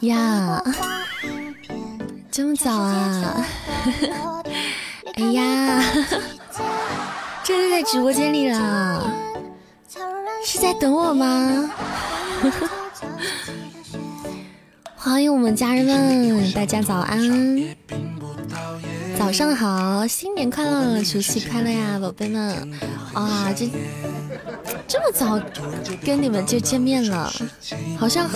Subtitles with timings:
[0.00, 0.64] 呀，
[2.30, 3.44] 这么早啊！
[5.14, 5.82] 哎呀，
[7.44, 9.12] 这就在直播间里了，
[10.42, 11.70] 是在等我吗？
[14.96, 17.20] 欢迎我们家人们， 大家早安，
[19.18, 22.72] 早上好，新年快乐，除夕快乐呀，宝贝们！
[23.12, 23.70] 啊，这。
[24.88, 25.38] 这么早
[26.02, 27.30] 跟你们就见面了，
[27.98, 28.26] 好像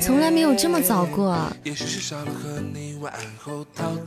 [0.00, 1.36] 从来没有这么早过。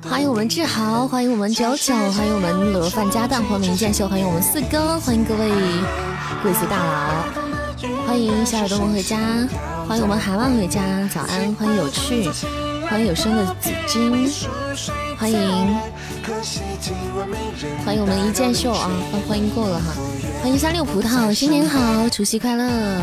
[0.10, 5.50] 欢迎我们志豪，欢迎我们九九，欢迎我们罗饭家蛋，欢迎剑秀，欢迎我们四哥，欢迎各位
[6.42, 7.26] 贵族大佬，
[8.08, 9.20] 欢迎小耳朵们回家，
[9.86, 10.82] 欢迎我们海浪回家，
[11.14, 12.30] 早安，欢迎有趣，
[12.90, 14.32] 欢迎有声的紫金，
[15.18, 15.78] 欢迎
[17.84, 18.90] 欢迎我们一剑秀啊，
[19.28, 19.94] 欢迎过了哈。
[20.42, 23.02] 欢迎三六葡萄，新年好，除夕快乐！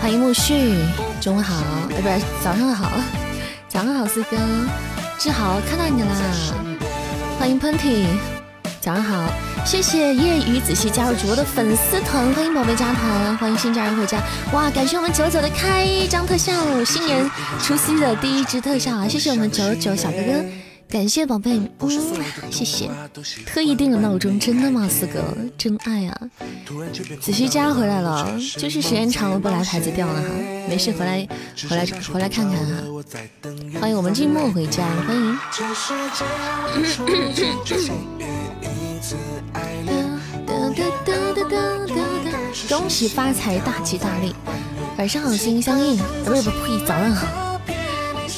[0.00, 0.74] 欢迎木絮，
[1.22, 1.54] 中午好，
[1.90, 2.92] 哎，不是早上好，
[3.66, 4.36] 早上好，四哥，
[5.18, 6.08] 志豪看到你啦！
[7.38, 8.04] 欢迎喷嚏，
[8.78, 9.32] 早上好，
[9.64, 14.22] 谢谢夜雨仔细加入主播的粉丝团，欢迎宝贝加团，欢迎新家人回家，
[14.52, 16.52] 哇，感谢我们九九的开张特效，
[16.84, 17.28] 新年
[17.62, 20.63] 除夕的第一支特效啊，谢谢我们九九小哥哥。
[20.88, 21.90] 感谢宝贝，嗯，
[22.52, 22.88] 谢谢。
[23.44, 24.88] 特意定个闹钟，真的吗？
[24.88, 26.20] 四哥，真爱啊！
[27.20, 30.28] 子虚家回来了，就是时间长了不来牌子掉了哈。
[30.68, 31.26] 没事，回来，
[31.68, 32.74] 回来，回来看看哈。
[33.80, 35.36] 欢迎我们静默回家，欢迎。
[42.68, 44.32] 恭喜发财，大吉大利，
[44.96, 45.98] 晚上好，心心相印。
[46.24, 47.60] 不是不呸，早上好。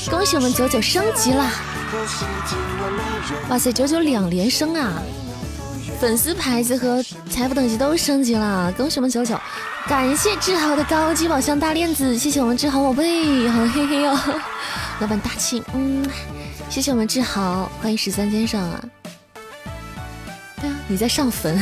[0.09, 1.76] 恭喜我们九九升级了。
[3.49, 5.01] 哇塞，九九两连升啊！
[6.01, 9.39] 粉丝牌子和财富等级都升级了，恭喜我们九九！
[9.89, 14.19] 感谢志豪的高级宝箱大链子，谢谢我们志豪宝贝，好嘿嘿哦！
[15.01, 16.05] 老板大气，嗯，
[16.69, 18.83] 谢谢我们志豪，欢迎十三先生啊！
[20.61, 21.57] 对啊，你在上坟？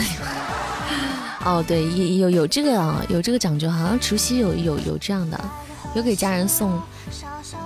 [1.44, 1.86] 哦，对，
[2.18, 5.38] 有有这个啊，有这个讲究，好像除夕有有有这样的，
[5.94, 6.80] 有给家人送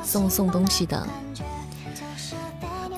[0.03, 1.07] 送送东西的。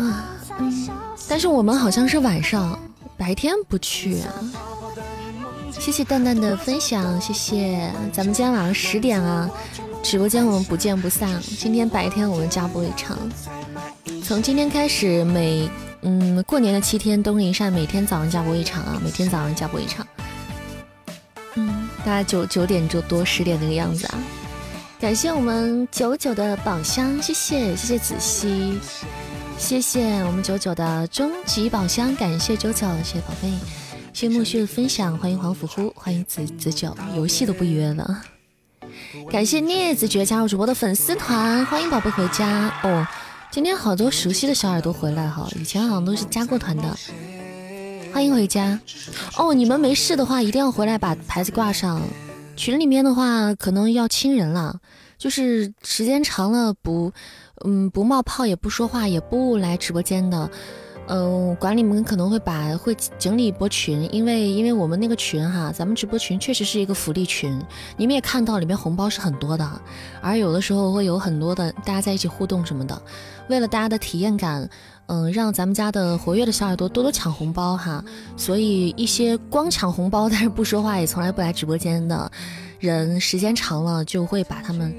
[0.00, 0.88] 嗯，
[1.28, 2.78] 但是我们好像是晚上，
[3.16, 4.22] 白天不去。
[5.70, 7.92] 谢谢蛋蛋的分享，谢谢。
[8.12, 9.48] 咱们今天晚上十点啊，
[10.02, 11.40] 直播间我们不见不散。
[11.40, 13.16] 今天白天我们加播一场，
[14.24, 15.70] 从今天开始每
[16.02, 20.06] 嗯过年的七天，东林善每天早上加播一场啊，每天早上加播一场。
[21.54, 24.18] 嗯，大概九九点就多十点那个样子啊。
[24.98, 28.78] 感谢我们九九的宝箱，谢谢谢谢子熙。
[29.60, 33.48] 谢谢我们九九的终极宝箱，感谢九九，谢谢宝贝，
[34.12, 38.22] 谢谢木须的分享，欢迎黄甫呼，欢迎子子九，游戏都不约了，
[39.30, 42.72] 感谢镊子爵加入主播的粉丝团，欢迎宝贝回家。
[42.82, 43.06] 哦，
[43.50, 46.96] 今天好多熟悉的小耳朵回来哈，以前好像都是加过团的，
[48.12, 48.80] 欢迎回家。
[49.36, 52.00] 哦，你们没事的话一定要回来把牌子挂上，
[52.56, 54.80] 群里面的话可能要亲人了，
[55.18, 57.12] 就是时间长了不。
[57.64, 60.50] 嗯，不冒泡也不说话也不来直播间的，
[61.08, 67.60] 嗯，管理们可能会把会整理一波群，因为因为我们那个群哈，咱们直播群确实是一个福利群，
[67.96, 69.68] 你们也看到里面红包是很多的，
[70.22, 73.02] 而有的时候会有很多的大家在一起互动什么的，
[73.48, 74.66] 为了大家的体验感，
[75.06, 78.02] 嗯，让咱们家的活跃的小耳朵多多抢红包哈，
[78.36, 82.30] 所以一些光抢红包但是不说话也从来不来直播间的
[82.78, 84.94] 人，时间长了就会把他们。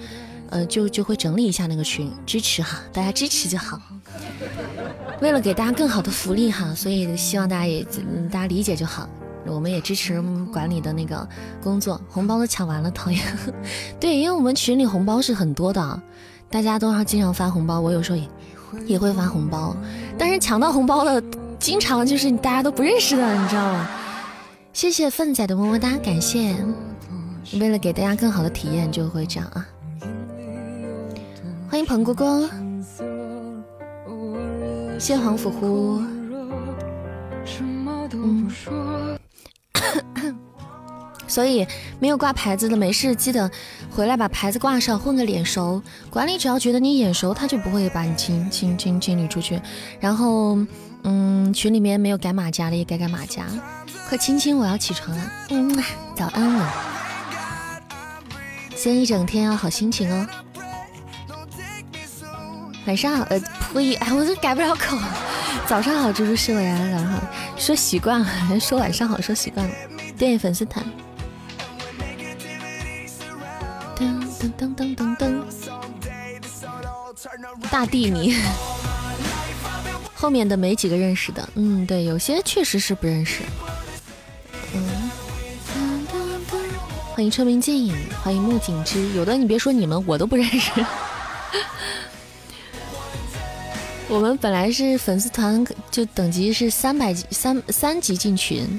[0.52, 3.82] 呃，就就会整理一下那个群，支持哈，大家支持就好。
[5.22, 7.84] 为了给大家更好的福利哈，所以希望大家也
[8.30, 9.10] 大家理解就好。
[9.48, 11.28] 我们也支持管理的那个
[11.64, 13.20] 工作，红包都抢完了，讨厌。
[14.00, 16.02] 对，因为我们群里红包是很多的，
[16.50, 18.30] 大家都要经常发红包，我有时候也
[18.86, 19.76] 也会发红包，
[20.18, 21.24] 但是抢到红包的
[21.58, 23.90] 经常就是大家都不认识的，你知道吗？
[24.74, 26.56] 谢谢粪仔的么么哒，感谢。
[27.60, 29.66] 为了给大家更好的体验，就会这样啊。
[31.72, 32.50] 欢迎彭哥哥，
[35.00, 36.02] 谢黄甫呼。
[41.30, 41.66] 所以
[41.98, 43.50] 没有挂牌子的没事，记得
[43.90, 45.82] 回来把牌子挂上，混个脸熟。
[46.10, 49.62] 管理只要觉得你眼熟，他就不会把你清清清清理出去。
[50.02, 50.58] 然后，
[51.04, 53.46] 嗯，群里面没有改马甲的也改改马甲。
[54.10, 55.32] 快亲亲，我要起床了。
[55.52, 55.82] 嗯，
[56.18, 56.70] 早安了。
[58.76, 60.28] 今天一整天要好心情哦。
[62.88, 63.40] 晚上好，呃，
[63.74, 63.94] 呸！
[63.96, 64.98] 哎，我都改不了口。
[65.68, 67.22] 早上好，猪猪是我呀，早上好，
[67.56, 68.28] 说习惯了，
[68.60, 69.74] 说晚上好，说习惯了。
[70.18, 70.84] 对，粉丝团。
[73.96, 75.44] 噔噔噔噔噔噔，
[77.70, 78.36] 大地你
[80.16, 83.44] 后面的没几个认识的，嗯，对，有些确实是不认识。
[84.74, 84.82] 嗯，
[87.14, 90.84] 欢迎车鸣剑影，欢迎木槿之，有的你别说你们，我都不认识。
[94.12, 98.78] 我们本来是粉丝团，就等级是三百级三三级进群。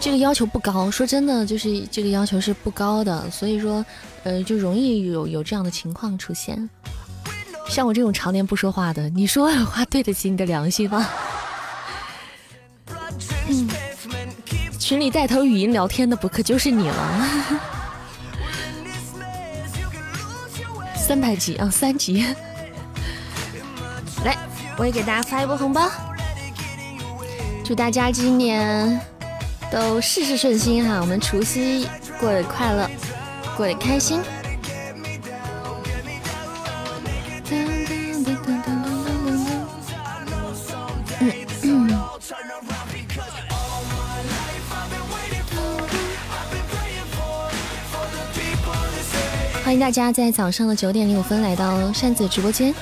[0.00, 3.86] 这个要求不高，说真的，就是这个要求是不高的，所以说，
[4.24, 6.68] 呃，就容易有有这样的情况出现。
[7.68, 11.08] 像我这种常年不说话的，你说的话对得起你的良心吗？
[14.76, 17.28] 群里带头语音聊天的不可就是你了？
[20.98, 22.26] 三百级啊，三级！
[24.24, 24.36] 来，
[24.76, 25.88] 我也给大家发一波红包，
[27.64, 29.00] 祝大家今年。
[29.72, 31.88] 都事事顺心哈，我们除夕
[32.20, 32.88] 过得快乐，
[33.56, 34.20] 过得开心。
[49.64, 52.72] 欢迎大家在早上的九点零五分来到扇子直播间，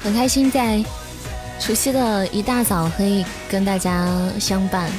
[0.00, 0.82] 很开心在。
[1.62, 4.08] 除夕的一大早可以跟大家
[4.40, 4.90] 相伴，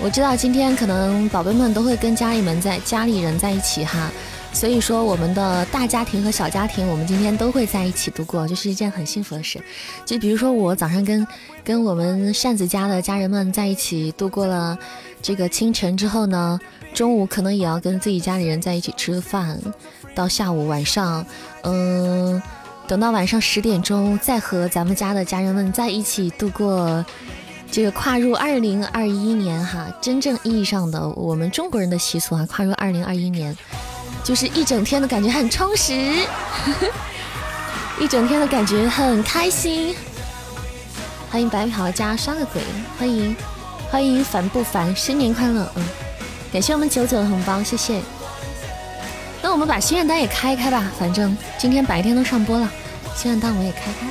[0.00, 4.08] 我知道今天可能宝贝们都会跟家里人在家里人在一起哈，
[4.52, 9.60] 所以说我们的大家庭和小家庭，我们今天都会在一起度过，就是一件很幸福的事。
[10.06, 11.26] 就比如说我早上跟
[11.64, 14.78] 跟我们扇子家的家人们在一起度过了
[15.20, 16.56] 这个清晨之后呢，
[16.94, 19.58] 中午可能也要跟自己家里人在一起吃饭，
[20.14, 21.26] 到下午晚上，
[21.64, 22.40] 嗯。
[22.88, 27.04] 等到晚上十点钟，再和咱们家的家人们在一起度过
[27.70, 33.56] 这个跨入二零二一年哈，真正意义上的我们中国人的习俗啊，跨入二零二一年，
[34.22, 35.94] 就是一整天的感觉很充实，
[37.98, 39.94] 一整天的感觉很开心。
[41.30, 42.60] 欢迎白嫖家刷个鬼，
[42.98, 43.34] 欢迎
[43.90, 45.84] 欢迎烦不烦，新年快乐，嗯，
[46.52, 48.02] 感谢我们九九的红包，谢谢。
[49.42, 52.70] 那我们把心愿单也开开吧，反正今天白天都上播了。
[53.16, 54.06] 心愿单我也开开。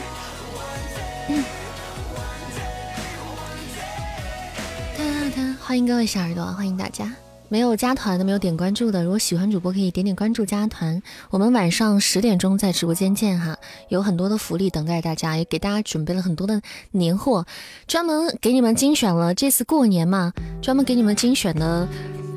[5.63, 7.09] 欢迎各位小耳朵，欢迎大家！
[7.47, 11.01] 没有加团的，没有点关注的，如果喜欢主播可以点点关注加团。
[11.29, 13.57] 我们晚上十点钟在直播间见哈，
[13.87, 16.61] 有很多的福利等待大家，也给大家准备了很多的
[16.91, 17.45] 年货，
[17.87, 19.33] 专门给你们精选了。
[19.33, 21.87] 这次过年嘛，专门给你们精选的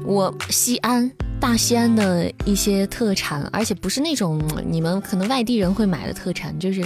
[0.04, 1.10] 我西安。
[1.40, 6.82] 大西安的一些特产，而且不是那种你们可能外地人会买的特产，就是，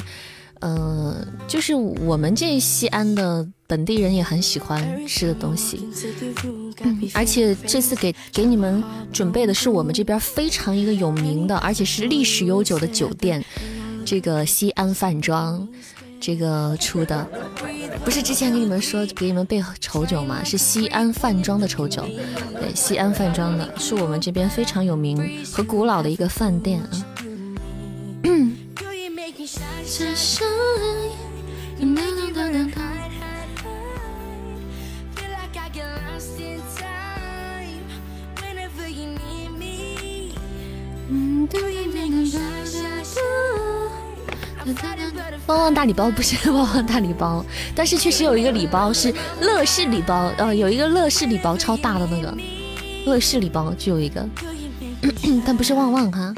[0.58, 1.14] 呃，
[1.46, 5.88] 就是我们这西安的本地人也很喜欢吃的东西。
[7.14, 8.82] 而且这次给给你们
[9.12, 13.44] 准备的是我们这边非常一个有名的，而且是历史悠久的酒店，
[14.04, 15.68] 这个西安饭庄。
[16.20, 17.26] 这个出的
[18.04, 20.42] 不是之前给你们说给你们备丑酒吗？
[20.44, 22.02] 是西安饭庄的丑酒，
[22.60, 27.04] 对，西安饭庄的是我们这边非常有名和古老的一个饭店啊。
[45.46, 47.44] 旺旺大礼包不是旺旺大礼包，
[47.74, 52.36] 但是确实有一个礼包是乐事礼包，呃，有一个乐事礼包超大的那个
[53.06, 54.28] 乐事礼包就有一个，
[55.46, 56.34] 但不是旺旺哈。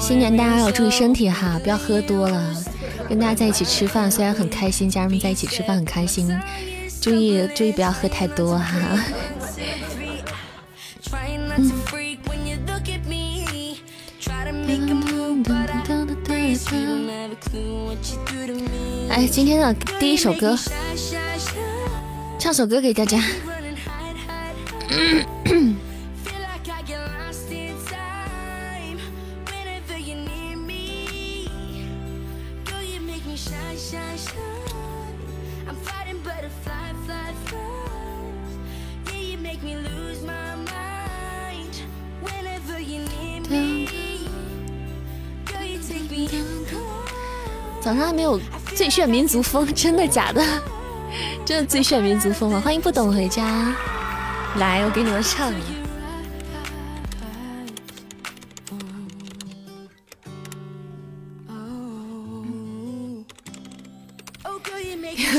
[0.00, 2.54] 新年大家要注意身体哈，不要喝多了。
[3.08, 6.28] 跟大家在一起吃饭虽然很开心，家人们在一起吃饭很开心。
[7.08, 8.76] 注意注意，不要喝太多哈。
[19.08, 20.54] 哎，今天的第一首歌，
[22.38, 23.18] 唱首歌给大家。
[47.88, 48.38] 早上还没有
[48.76, 50.44] 最炫民族风，真的假的？
[51.42, 52.60] 真的最炫民族风吗？
[52.62, 53.74] 欢迎不懂回家，
[54.56, 55.62] 来，我给你们唱一。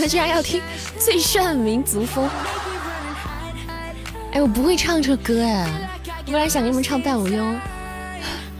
[0.10, 0.60] 居然要听
[0.98, 2.28] 最炫民族风！
[4.32, 5.68] 哎，我不会唱这歌哎，
[6.26, 7.56] 我本来想给你们唱伴舞哟。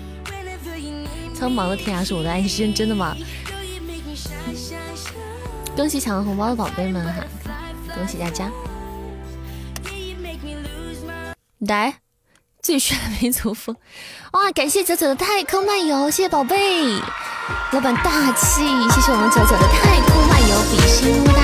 [1.34, 3.18] 苍茫的天涯是我的爱，你是真的吗？
[5.80, 7.24] 恭喜抢到红包的宝贝们哈，
[7.96, 8.52] 恭喜大家！
[11.60, 12.00] 来，
[12.62, 13.74] 最炫的民族风，
[14.34, 14.52] 哇！
[14.52, 17.00] 感谢九九的太空漫游，谢谢宝贝，
[17.72, 21.40] 老板大气，谢谢我们九九的太空漫游，比心么哒。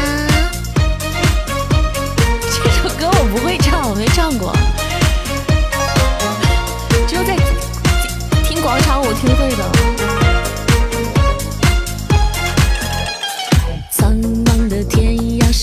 [2.42, 4.54] 这首歌我不会唱，我没唱过，
[7.08, 7.38] 只有在
[8.44, 10.05] 听广场舞听会的。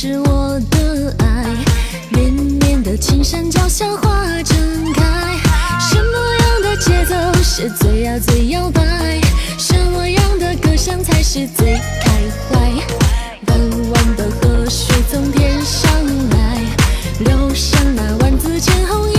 [0.05, 1.45] 是我的爱
[2.11, 5.39] 绵绵的青山脚下花正开
[5.79, 8.83] 什么样的节奏是最呀最摇摆
[9.57, 12.11] 什么样的歌声才是最开
[12.51, 12.59] 怀？
[13.47, 15.89] 弯弯的河水从天上
[16.31, 16.59] 来
[17.21, 19.12] 流向那万紫千红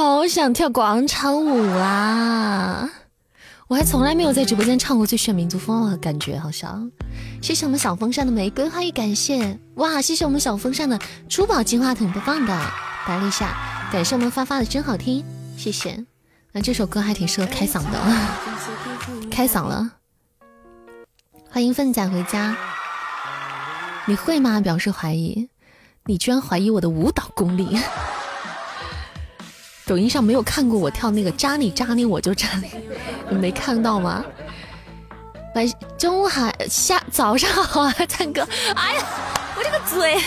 [0.00, 2.88] 好想跳广场舞啊！
[3.66, 6.88] 我还从来没有在直播间唱过《最炫民族风》的感觉，好像。
[7.42, 10.00] 谢谢我们小风扇的玫瑰花语，感谢哇！
[10.00, 10.96] 谢谢我们小风扇的
[11.28, 12.56] 珠宝金话筒播放的
[13.08, 13.52] 白丽夏，
[13.90, 15.24] 感谢我们发发的真好听，
[15.56, 16.04] 谢谢。
[16.52, 18.00] 那这首歌还挺适合开嗓的，
[19.28, 19.90] 开嗓了。
[21.50, 22.56] 欢迎奋仔回家，
[24.06, 24.60] 你会吗？
[24.60, 25.48] 表示怀疑，
[26.04, 27.76] 你居然怀疑我的舞蹈功力。
[29.88, 32.70] 抖音上没有看过我跳那个扎你扎你我就扎你，
[33.30, 34.22] 你没看到吗？
[35.54, 35.66] 晚
[35.96, 38.46] 中午好，下早上好啊，灿哥。
[38.76, 39.02] 哎呀，
[39.56, 40.18] 我这个嘴，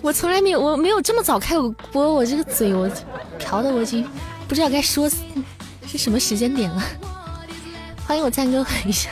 [0.00, 2.88] 我从来没有我没有这么早开过播，我这个嘴我
[3.36, 4.08] 调的我已经
[4.46, 6.80] 不知道该说是什么时间点了。
[8.06, 9.10] 欢迎我灿哥回家。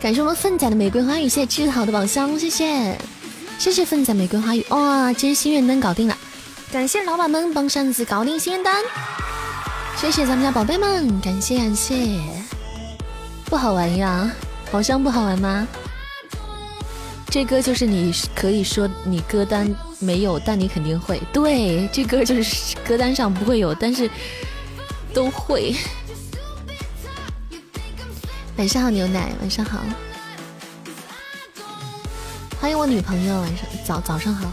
[0.00, 2.96] 感谢我们粪仔的玫瑰花语，谢谢志豪的宝箱，谢谢，
[3.58, 6.16] 谢谢粪仔玫瑰花语，哇，今天心愿单搞定了，
[6.72, 8.82] 感谢老板们帮扇子搞定心愿单，
[9.98, 12.18] 谢谢咱们家宝贝们，感谢感谢，
[13.44, 14.30] 不好玩呀，
[14.72, 15.68] 宝箱不好玩吗？
[17.28, 24.10] 这歌就是你可以说你歌单没有，但你肯定会，对，这歌就是歌单上不会有，但是
[25.12, 25.76] 都会。
[28.56, 29.32] 晚上好，牛奶。
[29.40, 29.80] 晚上好，
[32.60, 33.40] 欢迎我女朋友。
[33.40, 34.50] 晚上早早上好。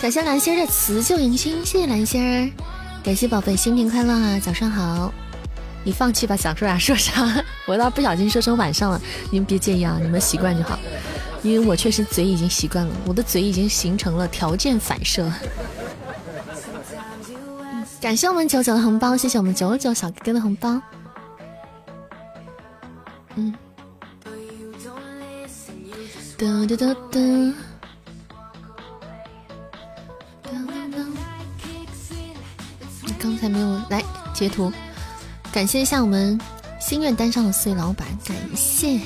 [0.00, 2.50] 感谢蓝心的辞旧迎新，谢谢蓝心儿。
[3.04, 4.40] 感谢宝贝新年快乐啊！
[4.40, 5.12] 早上好。
[5.84, 7.44] 你放弃吧，想说啥说啥。
[7.66, 10.78] 我倒不小心说成晚上了，你们别介意啊，你们习惯就好。
[11.42, 15.30] 因为我确实嘴已经习惯了，我的嘴已经形成了条件反射。
[18.00, 20.80] 感谢我们九九的红包，谢谢我们九九小哥哥的红包。
[23.36, 23.54] 嗯。
[26.38, 27.54] 哒哒哒哒。
[33.18, 34.72] 刚才没有来截图，
[35.52, 36.40] 感谢一下我们
[36.80, 38.98] 心愿单上的四位老板，感谢。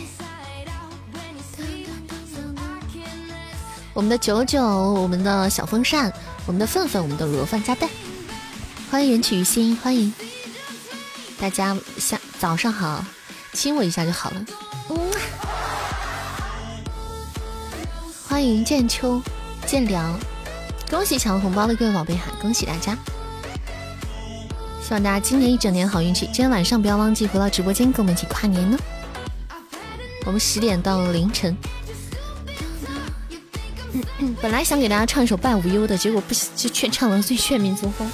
[3.94, 6.12] 我们的九九，我们的小风扇，
[6.46, 7.88] 我们的粪粪，我们的罗饭加蛋，
[8.90, 10.12] 欢迎人取于心，欢迎
[11.40, 13.04] 大家下早上好，
[13.52, 14.44] 亲我一下就好了。
[14.90, 14.98] 嗯，
[18.28, 19.22] 欢迎剑秋
[19.64, 20.18] 剑凉，
[20.90, 22.98] 恭喜抢红包的各位宝贝哈，恭喜大家！
[24.82, 26.26] 希望大家今年一整年好运气。
[26.26, 28.76] 今天晚上不要忘记回到直播间跟我们一起跨年呢，
[30.26, 31.56] 我们十点到凌晨。
[34.40, 38.10] 本来想给大家唱一首半无忧的，结果不就却唱了最炫民族风。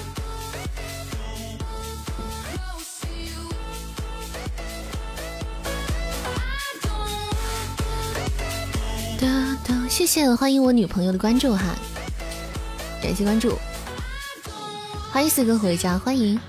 [9.89, 11.75] 谢谢，欢迎我女朋友的关注哈，
[13.03, 13.59] 感谢关注，
[15.13, 16.41] 欢迎四哥回家，欢迎。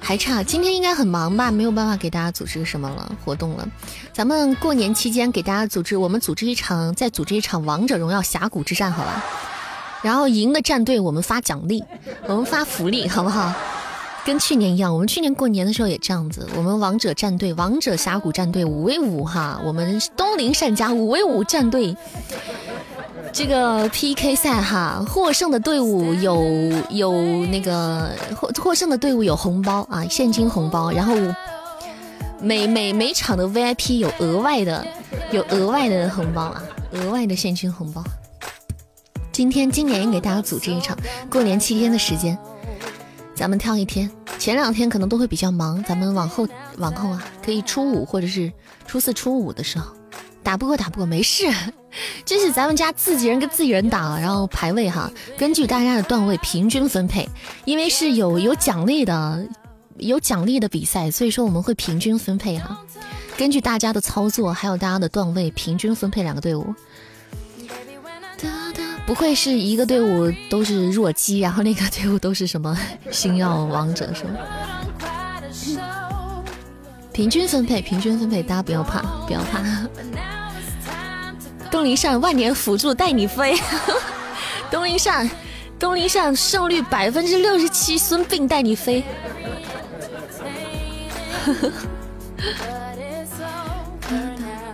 [0.00, 1.50] 还差，今天应该很忙吧？
[1.50, 3.68] 没有办法给大家组织什么了活动了。
[4.12, 9.24] 咱们过年期间给大家组织，我们组织一场，再组织一场王者荣耀峡谷之战，好吧？
[10.02, 11.84] 然后赢的战队我们发奖励，
[12.26, 13.52] 我们发福利，好不好？
[14.24, 16.48] 跟去年一样，我们去年过年的时候也这样子。
[16.56, 21.96] 我们王者战队、王者峡谷战队五 v 五哈，我们东陵善家五 v 五战队。
[23.32, 26.44] 这个 PK 赛哈，获胜的队伍有
[26.90, 27.12] 有
[27.46, 31.14] 那个获获胜的队伍有红包啊，现金红包，然后
[32.40, 34.86] 每每每场的 VIP 有额外的
[35.30, 36.62] 有额外的红包啊，
[36.92, 38.02] 额外的现金红包。
[39.32, 40.96] 今天今年也给大家组织一场
[41.30, 42.36] 过年七天的时间，
[43.34, 46.46] 咱们挑一天，前两天可能都会比较忙，咱们往后
[46.78, 48.52] 往后啊，可以初五或者是
[48.86, 49.94] 初四初五的时候。
[50.50, 51.44] 打不过打不过没事，
[52.26, 55.08] 这是咱们家自己人跟自己人打，然后排位哈，
[55.38, 57.28] 根据大家的段位平均分配，
[57.64, 59.46] 因为是有有奖励的，
[59.98, 62.80] 有奖励的比赛，所以说我们会平均分配哈，
[63.36, 66.74] 根据大家的操作还有大家的段位平均分配两个队伍，
[69.06, 72.76] 不会是一个队伍都是弱鸡，然后那个队伍都是什么
[73.12, 74.32] 星耀王者是吗？
[77.12, 79.60] 平均分配，平均分配，大家不要怕，不要怕。
[81.70, 83.56] 东林善万年辅助带你飞，
[84.70, 85.30] 东林善，
[85.78, 89.04] 东林善胜率百分之六十七，孙膑带你飞。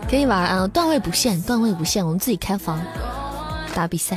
[0.08, 2.80] 可以玩啊，段位不限，段位不限，我们自己开房
[3.74, 4.16] 打比赛。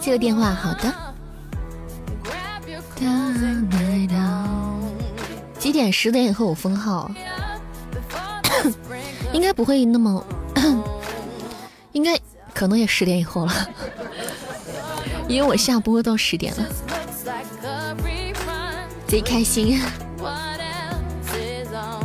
[0.00, 0.92] 接个电话，好的。
[5.58, 5.92] 几点？
[5.92, 7.10] 十点以后我封号，
[9.32, 10.24] 应该不会那么，
[11.92, 12.18] 应该
[12.54, 13.52] 可能也十点以后了，
[15.28, 16.66] 因为我下播到十点了，
[19.06, 19.80] 贼开心。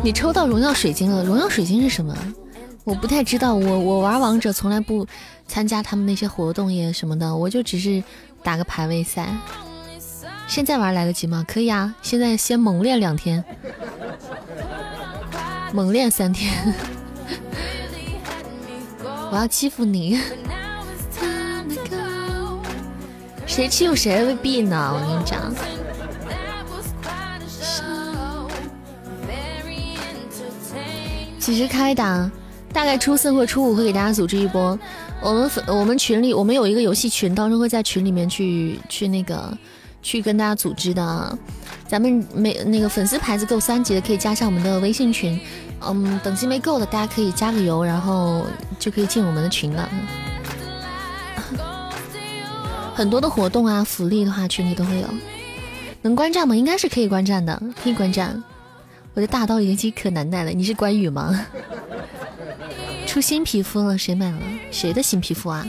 [0.04, 1.24] 你抽到荣耀水晶了？
[1.24, 2.14] 荣耀水晶是什么？
[2.84, 3.56] 我不太知道。
[3.56, 5.08] 我我玩王者从来不
[5.48, 8.04] 参加他们那些活动也什么的，我就只是
[8.44, 9.30] 打个排位赛。
[10.46, 11.46] 现在玩来得及吗？
[11.48, 13.42] 可以啊，现在先猛练两天，
[15.72, 16.74] 猛练三天。
[19.32, 20.20] 我要欺负你，
[23.48, 24.94] 谁欺负谁未必呢？
[24.94, 25.54] 我跟你讲。
[31.40, 32.32] 其实开打？
[32.72, 34.78] 大概初四或初五会给大家组织一波。
[35.22, 39.56] 我们粉我们群里我们有一个游戏群，到时候会在群里面去去那个
[40.02, 41.38] 去跟大家组织的。
[41.88, 45.40] 咱们没那个粉丝牌子够三级的，可以加上我们的微信群。
[45.88, 48.46] 嗯，等级没够的，大家可以加个油，然后
[48.80, 49.90] 就可以进我们的群了。
[52.96, 55.08] 很多的活动啊，福利的话群里都会有。
[56.02, 56.56] 能观战吗？
[56.56, 58.44] 应该是可以观战的，可以观战。
[59.14, 61.46] 我的大刀已经可难耐了，你是关羽吗？
[63.08, 64.40] 出新皮肤了，谁买了？
[64.72, 65.66] 谁的新皮肤啊？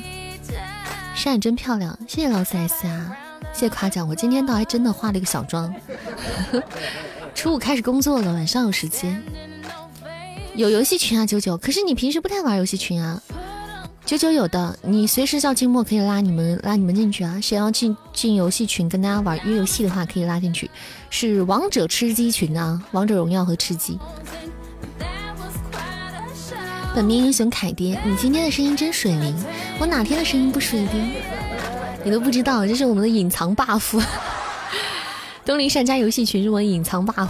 [1.14, 3.16] 山真漂亮，谢谢老四 S 啊，
[3.52, 4.08] 谢谢夸奖。
[4.08, 5.72] 我今天倒还真的化了一个小妆。
[7.34, 9.22] 初五开始工作了，晚上有时间。
[10.56, 11.56] 有游戏群啊，九九。
[11.56, 13.20] 可是你平时不太玩游戏群啊？
[14.06, 17.40] 九九有的，你随时叫静默可以拉你们拉你们进去啊。
[17.40, 20.70] 谁要进进游戏群跟大家玩约游戏的话，可以拉进去。
[21.10, 23.98] 是王者吃鸡群啊，王者荣耀和吃鸡。
[26.94, 29.34] 本命英雄凯爹，你今天的声音真水灵，
[29.80, 31.14] 我哪天的声音不水灵？
[32.04, 34.00] 你都不知道，这是我们的隐藏 buff。
[35.44, 37.28] 东林善家游戏群是我隐藏 buff。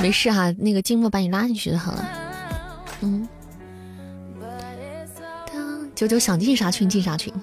[0.00, 2.08] 没事哈，那个静默把你拉进去就好了。
[3.00, 3.28] 嗯。
[5.94, 7.34] 九九想进啥群进啥群，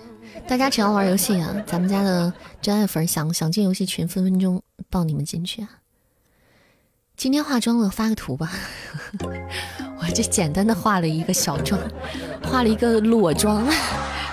[0.48, 5.70] 大家只要玩游戏啊，咱们家的真爱粉想想进游戏群，分分钟抱你们进去啊。
[7.18, 8.50] 今天化妆了，发个图吧。
[10.00, 11.82] 我就简单的化了一个小妆，
[12.44, 13.68] 化了一个裸妆，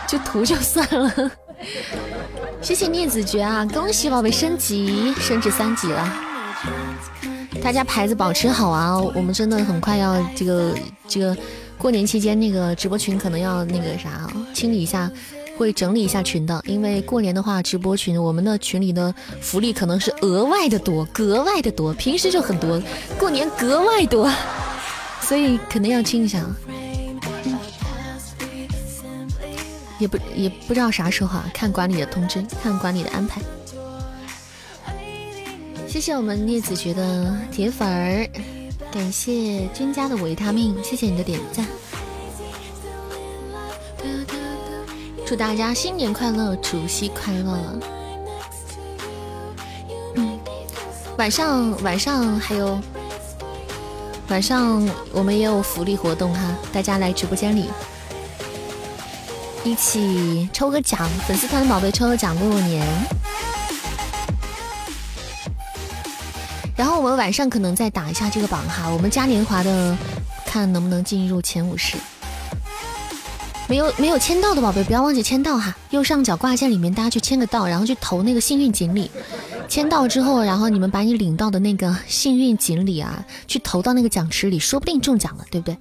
[0.06, 1.32] 就图就算了。
[2.60, 6.12] 谢谢聂子爵啊，恭喜宝贝升级，升至三级了。
[7.62, 10.74] 大家牌子保持好啊，我们真的很快要这个
[11.06, 11.36] 这个。
[11.78, 15.10] 过年期间，那个直播群可能要那个啥清理一下，
[15.58, 16.62] 会整理一下群的。
[16.64, 22.80] 因为过年的话，直播群我们的群里的福利可能是额外的多，格外的多，平时就很多，
[23.18, 24.30] 过年格外多，
[25.22, 26.44] 所以可能要清一下。
[29.98, 33.40] 也不也不知道啥时候啊，看管理的通知，看管理的安排。
[35.92, 38.26] 谢谢我们聂子爵的铁粉儿。
[38.90, 41.66] 感谢君家的维他命，谢谢你的点赞。
[45.26, 47.58] 祝大家新年快乐，除夕快乐。
[50.14, 50.38] 嗯，
[51.18, 52.80] 晚上晚上还有
[54.28, 57.68] 晚上我们也有福利活动哈，大家来直播间里
[59.62, 62.82] 一起抽个奖，粉丝团的宝贝抽个奖过过年。
[66.76, 69.96] 然后我们晚上可能再打一下这个榜哈，我们嘉年华的，
[70.46, 71.96] 看能不能进入前五十。
[73.68, 79.10] 没有没有签到的宝贝不要忘记签到哈，右上角挂件里面大家去签个到，然后去投那个幸运锦鲤。
[79.68, 85.78] 签到之后，然后你们把你领到的那个幸运锦鲤啊，去投到那个奖池里，说不定中奖了，对不对？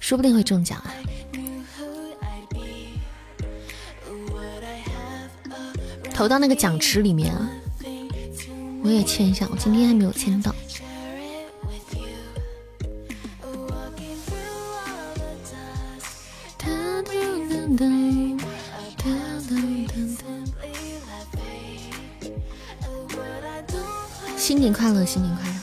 [0.00, 0.92] 说不定会中奖啊。
[6.12, 7.48] 投到那个奖池里面啊。
[8.84, 10.54] 我也签一下，我今天还没有签到。
[24.36, 25.54] 新年快乐，新年快乐！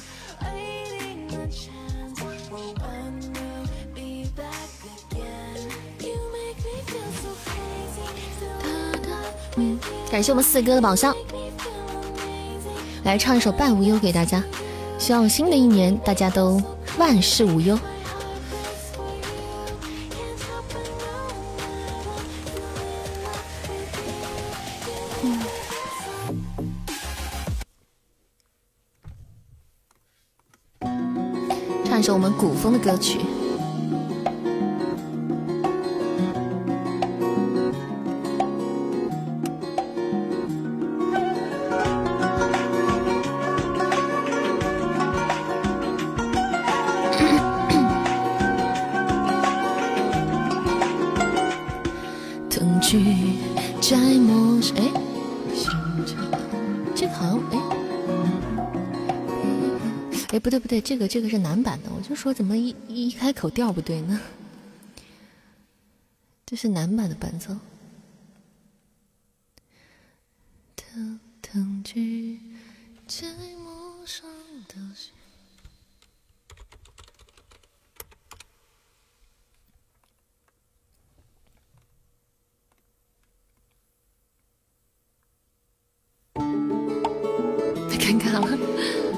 [10.11, 11.15] 感谢我们四哥的宝箱。
[13.03, 14.43] 来唱一首《半无忧》给大家，
[14.99, 16.61] 希望新的一年大家都
[16.99, 17.77] 万事无忧。
[31.83, 33.19] 唱一首我们古风的歌曲。
[60.71, 64.21] 对，这个这个是男版的，我就说怎么一一开口调不对呢？
[66.45, 67.57] 这是男版的伴奏。
[71.41, 72.39] 等居
[73.05, 74.29] 在陌生
[74.69, 74.75] 的
[87.89, 89.10] 太尴尬了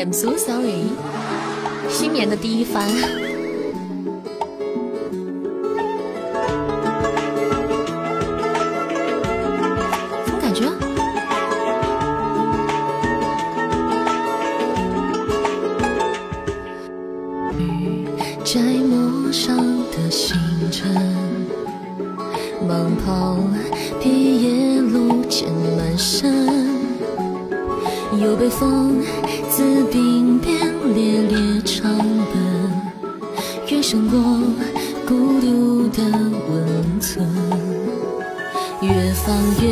[0.00, 0.84] ，I'm so sorry。
[1.90, 2.88] 新年的第一番，
[10.24, 10.64] 怎么感觉？
[29.60, 30.58] 自鬓边
[30.94, 32.32] 猎猎长奔，
[33.68, 34.18] 越胜过
[35.06, 36.02] 孤独的
[36.48, 37.28] 温存，
[38.80, 39.68] 越放越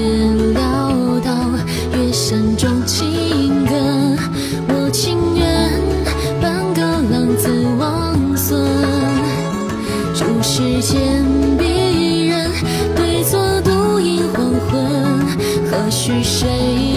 [0.52, 1.32] 潦倒，
[1.96, 3.74] 越慎重情歌，
[4.68, 5.72] 我情愿
[6.38, 7.48] 半个浪子
[7.78, 8.62] 王孙，
[10.14, 11.24] 注视间
[11.56, 12.50] 逼人，
[12.94, 15.26] 对坐独饮黄昏，
[15.70, 16.87] 何须谁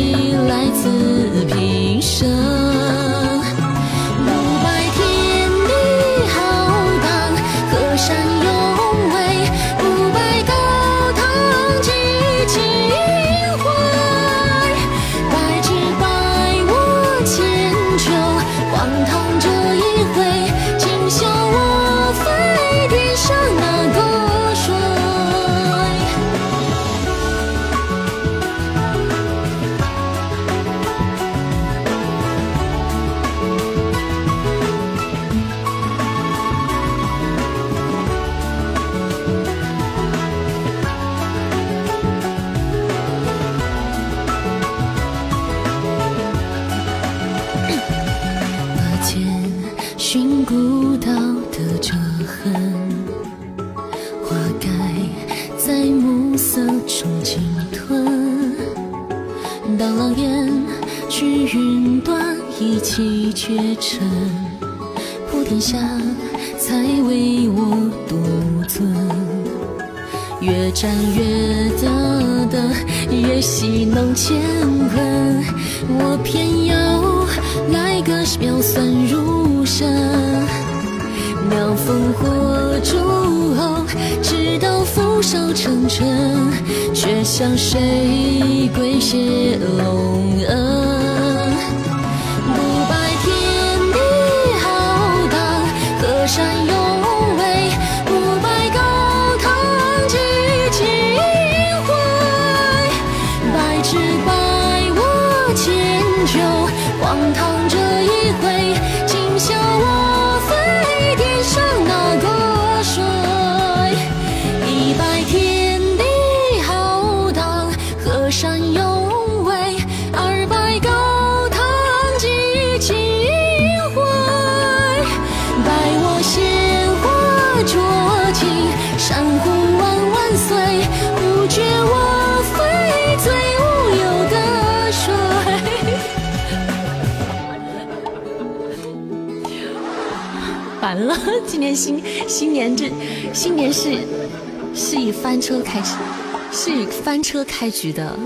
[147.21, 148.17] 车开局的。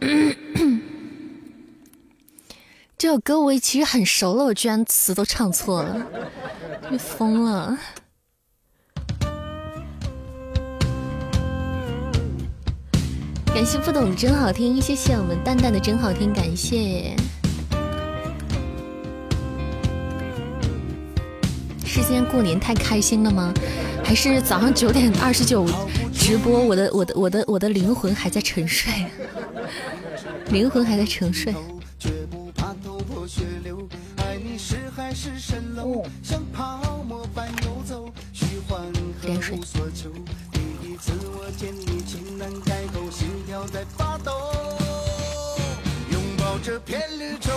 [2.98, 6.06] 这首歌我其实很熟了，我居然词都唱错了，
[6.90, 7.76] 你 疯了。
[13.46, 17.14] 感谢不懂真好听，谢谢我们淡淡的真好听，感谢。
[21.84, 23.52] 是今天过年太开心了吗？
[24.02, 25.66] 还是早上九点二十九
[26.22, 28.92] 直播，我的我的我的我的灵魂还在沉睡，
[30.50, 31.52] 灵魂还在沉睡。
[39.20, 39.58] 点水。
[46.08, 47.50] 拥抱这片绿洲，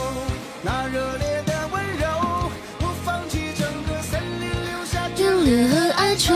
[0.63, 2.49] 那热烈的温柔，
[2.79, 6.33] 我放弃整个森林，留下眷恋和哀愁，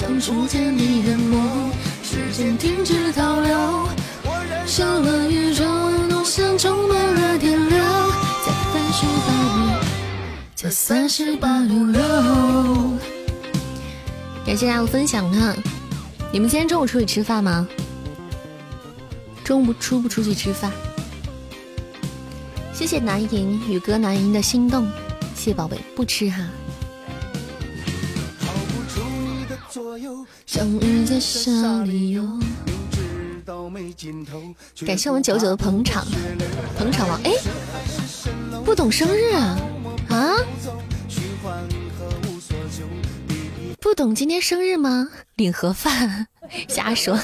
[0.00, 1.70] 想初见你眼眸，
[2.02, 3.54] 时间停止倒流，
[4.24, 5.62] 我燃烧了宇宙，
[6.08, 7.78] 梦想充满了电流，
[8.46, 9.30] 在三十八
[9.66, 9.80] 六，
[10.54, 12.00] 在三十八六六。
[14.46, 15.54] 感谢大家的分享哈，
[16.32, 17.68] 你们今天中午出去吃饭吗？
[19.44, 20.72] 中午出不出去吃饭？
[22.72, 24.90] 谢谢南银宇哥南银的心动，
[25.34, 26.38] 谢谢宝贝，不吃哈。
[34.84, 36.04] 感谢我们九九的捧场，
[36.76, 37.32] 捧场王哎，
[38.64, 39.58] 不懂生日啊？
[40.08, 40.34] 啊？
[43.80, 45.08] 不懂今天生日吗？
[45.36, 46.26] 领盒饭，
[46.68, 47.18] 瞎说。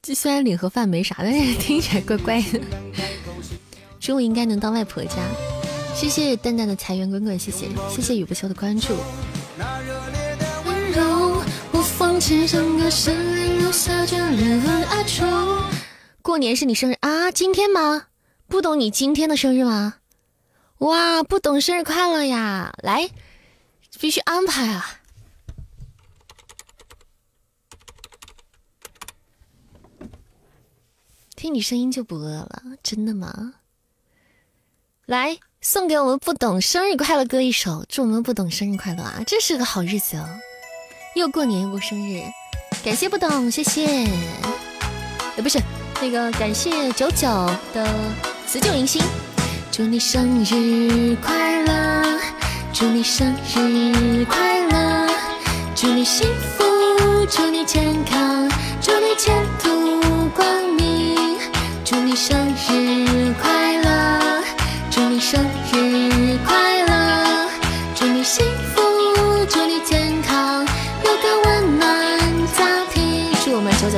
[0.00, 2.60] 这虽然领盒饭没啥，但是听起来怪怪的。
[3.98, 5.16] 中午应该能当外婆家。
[5.94, 8.94] 谢谢淡淡的财源滚滚，谢谢谢谢雨不休的关注。
[16.22, 17.30] 过年是你生日啊？
[17.30, 18.06] 今天吗？
[18.48, 19.96] 不懂你今天的生日吗？
[20.78, 22.72] 哇，不懂生日快乐呀！
[22.82, 23.10] 来，
[23.98, 25.00] 必须安排啊！
[31.34, 33.54] 听你声音就不饿了，真的吗？
[35.06, 39.22] 来，送给我们不懂生日快乐歌一首，祝我们不懂生日快乐啊！
[39.26, 40.38] 这是个好日子哦，
[41.14, 42.22] 又过年又过生日，
[42.84, 43.86] 感谢不懂，谢谢。
[43.86, 45.58] 哎，不是
[46.00, 47.26] 那个，感谢九九
[47.74, 47.86] 的
[48.46, 49.02] 辞旧迎新，
[49.72, 52.20] 祝你生日快乐，
[52.72, 55.08] 祝你生日快乐，
[55.74, 56.64] 祝你幸福，
[57.28, 58.48] 祝你健康，
[58.80, 61.36] 祝你前途光明。
[61.84, 62.36] 祝你生
[62.68, 63.67] 日快乐，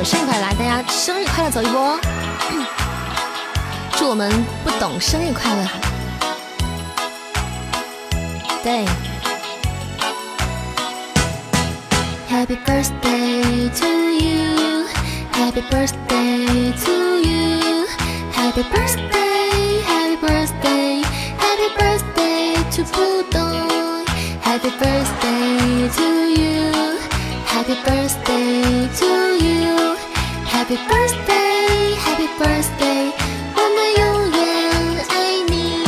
[0.00, 1.98] 九生日快乐，大家生日快乐，走一波。
[3.96, 4.30] 祝我们
[4.64, 5.68] 不懂生日快乐，
[8.62, 8.84] 对。
[12.28, 14.86] Happy birthday to you,
[15.32, 17.86] Happy birthday to you.
[18.32, 21.02] Happy birthday, happy birthday,
[21.38, 23.40] happy birthday to 不懂
[24.42, 26.98] Happy birthday to you,
[27.46, 29.06] happy birthday to
[29.44, 29.59] you,
[30.61, 33.11] Happy birthday, happy birthday，
[33.55, 34.39] 我们永远
[35.09, 35.13] 爱
[35.49, 35.81] 你。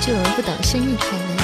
[0.00, 1.34] 祝我们不懂生日快乐！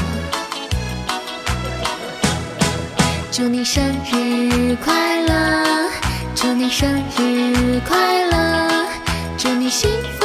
[3.31, 5.91] 祝你生日快乐！
[6.35, 6.89] 祝你生
[7.19, 8.87] 日快乐！
[9.37, 10.25] 祝你幸福，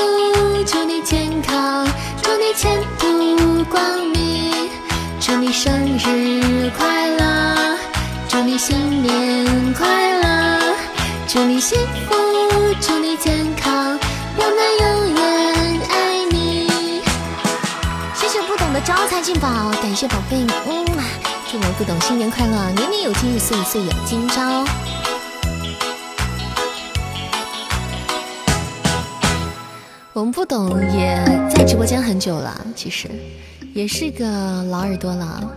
[0.66, 1.86] 祝你健康，
[2.22, 4.70] 祝你前途光明，
[5.20, 7.78] 祝你生日快乐，
[8.30, 9.86] 祝你新年快
[10.22, 10.23] 乐，
[11.34, 11.76] 祝你幸
[12.08, 12.14] 福，
[12.80, 13.98] 祝你健康，
[14.38, 16.68] 我们永远爱你。
[18.14, 20.86] 谢谢不懂的招财进宝，感谢宝贝，嗯，
[21.50, 24.64] 祝我不懂新年快乐，年年有今日，岁岁有今朝。
[30.14, 31.20] 我们不懂，也
[31.50, 33.10] 在直播间很久了，其实
[33.74, 35.52] 也是个老耳朵了，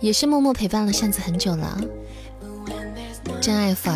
[0.00, 1.80] 也是默默陪伴了扇子很久了，
[3.40, 3.94] 真爱粉，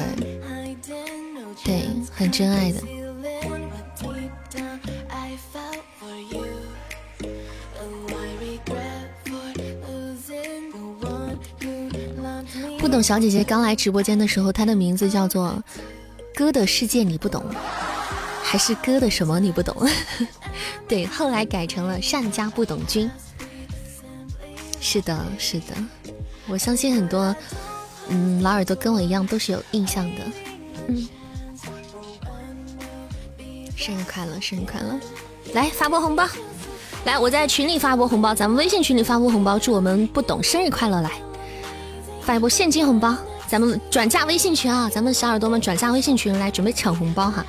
[1.64, 2.80] 对，很真爱的。
[12.78, 15.60] 不懂小姐姐刚来直播间的时候，她的名字叫做
[16.36, 17.42] “哥的世界你不懂”。
[18.44, 19.74] 还是哥的什么你不懂？
[20.86, 23.10] 对，后来改成了善家不懂君。
[24.80, 25.74] 是的，是的，
[26.46, 27.34] 我相信很多
[28.10, 30.20] 嗯老耳朵跟我一样都是有印象的。
[30.88, 31.08] 嗯，
[33.84, 34.98] 生日快乐，生日快乐！
[35.52, 36.26] 来发波红包，
[37.04, 41.02] 来我在群里发波红包，咱们微信群里发波红包，祝我们不懂生日快乐！
[41.02, 41.10] 来
[42.22, 43.14] 发一波现金红包，
[43.46, 47.44] 咱们转嫁微信群啊，咱们小耳朵们转嫁微信群来准备抢红包哈。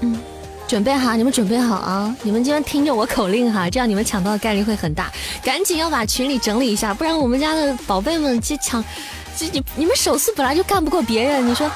[0.00, 0.18] 嗯
[0.66, 2.16] 准备好，你们准备好啊！
[2.22, 5.12] 你们今天听着我口令哈，这样你们抢到的概率会很大。
[5.44, 8.82] 赶紧要把群里整理一下，不然我们家的宝贝们去抢，
[9.36, 11.46] 这你你们手速本来就干不过别人。
[11.46, 11.70] 你说，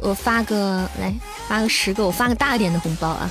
[0.00, 1.14] 我发个来
[1.48, 3.30] 发个十个，我发个大一点的红包啊！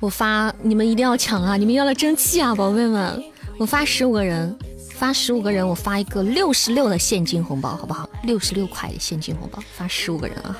[0.00, 1.56] 我发，你们一定要抢啊！
[1.56, 3.24] 你们要来争气啊，宝贝们！
[3.58, 4.56] 我发十五个人。
[4.94, 8.08] 发十五个人，我发一个六十六的现金红包，好不好？
[8.24, 10.56] 六十六块的现金红包，发十五个人啊，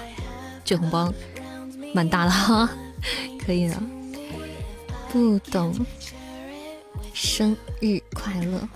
[0.64, 1.12] 这红包
[1.92, 2.68] 蛮大的哈，
[3.44, 3.76] 可以的。
[5.10, 5.74] 不懂，
[7.14, 8.68] 生日快乐，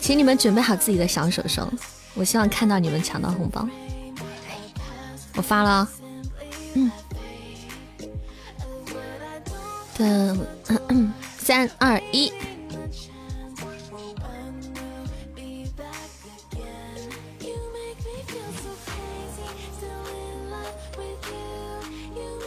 [0.00, 1.68] 请你们准备好自己的小手手，
[2.14, 3.66] 我希望看到你们抢到红包。
[5.36, 5.88] 我发了，
[6.74, 6.90] 嗯，
[9.96, 10.36] 的
[11.38, 12.32] 三二一。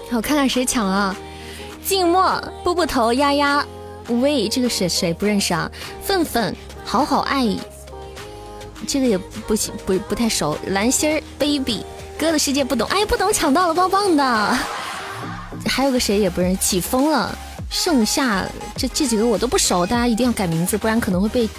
[0.09, 1.15] 我看看谁抢了，
[1.87, 3.65] 静默、布布头、丫丫、
[4.09, 5.13] 喂，这个是谁？
[5.13, 5.71] 不认识啊。
[6.03, 7.47] 愤愤、好好爱，
[8.85, 10.57] 这个也不行，不不太熟。
[10.67, 11.85] 蓝心儿、baby、
[12.19, 14.57] 哥的世界不懂，哎，不懂抢到了，棒棒的。
[15.65, 17.33] 还有个谁也不认识，起风了。
[17.69, 21.49] 盛夏，这这几个我都不熟，大家一定要改名字，不然可能会被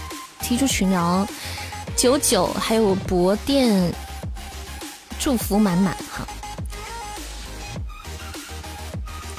[0.42, 1.26] 踢出群聊。
[1.96, 3.90] 九九，还有博电，
[5.18, 6.26] 祝福满满，好。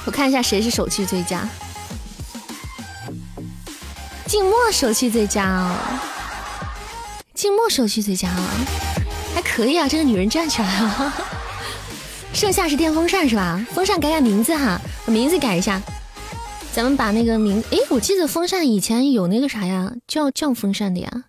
[0.06, 1.48] 我看一下谁是手气最佳，
[4.26, 5.76] 静默手气最佳哦，
[7.34, 8.50] 静默手气最佳啊，
[9.34, 11.14] 还可以啊，这个女人站起来了。
[12.32, 13.64] 剩下是电风扇是吧？
[13.72, 15.80] 风扇改改名字哈，把名字改一下，
[16.72, 21.24] 咱们把那个名，哎，我记得风扇以前有那个啥呀，叫叫风扇的呀。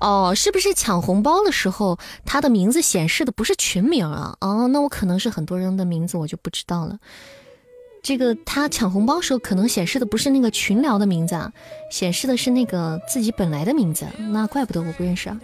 [0.00, 4.36] 哦，是不是抢红包的时候，他的名字显示的不是群名啊？
[4.40, 6.98] 哦，那我可能是很多人的名字，我就不知道了。
[8.00, 11.52] 这个他抢红包时候可能显示的不是那个群聊的名字啊，
[11.90, 14.06] 显示的是那个自己本来的名字。
[14.30, 15.40] 那怪不得我不认识啊。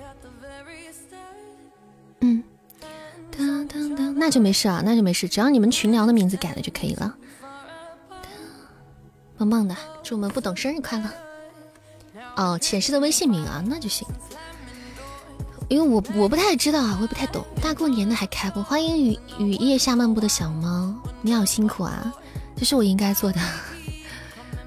[2.21, 2.43] 嗯，
[4.17, 7.15] 那就没事啊，那就没事，只要你们群聊的名字改了就可以了。
[9.37, 11.11] 棒棒的，祝我们不懂生日快乐。
[12.37, 14.07] 哦，显示的微信名啊，那就行。
[15.69, 17.45] 因为我我不太知道啊，我也不太懂。
[17.61, 22.13] 大过年的还开播，欢迎雨雨夜下漫步的小猫，你好辛苦啊，
[22.57, 23.41] 这是我应该做的。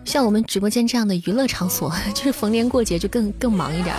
[0.04, 3.96] 像我们直播间这样的娱乐场所， 就是逢年过节就更更忙一点。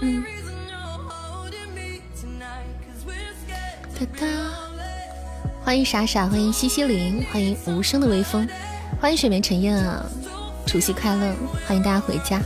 [0.00, 0.24] 嗯。
[3.98, 4.26] 哒哒。
[5.64, 8.46] 欢迎傻傻，欢迎西西林，欢迎无声的微风。
[9.00, 10.04] 欢迎雪梅陈燕啊，
[10.66, 11.34] 除夕快乐！
[11.66, 12.40] 欢迎大家回家。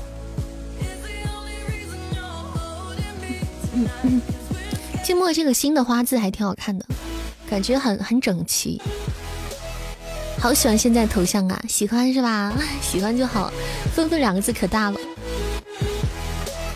[3.74, 4.22] 嗯嗯，
[5.04, 6.86] 静默这个新的花字还挺好看的，
[7.48, 8.80] 感觉很很整齐。
[10.38, 12.54] 好喜欢现在头像啊，喜欢是吧？
[12.80, 13.52] 喜欢就好。
[13.94, 14.98] 纷纷两个字可大了。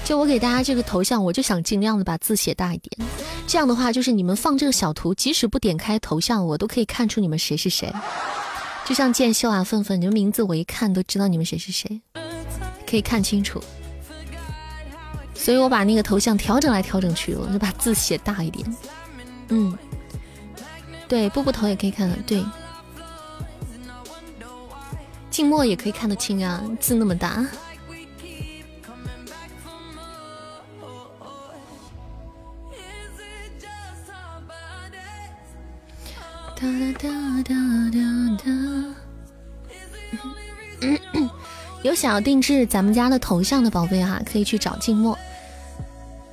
[0.05, 3.09] 就我给大家这个头像，我就想尽量的把字写大一点。
[3.47, 7.91] 这样的话，就是你们放这个小图，即使不点开头像，我都可以看出你们谁是谁。
[8.91, 12.01] 就像剑秀啊、愤愤，你们名字我一看都知道你们谁是谁，
[12.85, 13.63] 可以看清楚。
[15.33, 18.77] 所以我把那个头像调整来调整去，我就把字写大一点。
[19.51, 19.79] 嗯，
[21.07, 22.45] 对，步步头也可以看的，对。
[25.31, 27.47] 静默也可以看得清啊，字那么大。
[36.61, 37.09] 哒哒
[37.43, 37.55] 哒哒
[37.91, 37.99] 哒
[38.45, 38.51] 哒。
[41.83, 45.19] 有想要定制咱们家的头像的宝贝哈，可以去找静默，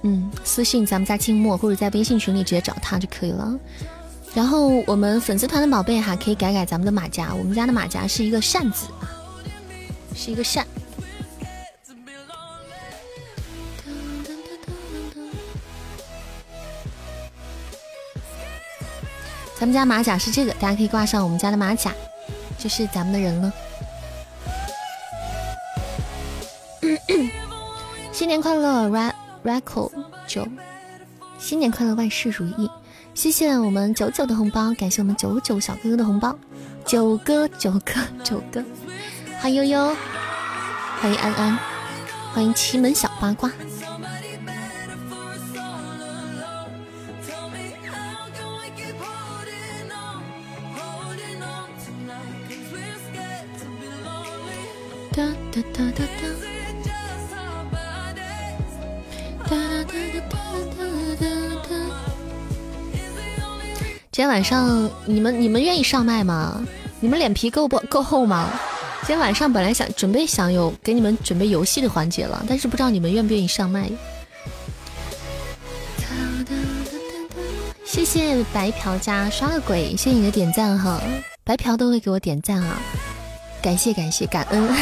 [0.02, 3.58] 嗯，私信咱们家静默，或者在微信群里直接找他就可以了。
[4.34, 8.88] 然后我们粉丝团的宝贝哈，可以改改咱们的马甲，我们家的马甲是一个扇子，
[10.14, 10.68] 是一个扇。
[19.60, 21.92] 咱们家马甲是这个，大家可以挂上我们家的马甲，
[22.60, 23.52] 就是咱们的人了。
[28.14, 29.12] 新年快乐，Ra
[29.44, 29.92] Raco
[30.28, 30.48] 九，
[31.40, 32.70] 新年快乐，万事如意。
[33.16, 36.38] 谢谢我们九九的红包，感谢我们九九小哥哥的红包，
[36.86, 37.94] 九哥九哥
[38.24, 38.64] 九哥，
[39.40, 39.96] 欢迎悠悠，
[41.02, 41.58] 欢迎安安，
[42.32, 43.52] 欢迎奇门小八卦。
[55.18, 56.04] 哒哒哒哒
[59.50, 59.58] 哒，
[64.12, 66.64] 今天晚上你们你们愿意上麦吗？
[67.00, 68.48] 你们脸皮够不够厚吗？
[69.00, 73.90] 今天晚上本来想准备想有给你们准备游戏的环节了，但是不知道你们愿不愿意上麦。
[77.84, 81.02] 谢谢白嫖家刷个鬼，谢谢你的点赞哈，
[81.44, 82.78] 白嫖都会给我点赞啊，
[83.62, 84.68] 感谢感谢感恩。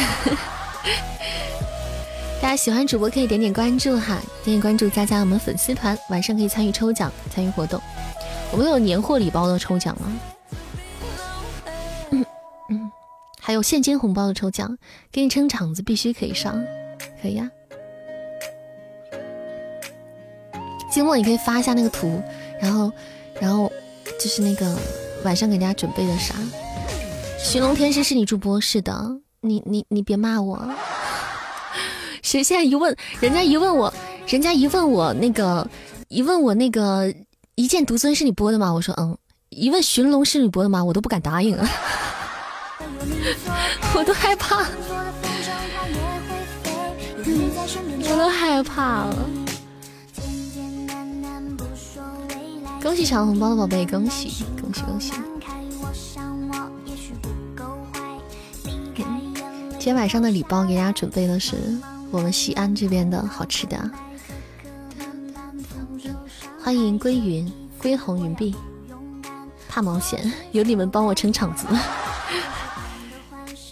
[2.40, 7.80] 大家喜欢主播可以点点关注哈，点点关注加加我们粉丝团，晚上可以参与抽奖，参与活动。
[8.52, 10.06] 我们有年货礼包的抽奖啊，
[12.10, 12.24] 嗯
[12.70, 12.92] 嗯，
[13.40, 14.78] 还有现金红包的抽奖，
[15.10, 16.64] 给你撑场子必须可以上，
[17.20, 17.50] 可以呀。
[20.92, 22.22] 金末你可以发一下那个图，
[22.60, 22.92] 然后，
[23.40, 23.72] 然后
[24.20, 24.78] 就是那个
[25.24, 26.34] 晚上给大家准备的啥？
[27.38, 30.68] 寻龙天师是你主播是的，你你你别骂我。
[32.22, 33.92] 谁现在一问，人家一问我，
[34.26, 35.68] 人家一问我那个，
[36.08, 37.12] 一问我那个
[37.54, 38.72] 一剑独尊是你播的吗？
[38.72, 39.16] 我说嗯。
[39.50, 40.84] 一问寻龙是你播的吗？
[40.84, 41.70] 我都不敢答应啊，
[43.94, 44.66] 我都害怕，
[48.02, 49.16] 我都害怕了。
[52.82, 55.12] 恭喜抢红包的宝贝，恭喜恭喜恭喜！
[59.86, 61.54] 今天晚上的礼包给大家准备的是
[62.10, 63.78] 我们西安这边的好吃的，
[66.60, 67.48] 欢迎归云
[67.80, 68.52] 归红云碧，
[69.68, 71.68] 怕毛线，有你们帮我撑场子。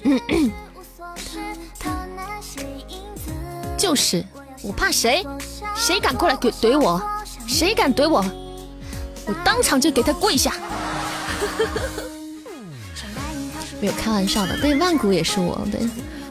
[3.76, 4.24] 就是
[4.62, 5.26] 我怕谁？
[5.74, 7.02] 谁敢过来怼怼我？
[7.48, 8.24] 谁敢怼我？
[9.26, 10.52] 我当场就给他跪下，
[13.84, 14.56] 有开玩笑的。
[14.60, 15.80] 对，万古也是我，对，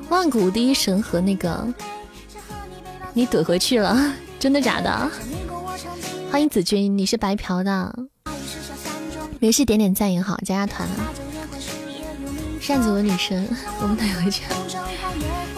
[0.10, 1.68] 万古第一神和那个，
[3.14, 5.12] 你怼回去了，真的假的？
[6.32, 7.96] 欢迎子君，你是白嫖的，
[9.40, 10.88] 没事点点赞也好，加加团。
[12.60, 13.48] 扇子我女神，
[13.82, 14.44] 我们怼回去。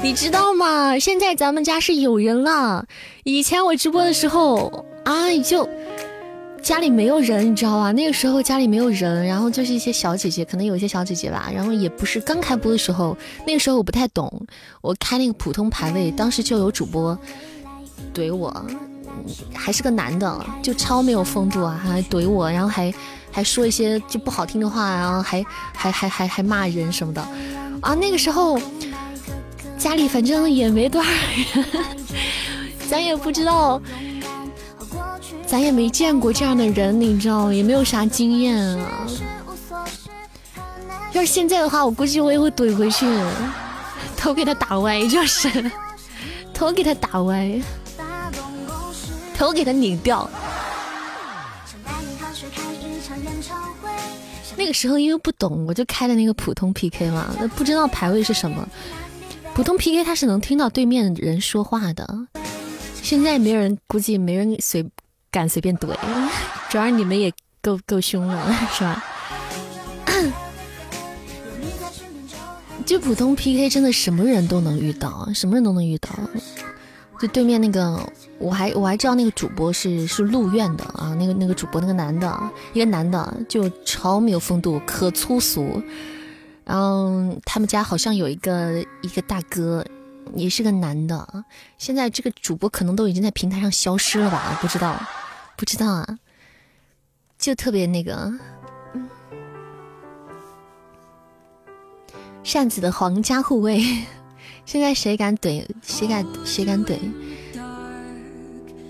[0.02, 1.00] 你知道吗？
[1.00, 2.86] 现在咱们家是有人了，
[3.24, 5.70] 以前我直播的时候啊，就。
[6.66, 7.92] 家里没有人，你知道吧？
[7.92, 11.48] 那个时候家里没有人，然后就是一些小姐姐，可能有一些小姐姐吧。
[11.54, 14.28] 然后也不是刚开播的时候，那个时候我不太懂。
[14.82, 17.16] 我开那个普通排位，当时就有主播
[18.16, 18.66] 怼我，
[19.54, 22.92] 还是个男的，就超没有风度啊，还怼我，然后还
[23.32, 27.22] 还说一些就不好听的话，然后还还还还还骂人什么的
[27.80, 27.94] 啊。
[27.94, 28.60] 那个时候
[29.78, 31.86] 家里反正也没多少人，
[32.90, 33.80] 咱也不知道。
[35.48, 39.08] 咱也没见过这样的人，你知道，也没有啥经验啊。
[41.14, 43.06] 要是现在的话，我估计我也会怼回去，
[44.18, 45.72] 头给他打歪，就是
[46.54, 47.62] 头给他打歪，
[49.38, 50.30] 头给他拧掉。
[54.58, 58.68] 那个时候因为不懂，我就开的那个普通 PK 嘛，那不知道排位是什么。
[59.54, 62.28] 普通 PK 他是能听到对面人说话的，
[63.02, 64.86] 现在没人，估计没人随。
[65.36, 65.94] 敢随便怼，
[66.70, 67.30] 主要你们也
[67.62, 69.04] 够够凶了， 是吧？
[72.86, 76.10] 就普通 PK 真的什么人都能遇到，什么人都能遇到。
[77.20, 78.00] 就对面那个，
[78.40, 82.40] 我还我还知道那个主播是是陆院的啊，那个那个主播那个男的，
[82.72, 85.84] 一个男的就超没有风度，可粗俗。
[86.64, 89.86] 然后他们家好像有一个一个大哥。
[90.34, 91.46] 也是个男的，
[91.78, 94.58] 现在这个主播可能都已经在平台上消失了吧？
[94.60, 95.00] 不知道，
[95.58, 96.20] 不知道啊，
[97.38, 98.32] 就特别那个，
[102.44, 103.80] 扇子的皇家护卫，
[104.66, 105.66] 现在谁敢怼？
[105.82, 106.26] 谁敢？
[106.46, 106.98] 谁敢怼？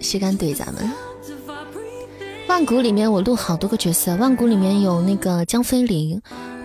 [0.01, 0.91] 谁敢怼咱们？
[2.47, 6.21] 万古里面我录好多个角色，万古里面有那个江飞林，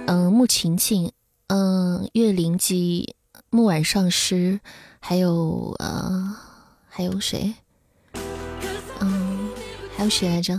[0.06, 1.12] 嗯，穆晴晴，
[1.48, 3.16] 嗯，岳灵姬。
[3.52, 4.60] 木婉上师，
[5.00, 6.36] 还有呃，
[6.88, 7.52] 还有谁？
[10.00, 10.58] 嗯，还有谁来着？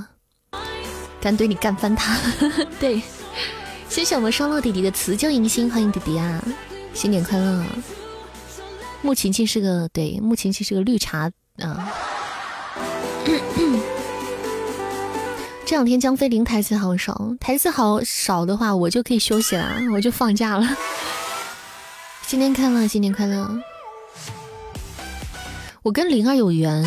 [1.19, 2.15] 敢怼你干翻他！
[2.79, 3.01] 对，
[3.89, 6.43] 谢谢我们双落弟弟的辞旧迎新，欢迎弟弟啊！
[6.93, 7.65] 新年快乐！
[9.01, 11.91] 穆晴晴是个对，穆晴晴是个绿茶啊。
[15.65, 20.67] 这两天江飞林台词好少，台词好少的话，我就可以休息了，我就放假了。
[22.27, 23.49] 新年快乐，新年快乐！
[25.81, 26.85] 我跟灵儿有缘，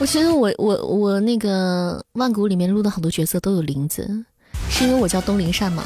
[0.00, 4.24] 我觉得我我我那个万古里面录的好多角色都有林子，
[4.70, 5.82] 是因为我叫东林善吗？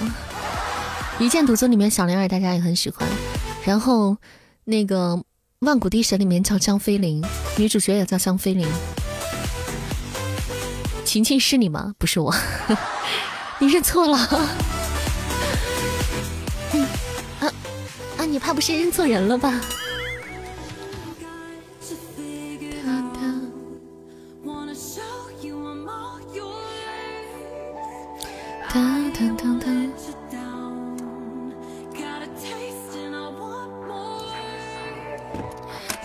[1.18, 3.08] 一剑独尊里面小灵儿大家也很喜欢，
[3.64, 4.16] 然后
[4.64, 5.22] 那个
[5.60, 7.24] 万古帝神里面叫江飞林，
[7.56, 8.66] 女主角也叫江飞林。
[11.04, 11.94] 晴晴是你吗？
[11.98, 12.34] 不是我，
[13.60, 14.18] 你认错了。
[17.40, 17.52] 啊
[18.18, 19.60] 啊你怕不是认错人了吧？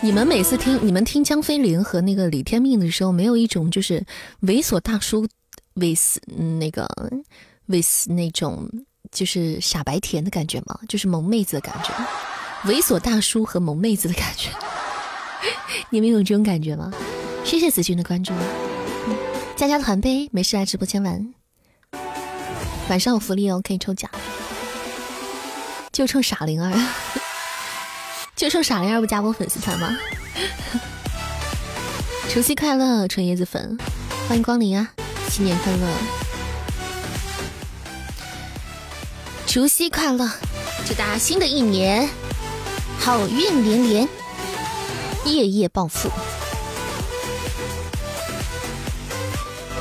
[0.00, 4.04] 你们每次听你们听江飞林和那个李天命的时候，没有一种就是
[4.42, 5.26] 猥琐大叔
[5.74, 6.18] ，with
[6.58, 6.86] 那个
[7.66, 8.68] with 那种
[9.10, 10.78] 就是傻白甜的感觉吗？
[10.88, 11.92] 就是萌妹子的感觉，
[12.70, 14.50] 猥琐大叔和萌妹子的感觉，
[15.90, 16.92] 你们有这种感觉吗？
[17.44, 18.32] 谢谢子君的关注，
[19.56, 21.37] 加加团呗，没事来直播间玩。
[22.88, 24.10] 晚上有福利哦，可以抽奖，
[25.92, 26.72] 就冲傻灵儿。
[28.34, 29.96] 就冲傻灵儿不加我粉丝团吗？
[32.30, 33.76] 除夕快乐，纯椰子粉，
[34.28, 34.88] 欢迎光临啊！
[35.28, 35.88] 新年快乐，
[39.46, 40.30] 除夕快乐，
[40.86, 42.08] 祝大家新的一年
[42.98, 44.08] 好运连连，
[45.24, 46.10] 夜夜暴富。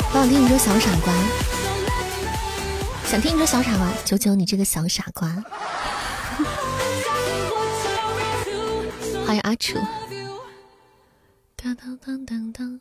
[0.09, 1.13] 我想听你说小傻瓜，
[3.07, 5.29] 想听你说小傻瓜，九九你这个小傻瓜。
[9.25, 9.79] 欢迎阿楚。
[11.55, 12.79] 当当当当当，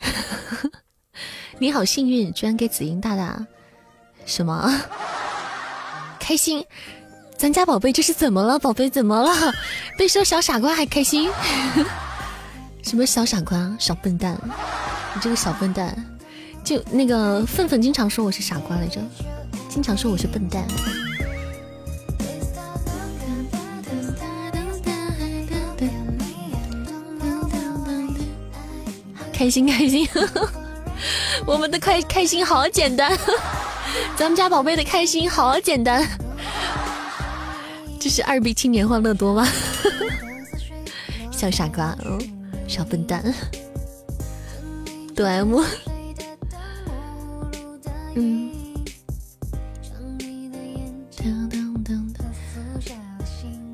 [1.58, 3.42] 你好幸运，居然给紫英大大
[4.26, 4.70] 什么
[6.20, 6.62] 开心？
[7.38, 8.58] 咱家宝贝这是怎么了？
[8.58, 9.50] 宝贝怎么了？
[9.96, 11.30] 被说小傻瓜还开心？
[12.84, 13.74] 什么小傻瓜？
[13.78, 14.38] 小笨蛋！
[15.14, 15.96] 你这个小笨蛋！
[16.64, 18.98] 就那个愤愤经常说我是傻瓜来着，
[19.68, 20.64] 经常说我是笨蛋。
[29.30, 30.08] 开心开心，
[31.44, 33.12] 我们的开开心好简单，
[34.16, 36.02] 咱们家宝贝的开心好简单，
[38.00, 39.46] 这是二 B 青年欢乐多吗？
[41.30, 42.18] 小傻瓜，嗯，
[42.66, 43.22] 小笨蛋，
[45.14, 45.60] 哆 M，
[48.16, 48.50] 嗯，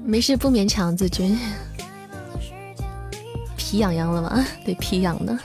[0.04, 1.38] 没事，不勉强子君。
[3.56, 4.46] 皮痒痒了吗？
[4.64, 5.38] 对，皮痒的。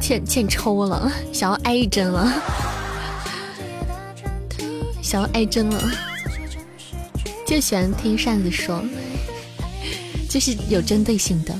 [0.00, 2.32] 欠欠抽了， 想要挨一针了，
[5.00, 5.90] 想要挨针了。
[7.46, 8.82] 就喜欢听扇子说，
[10.28, 11.54] 就是有针对性的，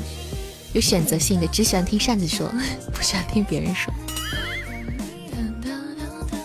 [0.73, 2.49] 有选择性的，只喜欢听扇子说，
[2.95, 3.93] 不喜欢听别人说。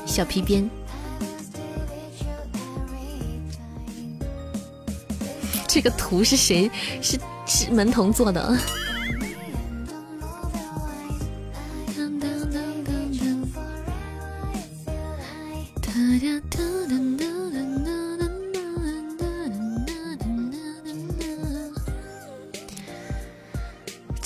[0.05, 0.69] 小皮鞭。
[5.67, 6.71] 这个图是谁？
[7.01, 8.57] 是是门童做的。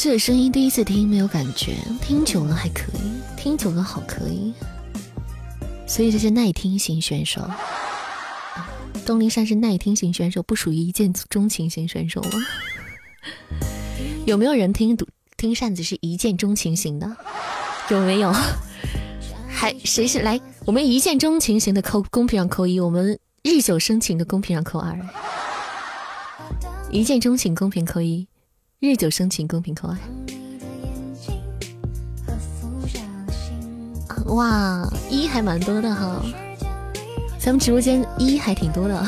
[0.02, 4.54] 这声音第一次听没有感觉，听久了还可以，听久了好可以，
[5.86, 7.46] 所以这是耐听型选手。
[9.06, 12.30] 东林山是耐听型选手，不属于一见钟情型选手吗？
[14.26, 14.98] 有没有人听
[15.36, 17.18] 听扇子是一见钟情型的？
[17.90, 18.34] 有没有？
[19.50, 20.40] 还谁是来？
[20.66, 24.98] 我们一见钟情型的扣公屏上扣一，我们日久生情的公屏上扣二。
[26.90, 28.26] 一见钟情公屏扣一，
[28.82, 29.98] 日久生情公平扣二。
[34.34, 36.24] 哇，一还蛮多的哈。
[37.38, 39.06] 咱们直播间一还挺多的，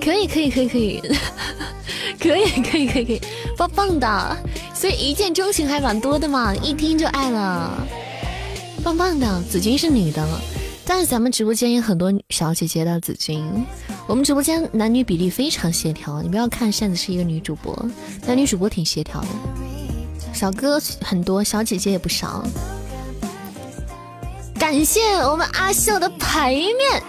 [0.00, 1.02] 可以可以可以可以，
[2.18, 3.20] 可以可以可以 可以，
[3.58, 4.36] 棒棒的，
[4.72, 7.86] 所以一见钟情还蛮多的嘛，一听就爱了，
[8.82, 9.42] 棒棒的。
[9.50, 10.26] 紫君是女的，
[10.86, 13.44] 但是咱们直播间有很多小姐姐的紫君，
[14.10, 17.72] 我们直播间男女比例非常协调，你不要看扇子是一个女主播，
[18.26, 19.28] 男女主播挺协调的，
[20.34, 22.44] 小哥很多，小姐姐也不少。
[24.58, 27.00] 感谢我们阿秀的牌面，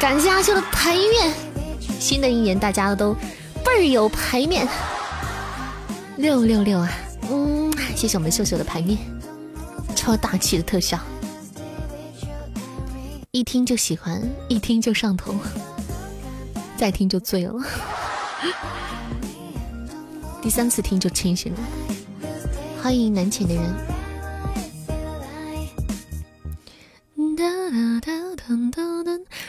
[0.00, 1.32] 感谢阿秀的牌面。
[2.00, 3.14] 新的一年大家都
[3.64, 4.66] 倍儿有牌面，
[6.16, 6.90] 六六六啊！
[7.30, 8.98] 嗯，谢谢我们秀秀的牌面，
[9.94, 10.98] 超大气的特效，
[13.30, 15.36] 一听就喜欢，一听就上头，
[16.80, 17.52] 再听就醉了，
[20.40, 21.58] 第三次听就清醒了。
[22.82, 23.62] 欢迎南浅的人。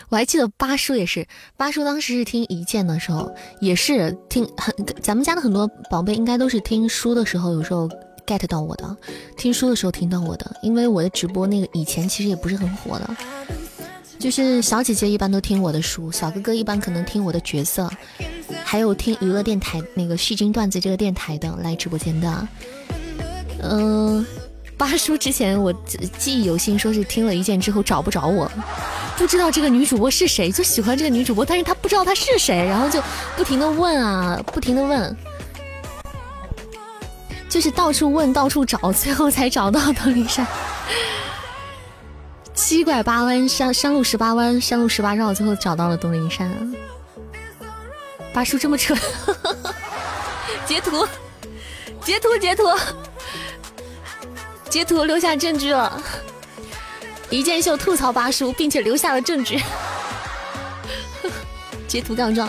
[0.09, 1.25] 我还记得八叔也是，
[1.55, 7.88] 八叔当时是听一见的时候，也是听很咱们家的很多宝贝应该都是听书的时候，有时候
[8.27, 8.97] get 到我的，
[9.38, 13.15] 听书的时候听到我的，因为我的直播那个以前其实也不是很火的，
[14.22, 17.89] 就是小姐姐一般都听我的书，小哥哥一般可能听我的角色，
[18.63, 22.47] 还有听娱乐电台那个戏精段子这个电台的来直播间的，
[23.63, 24.26] 嗯。
[24.78, 25.72] 八叔之前我
[26.17, 28.51] 记忆犹新，说是听了一件之后找不着我，
[29.15, 32.99] 不知道这个女主播是谁，就喜欢这个女主播，但是他不知道她是谁，然后就
[33.38, 35.15] 不停的问啊，不停的问，
[37.47, 40.47] 就是到处问，到处找，最后才找到东林山。
[42.64, 46.47] 七拐八弯，山山路十八弯，山路十八绕，最后找到了东林山。
[48.32, 48.95] 八叔这么蠢，
[50.68, 51.05] 截图，
[52.01, 52.64] 截图，截图。
[54.70, 56.01] 截图留下证据了，
[57.32, 59.59] 一剑秀吐槽八叔，并且留下了证据。
[61.89, 62.47] 截图杠状，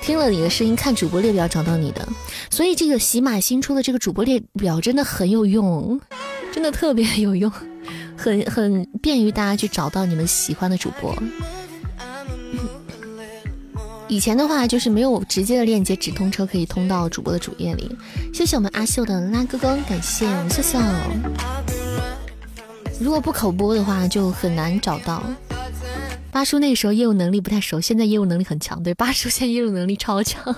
[0.00, 2.08] 听了你的声音，看主播列表找到你的，
[2.50, 6.00] 所以这个喜马新出的这个主播列表真的很有用，
[6.50, 7.52] 真的特别有用，
[8.16, 11.16] 很很便于大家去找到你们喜欢的主播。
[14.06, 17.90] 以前的话就是没有直接的链接，直通车可以通到主播的主页里。
[18.32, 20.78] 谢谢我们阿秀的拉哥哥，感谢我们秀秀。
[23.00, 25.22] 如果不口播的话，就很难找到。
[26.30, 28.82] 八叔那个时候业务能力不太熟，现在业务能力很强。
[28.82, 30.54] 对，八叔现在业务能力超强。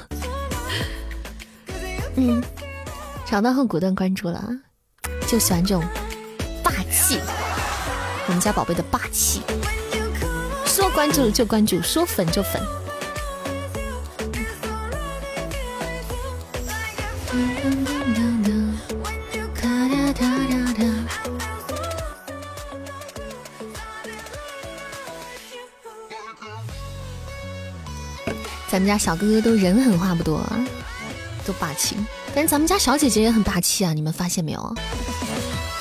[2.16, 2.42] 嗯，
[3.26, 4.50] 找到后果断关注了，
[5.28, 5.84] 就喜欢这种
[6.66, 7.20] 霸气，
[8.26, 9.40] 我们家宝贝的霸气。
[10.64, 12.60] 说关注就关注，说粉就粉。
[28.68, 30.44] 咱们家小哥哥都人狠话不多，
[31.46, 31.96] 都霸气。
[32.34, 34.74] 但是咱们家小姐姐也很霸气啊，你们发现没有？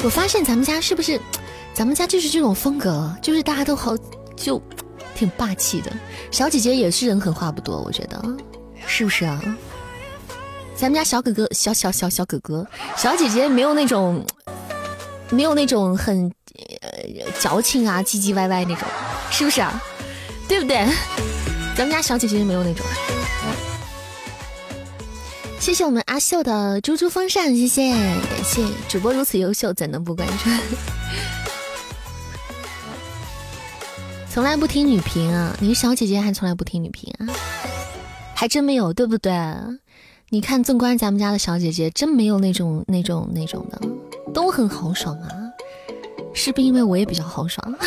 [0.05, 1.19] 我发现咱们家是不是，
[1.73, 3.97] 咱们家就是这种风格，就是大家都好
[4.37, 4.61] 就
[5.17, 5.91] 挺霸气的。
[6.29, 8.23] 小姐姐也是人狠话不多，我觉得
[8.85, 9.41] 是不是啊？
[10.75, 14.23] 咱们家小哥哥，小小小小哥哥，小姐姐没有那种，
[15.31, 16.31] 没有那种很
[17.39, 18.87] 矫情啊、唧唧歪歪那种，
[19.31, 19.81] 是不是啊？
[20.47, 20.87] 对不对？
[21.75, 22.85] 咱们家小姐姐没有那种。
[25.59, 30.49] 谢谢我们阿秀的猪猪风扇，谢谢，感谢主播如此优秀，怎能不关注？
[34.29, 37.25] 从来不听女评啊，你小姐姐还从来不听女评啊？
[38.35, 39.33] 还真没有，对不对？
[40.29, 43.81] 你看纵观咱们家的小姐姐，真没有那种那种那种的，
[44.33, 45.29] 都很豪爽啊！
[46.33, 47.75] 是不是因为我也比较豪爽？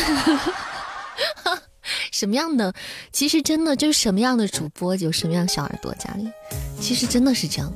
[2.11, 2.73] 什么样的？
[3.11, 6.29] 其实真的就是什么样的主播有什么样小耳朵，家里
[6.79, 7.71] 其实真的是这样。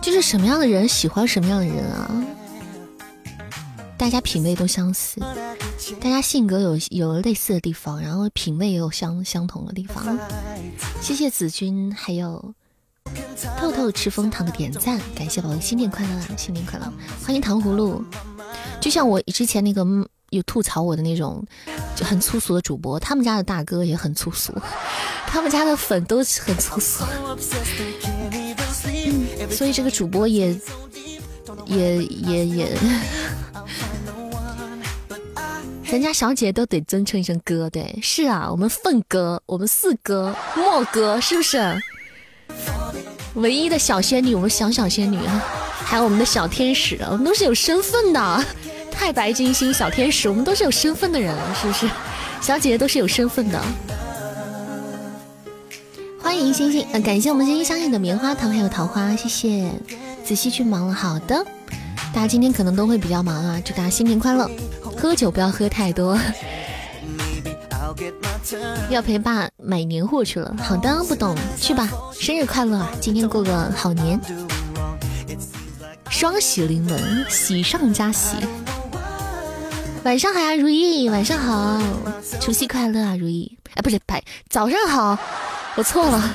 [0.00, 2.10] 就是什么样的人喜欢什么样的人啊？
[3.96, 5.20] 大家品味都相似，
[6.00, 10.18] 大家性格有有类似的地方，然后品味也有相相同的地方。
[11.00, 12.52] 谢谢子君，还有。
[13.58, 16.20] 透透吃蜂糖的点赞，感谢宝贝，新年快乐！
[16.36, 16.92] 新年快乐，
[17.24, 18.04] 欢迎糖葫芦。
[18.80, 19.86] 就像我之前那个
[20.30, 21.44] 有吐槽我的那种
[21.94, 24.52] 就很粗俗的主播，他们家的大哥也很粗俗，
[25.26, 27.04] 他们家的粉都很粗俗，
[29.50, 30.58] 所以这个主播也
[31.66, 32.78] 也也也，
[35.88, 41.58] 咱家小姐都得尊称一声哥，对，是啊，我们凤哥，我们四哥，莫哥，是不是？
[43.34, 45.42] 唯一的小仙女，我们小小仙女啊，
[45.84, 48.44] 还有我们的小天使，我们都是有身份的。
[48.90, 51.88] 太白金星小天使，我们都是有身份的人，是不是？
[52.40, 53.60] 小姐姐都是有身份的。
[56.20, 59.70] 欢迎星星，感谢我们星星相印的棉花糖还有桃花，谢谢。
[60.24, 61.44] 仔细去忙了，好的。
[62.14, 64.48] 大家今天可能都会比较忙啊，祝大家新年快乐，
[64.96, 66.18] 喝酒不要喝太多。
[68.90, 70.54] 要陪爸买年货去了。
[70.58, 71.88] 好的，不懂，去吧。
[72.18, 74.20] 生日快乐，今天过个好年。
[76.10, 78.36] 双喜临门，喜上加喜。
[80.04, 81.80] 晚上好呀，如意，晚上好。
[82.40, 83.56] 除夕快乐啊，如意。
[83.74, 85.18] 哎，不是，白早上好，
[85.76, 86.34] 我错了。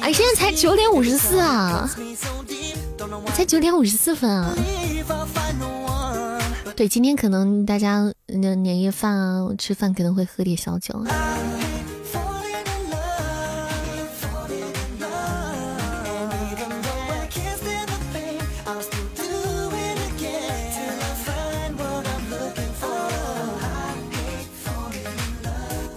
[0.00, 1.88] 哎，现在才九点五十四啊，
[3.34, 4.54] 才九点五十四分啊。
[6.76, 11.04] 对，今天可能大家那年夜饭啊，吃饭可能会喝点小酒。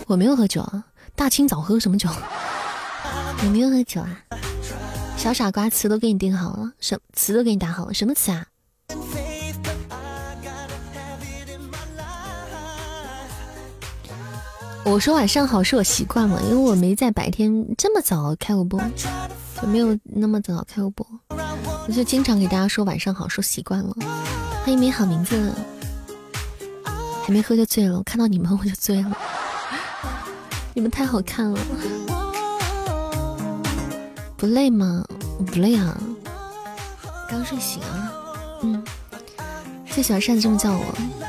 [0.06, 2.08] 我没有喝酒啊，大清早喝什么酒？
[3.42, 4.22] 你没有喝酒啊，
[5.18, 8.46] 小傻瓜，词都给你定好了，什词都给你打好了，什么词啊？
[14.90, 18.82] 我说晚上好是我习惯了，因为我没在白天这么早开过播，
[19.62, 23.94] 就没有那么早开过播，我就经常给大家说晚上好，说习惯了。
[24.64, 25.54] 欢迎美好名字，
[27.26, 29.12] 还没喝就醉了，我看到你们我就醉了，
[30.74, 31.60] 你们太好看了，
[34.38, 35.04] 不累吗？
[35.38, 35.98] 我不累啊，
[37.30, 38.12] 刚睡醒啊，
[38.62, 38.82] 嗯，
[39.90, 40.86] 最喜欢扇子这么叫我，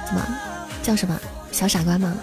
[0.06, 0.24] 怎么
[0.80, 1.18] 叫什么？
[1.50, 2.14] 小傻瓜吗？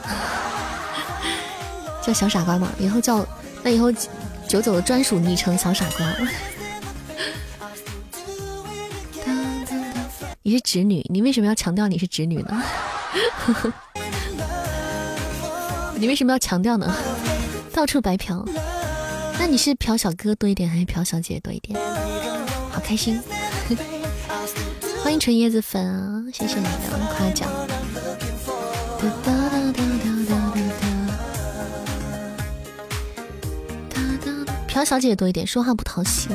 [2.06, 2.72] 叫小傻瓜吗？
[2.78, 3.26] 以后叫
[3.64, 3.92] 那以后
[4.48, 6.06] 九九的专属昵称小傻瓜。
[10.44, 12.64] 你是侄女，你为什么要强调你是侄女呢？
[15.98, 16.94] 你为什么要强调呢？
[17.74, 18.46] 到处白嫖，
[19.40, 21.80] 那你是嫖小哥多一点还是嫖小姐多一点？
[22.70, 23.20] 好开心！
[25.04, 26.70] 欢迎纯椰子粉啊，谢谢你的
[27.18, 27.50] 夸奖。
[34.76, 36.28] 朴小姐多一点，说话不讨喜。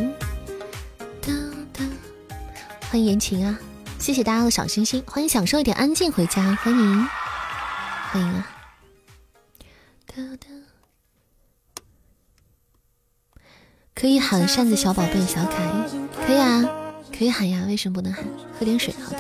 [2.88, 3.59] 欢迎言情啊，
[3.99, 5.05] 谢谢大家的小心心。
[5.07, 7.09] 欢迎享受一点安静回家，欢迎
[8.11, 8.47] 欢迎啊！
[13.95, 15.86] 可以喊扇子小宝贝小可爱，
[16.26, 16.64] 可以啊，
[17.16, 18.24] 可以喊呀，为什么不能喊？
[18.59, 19.18] 喝点水，好的。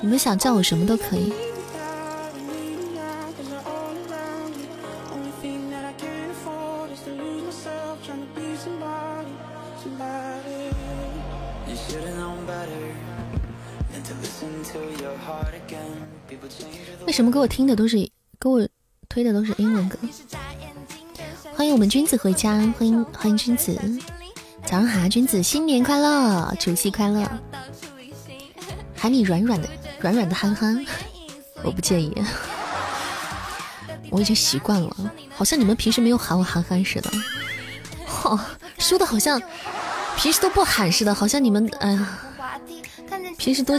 [0.00, 1.32] 你们想叫我什么都可以。
[17.20, 17.98] 什么给我听的都是
[18.40, 18.66] 给我
[19.06, 19.98] 推的都是英文歌？
[21.54, 23.78] 欢迎我们君子回家，欢迎欢迎君子，
[24.64, 27.30] 早上好，君子新年快乐，除夕快乐，
[28.96, 29.68] 喊你软软的
[30.00, 30.82] 软软的憨憨，
[31.62, 32.10] 我不介意，
[34.08, 34.96] 我已经习惯了，
[35.36, 37.10] 好像你们平时没有喊我憨憨似的，
[38.06, 38.40] 好
[38.78, 39.38] 说的好像
[40.16, 42.18] 平时都不喊似的，好像你们哎呀，
[43.36, 43.78] 平时都。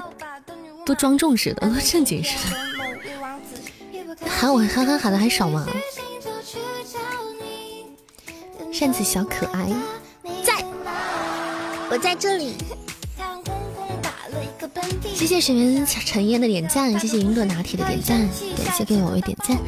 [0.83, 2.70] 都庄重似的，都正经似的，
[4.41, 5.67] 喊我憨憨喊的还少吗？
[8.73, 9.69] 扇子小可爱，
[10.43, 10.65] 在，
[11.91, 12.55] 我在这里。
[15.13, 18.17] 谢谢水面陈烟的点赞，谢谢云朵拿铁的点赞，
[18.65, 19.59] 感谢各位宝贝点赞。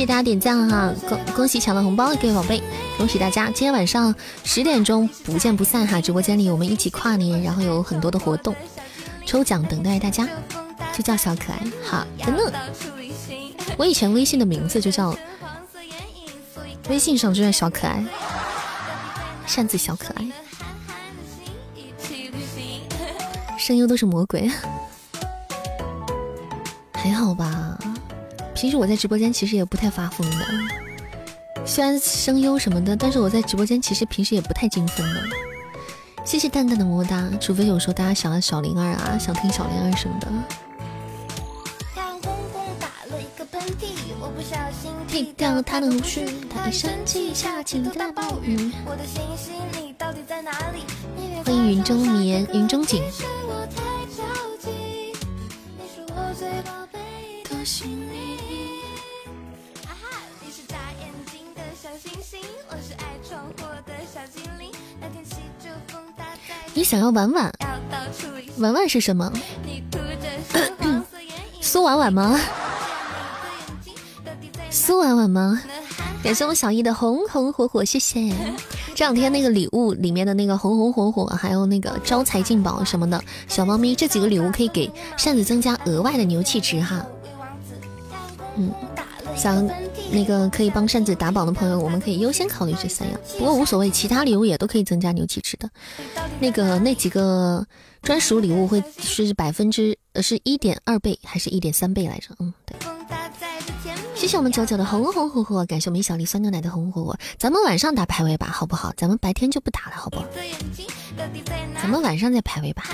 [0.00, 2.62] 谢谢大家点赞哈，恭恭喜抢到红包的，各位宝贝，
[2.96, 3.48] 恭喜大家！
[3.48, 8.56] 今天晚上十点钟不见不散哈，直播间里我们一起跨年，然后有很多的活动，
[9.26, 10.26] 抽奖等待大家，
[10.96, 12.50] 就叫小可爱，好的呢。
[13.76, 15.14] 我以前微信的名字就叫，
[16.88, 18.02] 微信上就叫小可爱，
[19.46, 20.26] 扇子小可爱，
[23.58, 24.50] 声优都是魔鬼，
[26.94, 27.76] 还好吧。
[28.60, 30.44] 平时我在直播间其实也不太发疯的，
[31.64, 35.22] 虽然声优什么的，但是我在直播间其实平时也不太精分的。
[36.26, 40.28] 谢谢淡淡的么么哒，除非有时候大家想要小灵儿啊，想听小灵儿什么的。
[45.08, 48.70] 剃掉他的胡须，他一生气下起了大暴雨。
[51.46, 53.02] 欢迎云中眠，云中景。
[57.82, 58.29] 你
[66.84, 67.52] 想要婉婉？
[68.58, 69.32] 婉婉是什么？
[71.60, 72.38] 苏婉婉吗？
[74.70, 75.62] 苏婉婉吗？
[76.22, 78.32] 感谢我小易的红红火火，谢谢。
[78.94, 87.02] 这两天那个礼物里面的那个红红火火，还有那个招财进宝什么的小猫咪，这几个礼物可以给扇子增加额外的牛气值哈。
[88.56, 88.70] 嗯，
[89.34, 89.66] 想
[90.12, 93.20] 那个可以帮扇子打榜的朋友，我们可以优先考虑这三样。
[93.38, 95.70] 不过无所谓，其他礼物也都可以增加牛气值的。
[96.40, 97.64] 那个那几个
[98.02, 102.34] 专属礼物会是百分之呃是一点二倍还是一点三倍来着？
[102.40, 102.76] 嗯，对。
[104.14, 107.18] 谢谢我们九九的红红火火，感谢我们小丽酸牛奶的红红火火。
[107.38, 108.92] 咱们晚上打排位吧，好不好？
[108.96, 110.26] 咱们白天就不打了，好不好？
[111.80, 112.84] 咱们晚上再排位吧。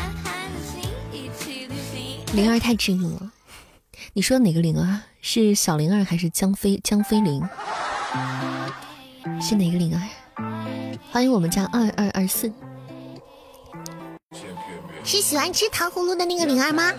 [2.32, 3.32] 灵儿太真了。
[4.12, 5.00] 你说哪个灵儿？
[5.28, 7.42] 是小灵儿还是江飞江飞灵？
[9.40, 10.00] 是哪个灵儿？
[11.10, 12.52] 欢迎我们家二二二四，
[15.02, 16.92] 是喜欢吃糖葫芦的那个灵儿吗？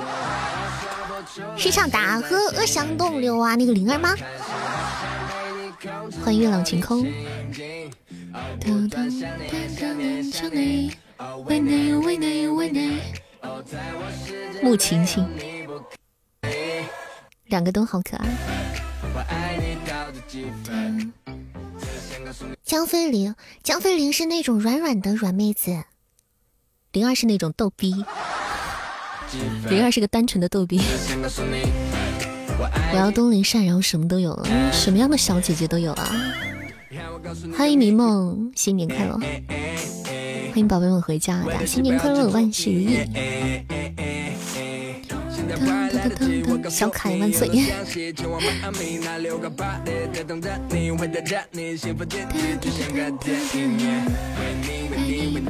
[1.56, 4.14] 是唱大河向东流啊那个灵儿吗？
[6.22, 7.04] 欢迎月朗晴空。
[11.46, 13.00] 为难又为难又为难。
[14.62, 15.26] 穆晴晴，
[17.48, 18.28] 两个都好可爱。
[22.64, 23.34] 江飞灵，
[23.64, 25.84] 江飞灵是那种软软的软妹子，
[26.92, 28.04] 灵儿是那种逗逼，
[29.70, 30.82] 灵儿是个单纯的逗逼。
[32.92, 36.12] 我要东林善，然后什么都有了，什么样的小姐姐都有啊！
[37.58, 39.18] 欢迎迷梦，新年快乐！
[39.18, 43.00] 欢迎宝贝们回家，大家新年快乐，万事如意！
[46.70, 47.48] 小凯万岁！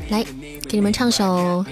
[0.10, 0.24] 来，
[0.68, 1.66] 给你们唱首。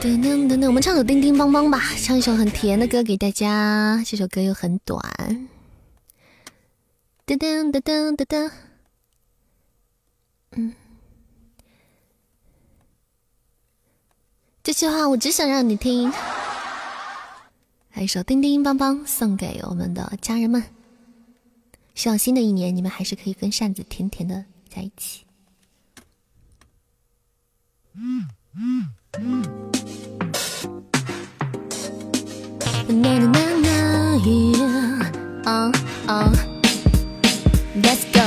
[0.00, 4.02] 等等等等，我们唱首《叮叮邦邦》吧，唱一首很甜的歌给大家。
[4.06, 5.00] 这首歌又很短。
[7.26, 8.50] 噔噔噔噔噔噔，
[10.52, 10.72] 嗯，
[14.62, 16.12] 这句话我只想让你听。
[17.98, 20.62] 来一首《叮叮邦邦》送给我们的家人们，
[21.96, 25.24] 希望新的一年你们还是可以跟扇子甜甜的在一起。
[27.96, 28.88] 嗯嗯
[29.18, 29.42] 嗯。
[32.86, 35.02] na na na yeah,
[35.42, 35.72] uh
[36.06, 36.32] uh
[37.82, 38.22] let's go。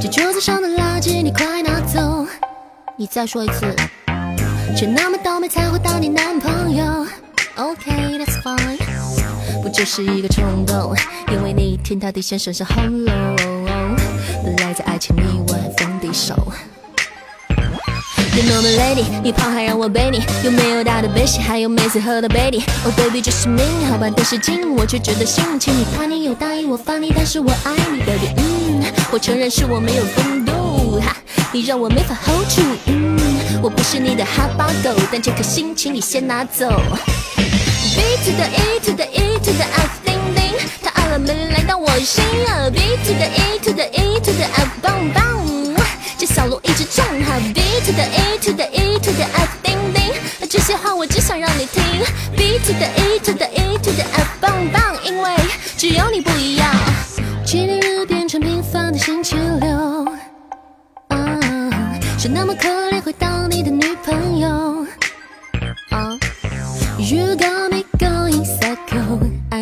[0.00, 2.26] 这桌子上的垃圾你快拿走。
[2.96, 3.72] 你再说一次。
[4.76, 7.06] 谁那么倒霉才会当你男朋友
[7.56, 8.78] ？OK that's fine。
[9.62, 10.94] 不就是一个冲动，
[11.30, 13.06] 因为你天塌地陷，剩下喉咙。
[14.44, 16.34] 本来在爱情里我还放低手。
[18.34, 22.62] You know my lady，你胖还让我背你，有没有大的背心，还有每次喝的杯底。
[22.84, 25.72] Oh baby，这是命，好吧，都是金，我却觉得心情。
[25.78, 28.82] 你怕你有答应我放你，但是我爱你，baby，嗯，
[29.12, 31.14] 我承认是我没有风度，哈，
[31.52, 33.16] 你让我没法 hold 住，嗯，
[33.62, 36.82] 我不是你的哈巴狗，但这颗心请你先拿走。
[37.82, 42.70] B to the E to the E to the F，叮叮，他按了门铃来到我心啊。
[42.70, 45.22] B to the E to the E to the F，棒棒。
[46.16, 50.14] 这小鹿一直撞哈，B to the E to the E to the F，叮叮，
[50.48, 51.82] 这些话我只想让你听。
[52.36, 55.34] B to the E to the E to the F，棒棒，因为
[55.76, 56.70] 只有你不一样。
[57.44, 60.06] 节假日变成平凡的星期六，
[62.16, 64.86] 谁那么可怜会当你的女朋友
[67.02, 68.11] ？You got me going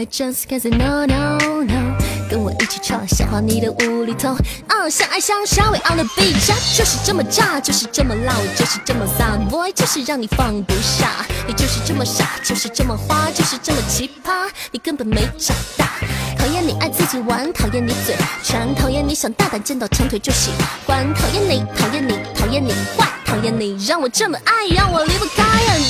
[0.00, 1.98] I just can't say no no no。
[2.30, 4.34] 跟我一起唱，笑话你的无厘头。
[4.68, 11.26] 嗯，相爱相杀，We on the beach，就是这么炸，就是这么辣，我就是这么飒，Boy，就是让你放不下。
[11.46, 15.90] 你就是这么傻，就是这么花，就是这么奇葩，你根本没长大。
[16.38, 20.50] 讨厌你爱自己玩，讨厌你嘴馋，讨厌你想大胆见到长腿就喜
[20.86, 25.44] 欢，讨厌你，讨厌你，讨厌你坏，讨厌你让我这么爱，让我离不开。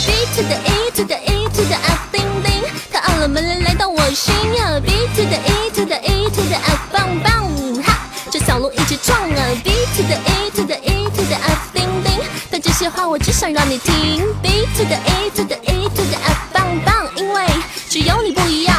[0.05, 2.61] B to the E to the E to the F，叮叮，
[3.21, 4.81] 他按了门来到我心啊。
[4.81, 9.47] B to the E to the E to the F，棒棒哈，这小鹿一直撞啊。
[9.63, 12.19] B to the E to the E to the F，叮叮，
[12.51, 14.25] 但这些话我只想让你听。
[14.41, 17.47] B to the E to the E to the F，棒棒，因为
[17.91, 18.75] 只有你不一样。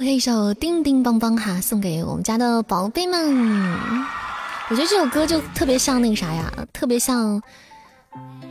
[0.00, 3.70] OK，一首叮叮棒棒哈，送给我们家的宝贝们。
[4.68, 7.40] 我觉得这首歌就特别像那个啥呀，特别像。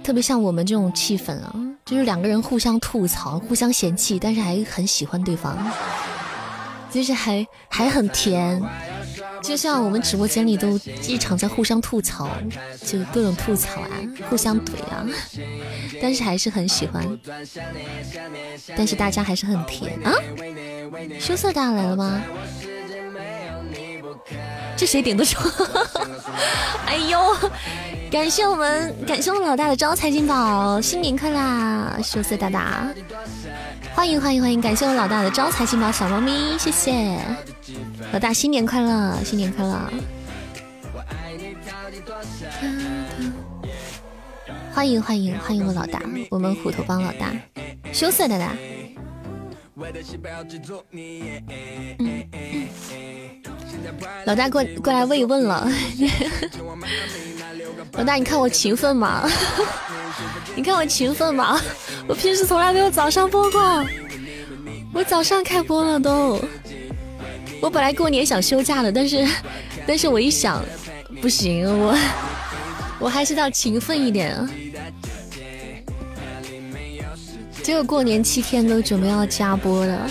[0.03, 1.53] 特别像我们这种气氛啊，
[1.86, 5.57] 就是两个人互相吐槽、互相嫌弃，但是还很喜欢对方，
[6.89, 8.61] 就是还还很甜。
[9.41, 12.29] 就像我们直播间里都一场在互相吐槽，
[12.86, 13.89] 就各种吐槽啊，
[14.29, 15.03] 互相怼啊，
[15.99, 17.03] 但是还是很喜欢。
[18.77, 20.13] 但是大家还是很甜啊！
[21.19, 22.21] 羞涩大来了吗？
[24.82, 25.39] 这谁点的钟？
[26.88, 27.19] 哎呦！
[28.09, 32.88] 感谢我们，感谢我们老大的招财进宝，新年快乐，羞涩大大，
[33.93, 34.59] 欢迎欢迎欢迎！
[34.59, 37.19] 感谢我老大的招财进宝小猫咪，谢谢
[38.11, 39.79] 老大，新年快乐，新年快乐！
[44.73, 46.01] 欢迎欢迎欢迎我老大，
[46.32, 47.32] 我们虎头帮老大，
[47.93, 48.51] 羞涩大大。
[50.91, 52.23] 嗯嗯，
[54.26, 55.67] 老大过过来慰问了。
[57.93, 59.30] 老大，你看我勤奋吗？
[60.55, 61.59] 你看我勤奋吗？
[62.07, 63.86] 我平时从来没有早上播过，
[64.93, 66.39] 我早上开播了都。
[67.61, 69.28] 我本来过年想休假的，但是，
[69.86, 70.63] 但是我一想，
[71.22, 71.95] 不行，我
[72.99, 74.36] 我还是要勤奋一点。
[77.61, 80.09] 结果过年七天都准备要加播了。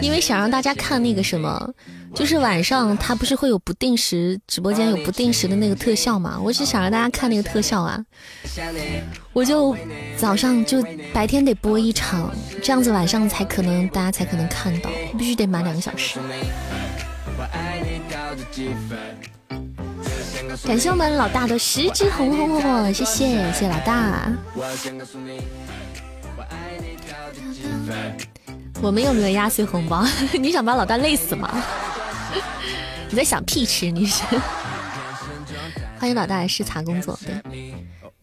[0.00, 1.72] 因为想让大家看那个什么，
[2.14, 6.38] 就是晚上他不是会有不定时直播间有不定时的那个特效嘛？
[6.40, 8.04] 我是想让大家看那个特效啊，
[9.32, 9.76] 我就
[10.16, 10.82] 早上就
[11.12, 12.30] 白天得播一场，
[12.62, 16.18] 这样子晚上才可能大家才可能看到，必须得满两个小时。
[20.66, 24.30] 感谢我们老大的十支红红火，谢谢谢谢老大。
[28.82, 30.04] 我们有没有压岁红包？
[30.40, 31.48] 你想把老大累死吗？
[33.08, 33.90] 你在想屁吃？
[33.90, 34.22] 你是？
[35.98, 37.16] 欢迎老大来视察工作。
[37.24, 37.72] 对，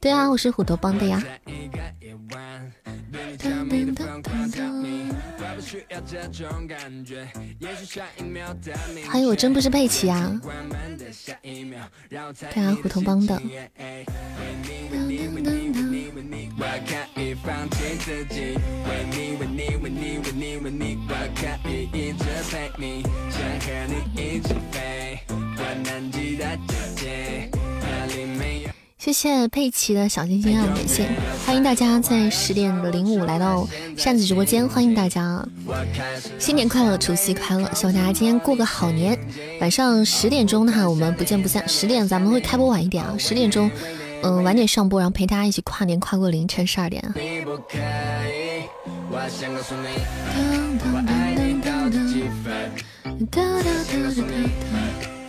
[0.02, 1.22] 对啊，我是虎头帮的呀。
[9.10, 10.40] 欢迎我真不是佩奇啊！
[12.10, 13.42] 对啊，虎头帮的。
[29.00, 31.08] 谢谢佩奇的小心心啊，感谢！
[31.46, 35.42] 欢迎大家在十点零五来到扇子直播间，欢迎大家，
[36.38, 39.18] 新年快乐，除夕快乐，希望大家今天过个好年。
[39.62, 41.66] 晚上十点钟的话，我们不见不散。
[41.66, 43.72] 十点咱们会开播晚一点啊，十点钟，
[44.22, 47.02] 嗯，晚点上播，然后陪大家一起跨年，跨过凌晨十二点。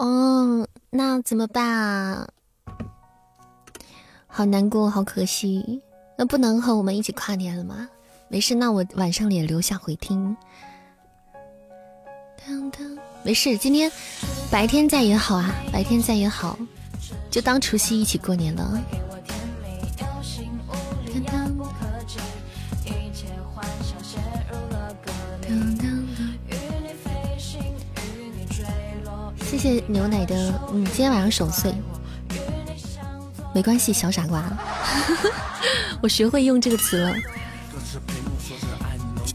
[0.00, 2.26] 哦，那怎么办啊？
[4.26, 5.82] 好难过，好可惜，
[6.16, 7.86] 那不能和我们一起跨年了吗？
[8.28, 10.34] 没事，那我晚上也留下回听。
[13.22, 13.92] 没事，今天
[14.50, 16.58] 白天在也好啊，白天在也好，
[17.30, 18.82] 就当除夕一起过年了。
[29.60, 31.74] 谢谢牛奶的，嗯，今天晚上守岁，
[33.54, 34.42] 没关系，小傻瓜，
[36.00, 37.14] 我学会用这个词了。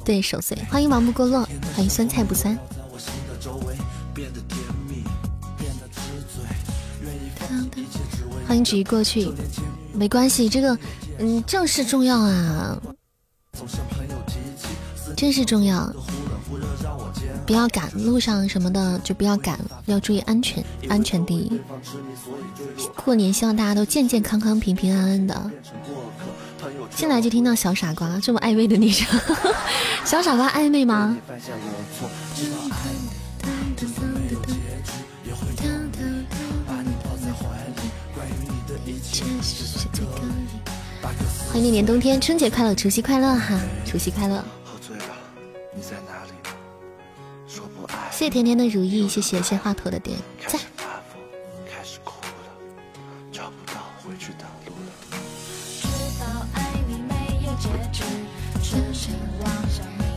[0.04, 2.58] 对，守岁，欢迎王不过落，欢迎酸菜不酸。
[8.48, 9.32] 欢迎举过去，
[9.94, 10.76] 没关系，这个，
[11.20, 12.82] 嗯，正是重要啊，
[15.16, 15.94] 真是重要。
[17.46, 21.62] 不要赶路上什么的，就不要赶，要注意安全，安全第一。
[23.04, 25.52] 过年希望大家都健健康康、平平安安的。
[26.96, 29.20] 进来就听到小傻瓜这么暧昧的昵称，
[30.04, 31.16] 小傻瓜暧昧吗？
[41.52, 44.44] 欢迎那年冬天，春节快乐，除夕快乐哈，除夕快乐。
[48.18, 50.18] 谢甜甜的如意，谢谢鲜花头的点
[50.48, 50.58] 赞。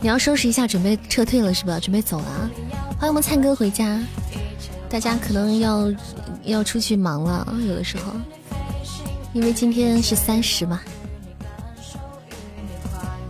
[0.01, 1.77] 你要收拾一下，准备撤退了是吧？
[1.77, 2.25] 准备走了。
[2.25, 2.49] 啊
[2.97, 4.01] 欢迎我们灿哥回家。
[4.89, 5.93] 大家可能要
[6.45, 8.13] 要出去忙了，有的时候，
[9.33, 10.79] 因为今天是三十嘛。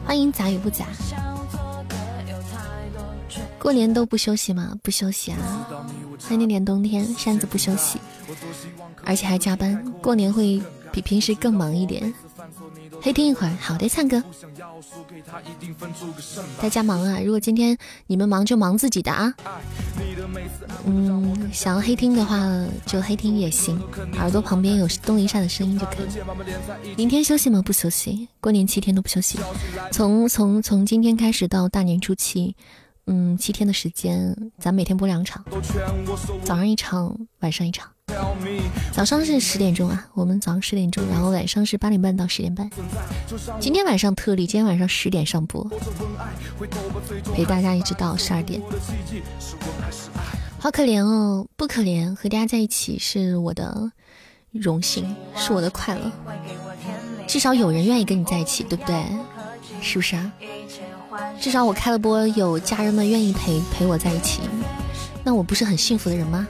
[0.06, 0.86] 欢迎杂与不杂。
[3.60, 4.76] 过年都不休息吗？
[4.82, 5.38] 不休息啊！
[6.28, 8.00] 还那年冬天，扇子不休息，
[9.04, 9.84] 而且还加班。
[10.02, 10.62] 过年会
[10.92, 12.14] 比平时更忙一点。
[13.02, 14.22] 黑听一会儿，好的，灿哥。
[16.62, 17.20] 大家忙啊！
[17.24, 17.78] 如果今天
[18.08, 19.34] 你们忙，就忙自己的啊。
[20.86, 22.38] 嗯，想要黑听的话，
[22.86, 23.80] 就黑听也行。
[24.18, 26.96] 耳朵旁边有东一扇的声音就可以。
[26.96, 27.62] 明天休息吗？
[27.62, 28.28] 不休息。
[28.42, 29.40] 过年七天都不休息。
[29.92, 32.56] 从从从今天开始到大年初七。
[33.12, 35.44] 嗯，七天的时间，咱每天播两场，
[36.44, 37.90] 早上一场，晚上一场。
[38.92, 42.70] 早上是十点钟啊，我们早上十点钟，然后晚上是八点半到十点半。
[43.60, 45.68] 今天晚上特例，今天晚上十点上播，
[47.34, 48.62] 陪大家一直到十二点。
[50.60, 53.92] 好可怜哦，不可怜，和大家在一起是我的
[54.52, 56.12] 荣幸，是我的快乐。
[57.28, 59.04] 至少有人愿意跟你在一起，对不对？
[59.82, 60.32] 是不是啊？
[61.40, 64.42] 至少我开了播，有家人们愿意陪陪我在一起，
[65.24, 66.46] 那我不是很幸福的人吗？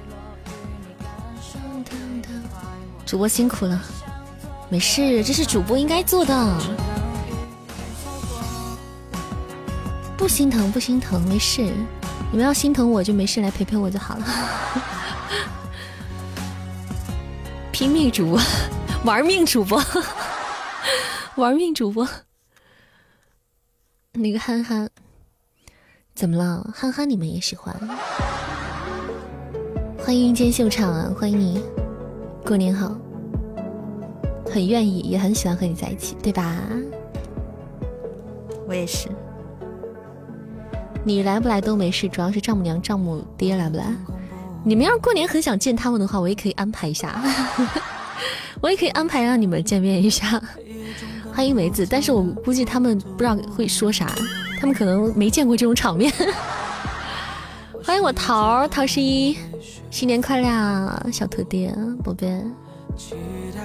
[3.05, 3.81] 主播辛苦了，
[4.69, 6.57] 没事，这是主播应该做的，
[10.15, 11.63] 不心疼不心疼，没事，
[12.31, 14.25] 你们要心疼我就没事来陪陪我就好了。
[17.71, 18.41] 拼命主播，
[19.03, 19.81] 玩命主播，
[21.35, 22.07] 玩命主播。
[24.13, 24.89] 那个憨憨，
[26.15, 26.67] 怎么了？
[26.73, 27.75] 憨憨，你们也喜欢？
[29.99, 31.61] 欢迎间秀场啊，欢迎你，
[32.43, 32.97] 过年好。
[34.51, 36.57] 很愿意，也很喜欢和你在一起，对吧？
[38.67, 39.07] 我也是。
[41.03, 43.85] 你来不来都没事，主要是丈母娘、丈母爹来不来。
[44.65, 47.21] 你们要是过年很想见他们的话，我也可以安排一下，
[48.59, 50.41] 我也可以安排让你们见面一下。
[51.33, 54.13] 欢迎梅子，但是我估计他们不知道会说啥，
[54.59, 56.11] 他们可能没见过这种场面。
[57.83, 59.37] 欢迎我桃桃十一，
[59.89, 61.73] 新年快乐，小特爹，
[62.03, 62.43] 宝贝。
[62.97, 63.15] 期
[63.55, 63.61] 待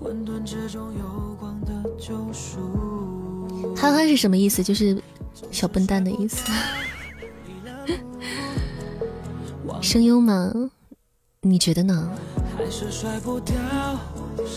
[0.00, 4.62] 混沌之中有光的救赎憨憨是什么意思？
[4.62, 5.02] 就是
[5.50, 6.44] 小笨蛋的意思。
[9.82, 10.52] 声优吗？
[11.40, 12.08] 你觉得呢？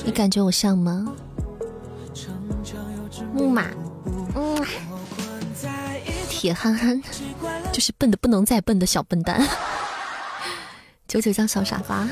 [0.05, 1.11] 你感觉我像吗？
[3.37, 3.67] 木马，
[4.33, 4.65] 嗯，
[6.27, 6.99] 铁憨憨，
[7.71, 9.47] 就是笨的不能再笨的小笨蛋。
[11.07, 12.07] 九九叫小傻瓜。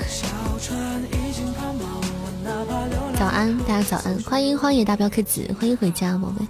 [3.17, 6.45] 早安，大家早安，欢迎荒野大镖客子，欢迎回家，宝贝，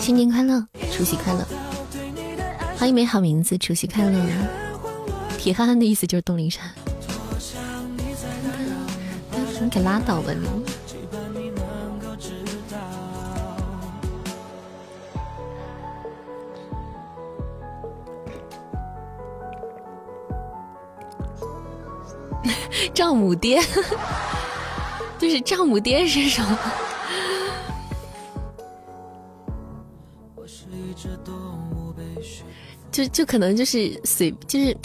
[0.00, 1.46] 新年快乐，除夕快乐，
[2.76, 4.18] 欢迎美好名字，除夕快乐。
[5.38, 6.64] 铁憨憨的意思就是东林山，
[9.62, 10.48] 你可拉倒吧你。
[23.08, 23.58] 丈母爹，
[25.18, 26.58] 就是丈母爹是什么？
[32.92, 34.76] 就就可能就是随就是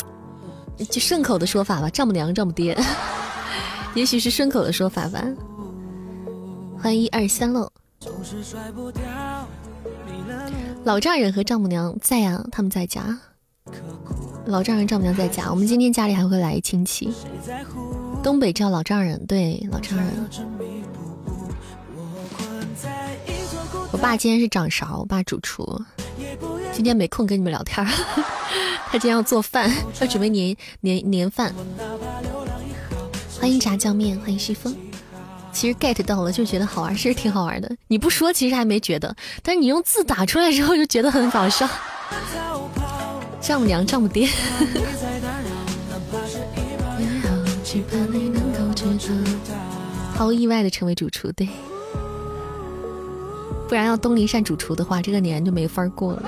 [0.89, 2.77] 就顺口的说法吧，丈母娘、丈母爹，
[3.93, 5.21] 也许是顺口的说法吧。
[6.81, 7.69] 欢迎一二三喽，
[10.85, 13.19] 老丈人和丈母娘在呀，他们在家。
[14.45, 17.13] 老丈人丈母娘在家，我们今天家里还会来亲戚。
[18.23, 20.07] 东北叫老丈人，对老丈人。
[23.91, 25.79] 我爸今天是掌勺，我爸主厨，
[26.71, 27.85] 今天没空跟你们聊天
[28.87, 29.69] 他今天要做饭，
[29.99, 31.53] 要准备年年年饭。
[33.39, 34.73] 欢迎炸酱面，欢迎西风。
[35.51, 37.69] 其实 get 到了就觉得好玩，其实挺好玩的。
[37.87, 39.13] 你不说其实还没觉得，
[39.43, 41.69] 但是你用字打出来之后就觉得很搞笑。
[43.41, 44.29] 丈母娘，丈母爹。
[50.23, 51.49] 毫无意外的成为主厨，对，
[53.67, 56.23] 不然要东林善主厨的话，这个年就没法过了。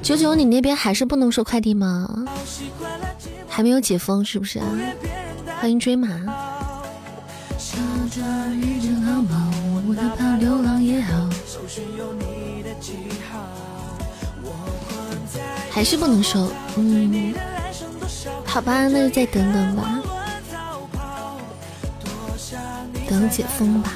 [0.00, 2.24] 九九，你那边还是不能收快递吗？
[3.48, 4.66] 还没有解封是不是啊？
[5.60, 6.08] 欢迎追马。
[15.72, 17.34] 还是不能收，嗯，
[18.44, 20.02] 好吧，那就再等等吧，
[23.08, 23.94] 等解封吧。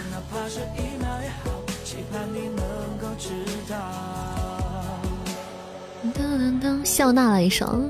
[6.14, 7.82] 当当笑纳了一首，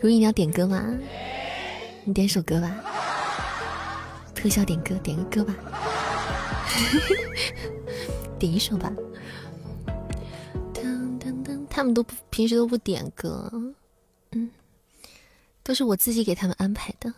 [0.00, 0.84] 如意你要点歌吗？
[2.04, 2.70] 你点首歌吧。
[4.34, 5.54] 特效点歌，点个歌吧，
[8.38, 8.92] 点一首吧。
[11.74, 13.50] 他们都不平时都不点歌，
[14.30, 14.48] 嗯，
[15.64, 17.12] 都是我自己给他们安排的。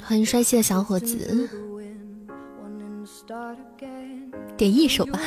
[0.00, 1.50] 欢迎帅气的小伙子，
[4.56, 5.20] 点一首吧。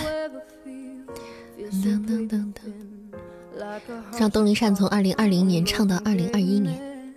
[1.55, 2.61] 噔噔噔噔。
[4.17, 7.13] 让东林善从二零二零年唱到二零二一年。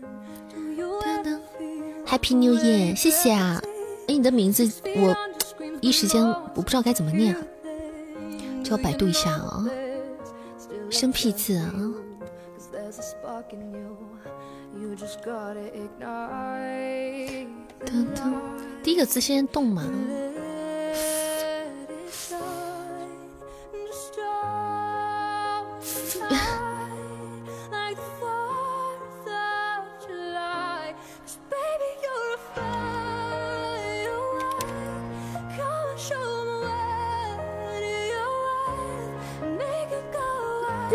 [2.04, 3.62] Happy New Year，谢谢啊！
[4.08, 5.16] 哎，你的名字我
[5.80, 7.36] 一时间我不知道该怎么念，
[8.64, 9.64] 就要百度一下啊。
[10.90, 11.72] 生僻字啊。
[18.82, 19.84] 第一个字先动嘛。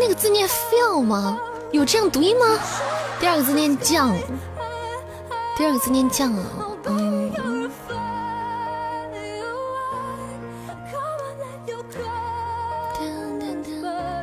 [0.06, 1.40] 那个字念 feel 吗？
[1.72, 2.44] 有这样读音吗？
[3.18, 4.14] 第二个字念酱，
[5.56, 6.44] 第二个字念酱啊。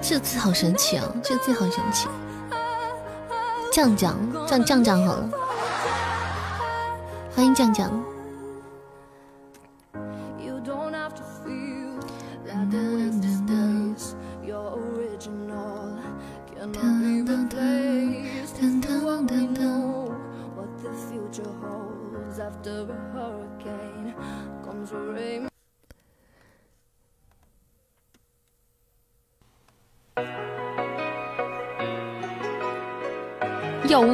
[0.03, 2.07] 这字好神奇啊，这字好神奇。
[3.73, 5.03] 酱酱酱酱酱。
[5.03, 5.29] 好了，
[7.35, 7.91] 欢迎酱酱。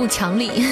[0.10, 0.50] 墙里。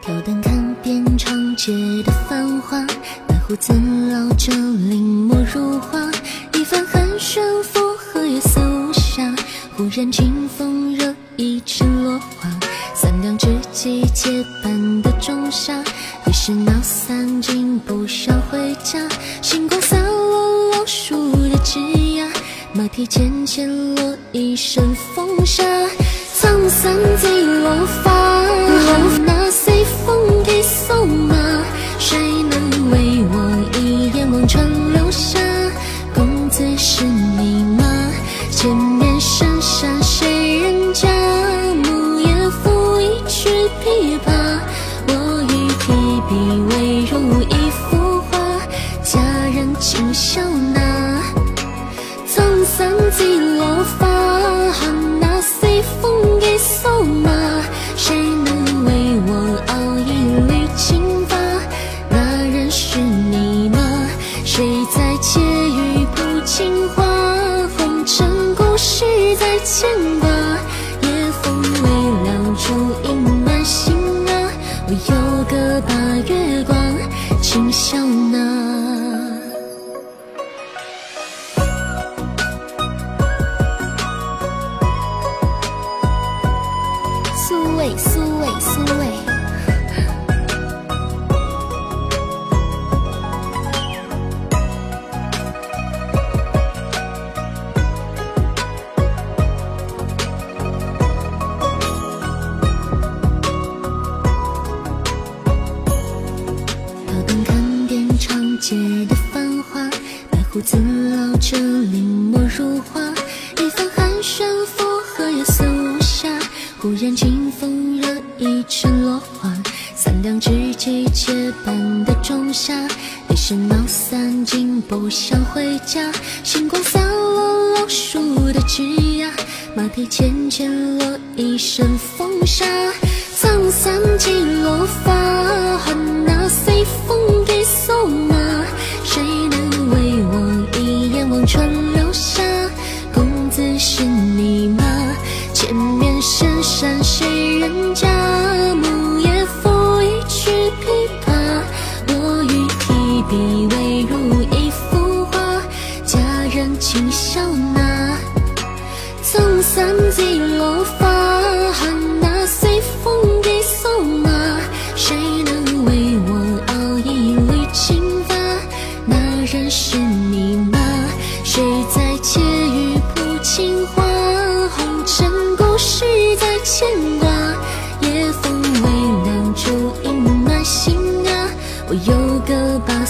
[0.00, 1.72] 挑灯看遍长街
[2.04, 2.84] 的繁华，
[3.26, 3.72] 白胡子
[4.10, 6.10] 老者临摹如画，
[6.54, 9.36] 一番寒暄附和月色无暇，
[9.76, 10.41] 忽然惊。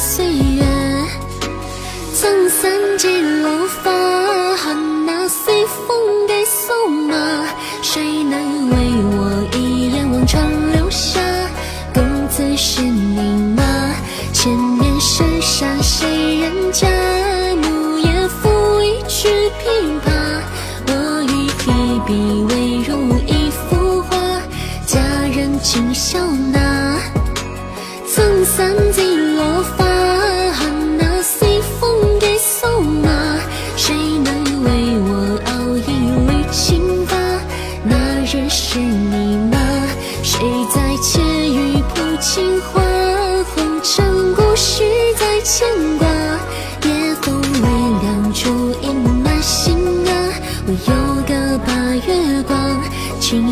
[0.04, 0.64] 岁月
[2.12, 3.48] 沧桑，几老
[3.84, 7.14] 发，看那随风给送马，
[7.82, 8.76] 谁能为
[9.14, 11.20] 我一眼望穿流霞？
[11.94, 13.94] 公子是你吗？
[14.32, 16.88] 千年是沙，谁人家？
[17.62, 19.28] 暮夜抚一曲
[19.62, 20.10] 琵琶，
[20.88, 21.70] 我欲提
[22.08, 22.12] 笔，
[22.48, 24.42] 未如一幅画。
[24.84, 24.98] 佳
[25.32, 26.18] 人轻笑。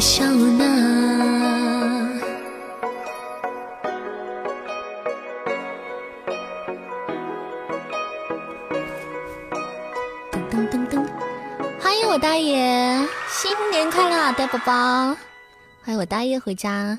[0.00, 0.64] 笑纳。
[10.32, 11.06] 噔噔噔噔，
[11.78, 15.14] 欢迎我大爷，新年快乐，大宝宝！
[15.82, 16.98] 欢迎我大爷回家。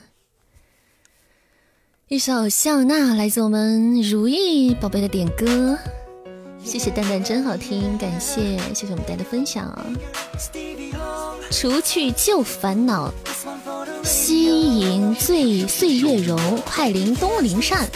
[2.08, 5.76] 一首《笑纳》来自我们如意宝贝的点歌，
[6.64, 9.76] 谢谢蛋蛋，真好听，感谢谢谢我们大家的分享。
[11.52, 13.14] 除去旧烦恼，
[14.04, 17.88] 惜迎醉岁月容，快临东林扇，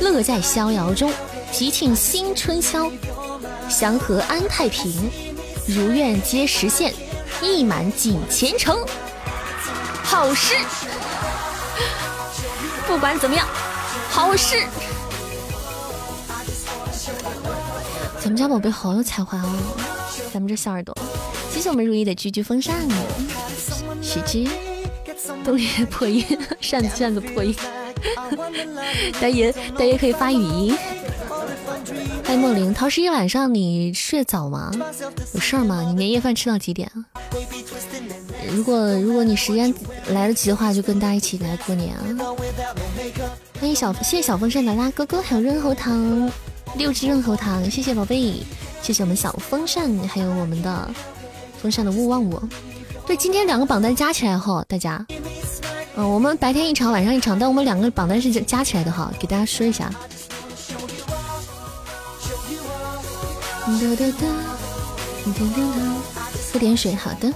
[0.00, 1.12] 乐在逍遥中，
[1.52, 2.90] 吉庆新春宵，
[3.68, 5.10] 祥和安太平，
[5.66, 6.94] 如愿皆实现。
[7.42, 8.78] 意满锦前程，
[10.04, 10.54] 好事。
[12.86, 13.48] 不管怎么样，
[14.10, 14.66] 好事。
[18.18, 19.58] 咱们家宝贝好有才华哦，
[20.32, 20.94] 咱们这小耳朵。
[21.50, 22.74] 谢谢我们如意的句句风扇，
[24.00, 24.46] 许之，
[25.44, 26.24] 冬叶破音，
[26.60, 27.54] 扇子扇子破音。
[29.20, 30.74] 大爷大爷可以发语音。
[32.24, 34.70] 欢迎莫林，陶十一晚上你睡早吗？
[35.34, 35.82] 有事儿吗？
[35.86, 37.04] 你年夜饭吃到几点啊？
[38.54, 39.74] 如果如果你时间
[40.08, 42.02] 来得及的话，就跟大家一起来过年啊！
[43.60, 46.30] 欢迎小谢谢小风扇的拉哥哥，还有润喉糖
[46.76, 48.36] 六只润喉糖，谢谢宝贝，
[48.80, 50.90] 谢谢我们小风扇，还有我们的
[51.60, 52.42] 风扇的勿忘我。
[53.06, 55.04] 对，今天两个榜单加起来哈，大家，
[55.96, 59.90] 嗯，我们白天一场，晚上一场，但我们两个榜单是加起来的哈，给大家说一下。
[66.52, 67.32] 喝点水，好的。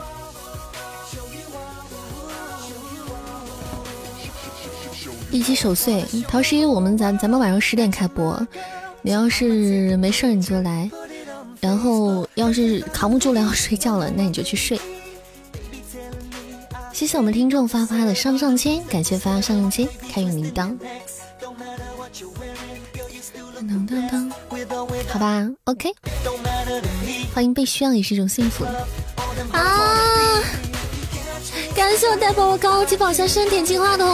[5.31, 8.41] 一起守岁，陶十一，我们咱咱们晚上十点开播，
[9.03, 10.89] 你要是没事你就来，
[11.65, 14.79] 然后要是扛不住了要睡觉了，那你就去睡。
[16.93, 20.77] 谢谢我们听众发发的上上签，感谢发上上签，开运铃铛。
[23.57, 24.31] 当当当
[25.09, 25.89] 好吧，OK。
[27.35, 28.67] 欢迎被需要也是一种幸福
[29.53, 30.43] 啊！
[31.75, 34.07] 感谢我带宝宝高级宝箱深点进化筒，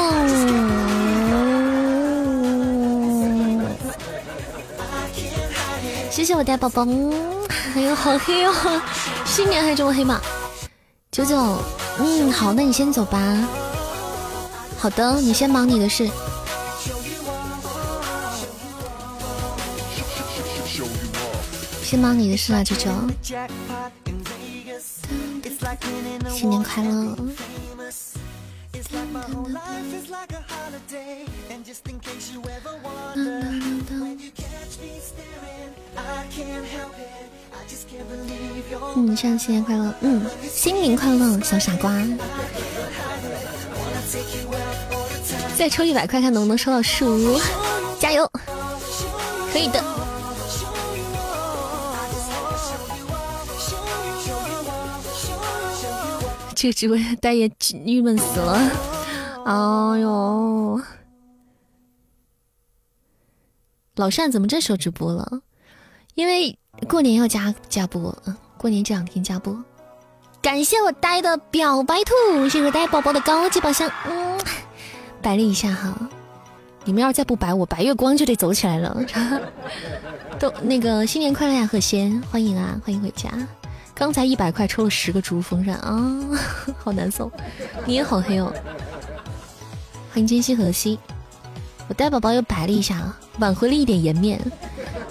[6.11, 6.85] 谢谢我带宝宝。
[7.75, 8.83] 哎呦，好黑哦！
[9.25, 10.21] 新年还这么黑吗？
[11.13, 11.37] 九九，
[11.99, 13.19] 嗯，好，那你先走吧。
[14.77, 16.11] 好的，你先忙你的事。
[21.83, 22.91] 先忙你的事啊，九九！
[26.29, 27.17] 新年快乐！
[38.97, 39.95] 嗯，现在新年快乐！
[40.01, 40.23] 嗯，
[40.53, 41.93] 新年快乐，小傻瓜！
[45.57, 47.39] 再抽一百块，看能不能收到书，
[48.01, 48.31] 加油！
[49.53, 50.10] 可以的。
[56.61, 57.51] 这个直播间大爷
[57.87, 58.53] 郁闷死了，
[59.47, 60.79] 哎呦！
[63.97, 65.41] 老善怎么这时候直播了？
[66.17, 69.59] 因为过年要加加播，嗯，过年这两天加播。
[70.43, 74.39] 感谢我呆的表白兔，谢谢呆宝宝的高级宝箱，嗯，
[75.23, 76.11] 摆了一下哈。
[76.85, 78.95] 你们要是再不摆，我白月光就得走起来了。
[80.39, 83.31] 都那个新年快乐呀，贺仙，欢迎啊，欢迎回家。
[84.01, 86.19] 刚才一百块抽了十个猪风扇啊，
[86.83, 87.31] 好难受！
[87.85, 88.51] 你也好黑哦。
[90.11, 90.99] 欢迎珍惜荷西，
[91.87, 94.41] 我呆宝宝又摆了一下，挽回了一点颜面。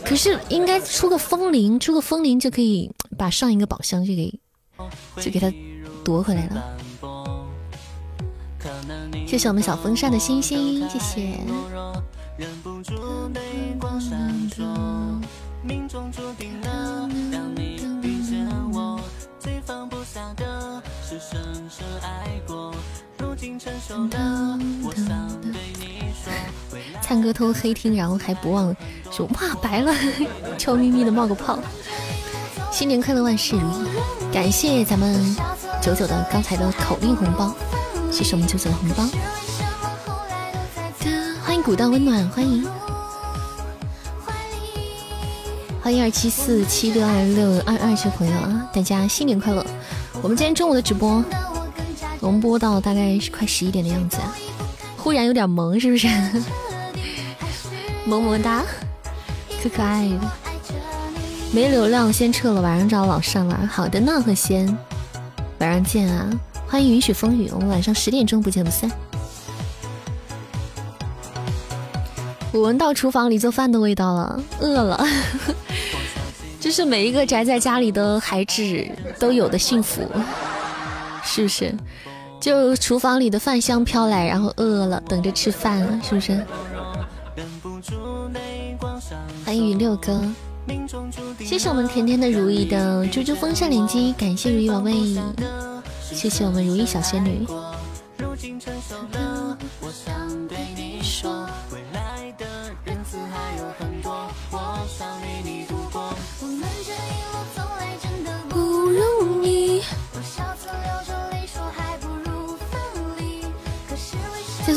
[0.03, 4.39] 可是应该出个风铃，出个风铃就可以把上一个宝箱就给
[5.17, 5.53] 就给他
[6.03, 6.75] 夺回来了。
[9.27, 11.39] 谢谢我们小风扇的星星，谢谢。
[27.01, 28.75] 灿哥偷黑听，然后还不忘
[29.11, 29.93] 说哇白了，
[30.57, 31.59] 悄咪咪的冒个泡。
[32.71, 33.87] 新年快乐，万事如意！
[34.31, 35.35] 感谢咱们
[35.81, 37.53] 九九的刚才的口令红包，
[38.11, 39.09] 谢谢我们九九的红包。
[41.43, 42.65] 欢迎古道温暖，欢迎
[45.81, 49.65] 欢迎二七四七六二六二二这朋友啊，大家新年快乐！
[50.21, 51.23] 我们今天中午的直播，
[52.19, 54.35] 我们播到大概是快十一点的样子啊，
[54.97, 56.07] 忽然有点萌，是不是？
[58.05, 58.63] 么么哒，
[59.63, 60.15] 可可爱的。
[61.53, 63.67] 没流量先撤了，晚上找老上玩。
[63.67, 64.67] 好的呢，何仙，
[65.59, 66.29] 晚上见啊！
[66.67, 68.91] 欢迎允许风雨，我们晚上十点钟不见不散。
[72.51, 75.03] 我闻到厨房里做饭的味道了，饿了。
[76.59, 78.85] 这是每一个宅在家里的孩子
[79.17, 80.01] 都有的幸福，
[81.23, 81.73] 是不是？
[82.39, 86.45] 就厨房里的饭香飘来，然后饿了，等着吃饭了，是不是？
[89.45, 90.21] 欢迎云六哥，
[91.39, 94.93] 谢谢我们甜甜的如意的猪猪风扇连击，感谢如意宝贝，
[96.11, 97.47] 谢谢我们如意小仙女。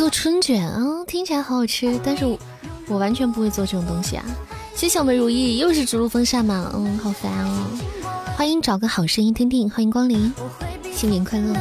[0.02, 2.36] 做春卷啊，听起来好好吃，但是我
[2.88, 4.24] 我完全不会做这种东西啊。
[4.74, 7.64] 谢谢我们如意，又是直路风扇嘛，嗯，好烦哦。
[8.36, 10.34] 欢迎找个好声音听听，欢迎光临，
[10.92, 11.54] 新年快乐，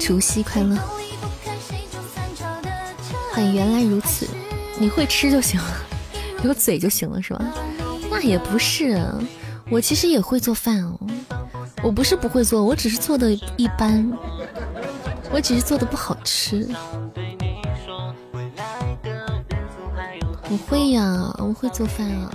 [0.00, 0.76] 除夕快乐。
[3.32, 4.26] 欢迎原来如此，
[4.80, 5.76] 你会吃就行了，
[6.42, 7.54] 有嘴就行了是吧？
[8.10, 9.00] 那也不是，
[9.70, 10.98] 我其实也会做饭哦。
[11.84, 14.12] 我不是不会做，我只是做的一般。
[15.32, 16.68] 我只是做的不好吃。
[20.50, 22.30] 我会呀，我会做饭啊！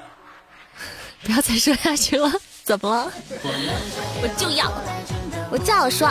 [1.22, 2.32] 不要再说下去了，
[2.64, 3.12] 怎么了？
[4.22, 4.72] 我就要，
[5.50, 6.08] 我就要说。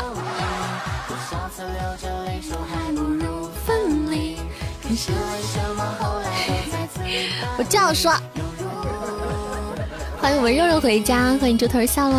[7.57, 8.11] 我就要说。
[10.21, 12.15] 欢迎我们肉肉回家，欢迎猪头笑喽！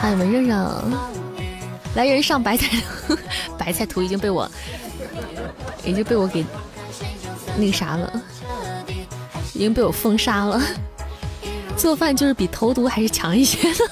[0.00, 1.17] 欢迎我们肉肉。
[1.98, 2.80] 来人上白菜，
[3.58, 4.48] 白菜图已经被我，
[5.84, 6.44] 已经被我给
[7.56, 8.22] 那啥了，
[9.52, 10.62] 已经被我封杀了。
[11.76, 13.84] 做饭就是比投毒还是强一些的，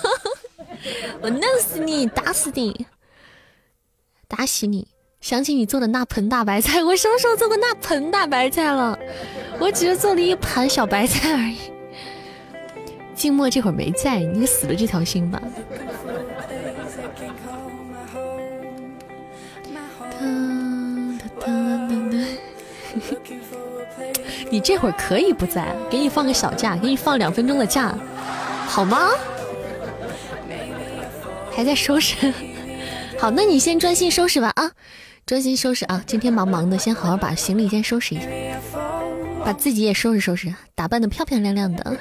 [1.21, 2.87] 我弄死你，打死你，
[4.29, 4.87] 打死你！
[5.21, 8.97] 想起你做的那盆大白菜，我什么时候做过那盆大白菜了？
[9.59, 11.59] 我只是做了一盘小白菜而已。
[13.17, 15.43] 静默这会儿没在，你死了这条心吧。
[24.51, 27.95] 你这会儿可以不在，给你放个小假，给你放两分钟的假，
[28.67, 29.09] 好吗？
[31.53, 32.33] 还在收拾，
[33.19, 34.71] 好，那你先专心收拾吧啊，
[35.25, 36.03] 专心收拾啊！
[36.07, 38.27] 今天忙忙的，先好好把行李先收拾一下，
[39.45, 41.97] 把自己也收拾收拾，打扮的漂漂亮亮的。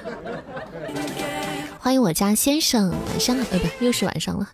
[1.79, 4.49] 欢迎我家先生，晚上好，呃不，又是晚上了，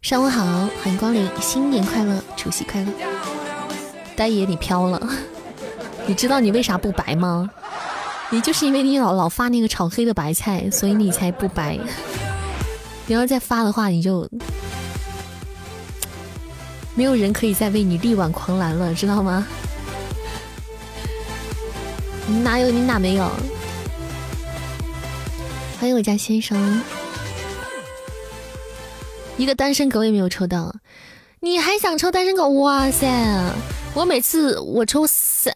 [0.00, 0.44] 上午好，
[0.82, 2.86] 欢迎光临，新年快乐，除夕快乐。
[4.16, 5.06] 呆爷，你飘了。
[6.06, 7.50] 你知道你为啥不白吗？
[8.30, 11.78] 你就是因为你老老发那个炒黑的白菜，所以你才不白。
[13.06, 14.28] 你要再发的话，你就
[16.94, 19.46] 没有人可以再为你力挽狂澜了，知道吗？
[22.26, 22.70] 你哪有？
[22.70, 23.30] 你哪没有？
[25.78, 26.82] 欢迎我家先生，
[29.36, 30.74] 一个单身狗也没有抽到，
[31.40, 32.48] 你还想抽单身狗？
[32.48, 33.06] 哇塞！
[33.94, 35.06] 我每次我抽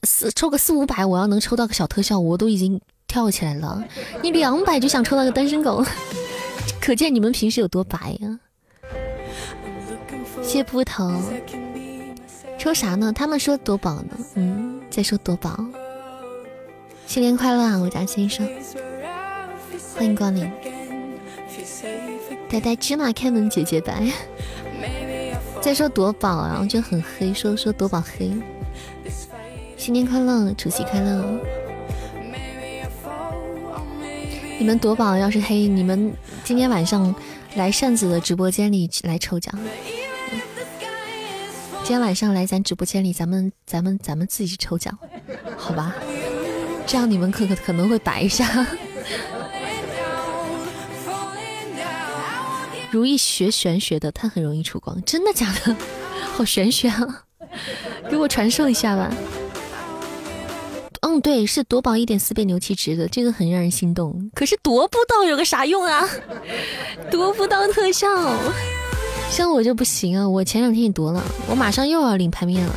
[0.03, 3.85] 四抽个四五百，我要能抽到个小特效，我都已经跳起来了。
[4.23, 5.85] 你两百就想抽到个单身狗，
[6.81, 8.41] 可见你们平时有多白呀！
[10.43, 11.13] 谢布头，
[12.59, 13.13] 抽啥呢？
[13.13, 14.17] 他们说夺宝呢。
[14.35, 15.65] 嗯，在说夺宝。
[17.07, 18.49] 新年快乐啊，我家先生！
[19.97, 20.51] 欢迎光临。
[22.49, 24.11] 呆呆芝麻开门姐姐白。
[25.61, 28.33] 再说夺宝，然后就很黑，说说夺宝黑。
[29.81, 31.41] 新年快乐，除夕快乐。
[34.59, 36.13] 你们夺宝要是黑，你们
[36.45, 37.15] 今天晚上
[37.55, 39.59] 来扇子的直播间里来抽奖。
[41.83, 44.99] 今天晚上来咱直播间里，咱们咱们咱们自己抽奖，
[45.57, 45.95] 好吧？
[46.87, 48.67] 这样你们可可可能会白一下。
[52.91, 55.75] 如意学玄学的，他很容易出光，真的假的？
[56.35, 57.25] 好玄学啊！
[58.11, 59.11] 给我传授一下吧。
[61.01, 64.31] 嗯，对，是夺宝一点四倍牛气值的，这个很让人心动。
[64.35, 66.07] 可是夺不到有个啥用啊？
[67.11, 68.07] 夺不到特效，
[69.31, 70.29] 像我就不行啊！
[70.29, 72.75] 我前两天也夺了，我马上又要领牌面了，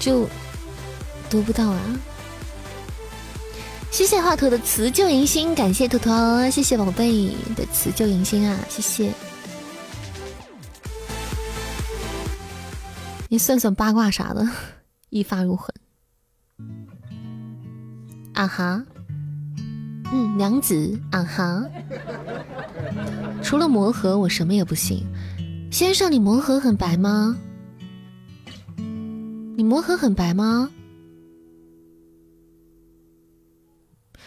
[0.00, 0.28] 就
[1.30, 1.80] 夺不到啊！
[3.92, 9.12] 谢谢华佗的辞旧迎新，感谢坨坨，谢谢宝贝的辞旧迎新啊，谢谢。
[13.28, 14.46] 你算算八卦啥的，
[15.10, 15.72] 一发入魂。
[18.36, 18.84] 啊哈。
[20.12, 21.64] 嗯，娘子，啊哈。
[23.42, 25.04] 除了魔盒，我什么也不行。
[25.72, 27.36] 先生，你魔盒很白吗？
[29.56, 30.70] 你魔盒很白吗？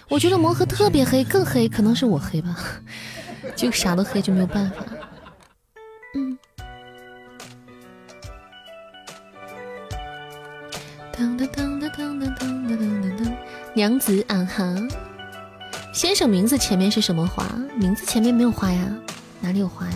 [0.10, 2.57] 我觉得魔盒特别黑，更黑，可能是我黑吧。
[3.56, 4.84] 就啥都黑，就没有办法。
[6.15, 6.38] 嗯。
[11.14, 12.38] 噔噔噔噔噔噔。
[13.75, 14.75] 娘子啊哈，
[15.93, 17.45] 先生名字前面是什么花？
[17.75, 18.81] 名字前面没有花呀，
[19.39, 19.93] 哪里有花呀？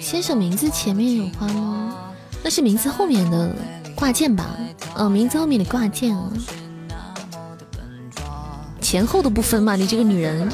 [0.00, 1.94] 先生名字前面有花吗？
[2.42, 3.54] 那是名字后面的
[3.94, 4.56] 挂件吧？
[4.96, 6.32] 嗯，名字后面的挂件啊，
[8.80, 9.76] 前后都不分嘛？
[9.76, 10.50] 你这个女人，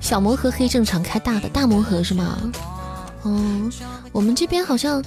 [0.00, 2.38] 小魔盒黑正常，开大的大魔盒是吗？
[3.24, 3.72] 嗯，
[4.12, 5.02] 我们这边好像，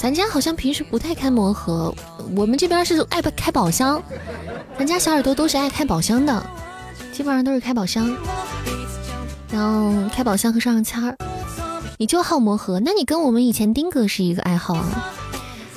[0.00, 1.94] 咱家好像平时不太开魔盒，
[2.34, 4.02] 我们这边是爱开宝箱，
[4.78, 6.42] 咱家小耳朵都是爱开宝箱的，
[7.12, 8.10] 基本上都是开宝箱，
[9.52, 11.14] 然后开宝箱和上上签儿。
[11.98, 15.12] 你就好魔盒，那你跟我们以前丁哥是一个爱好啊。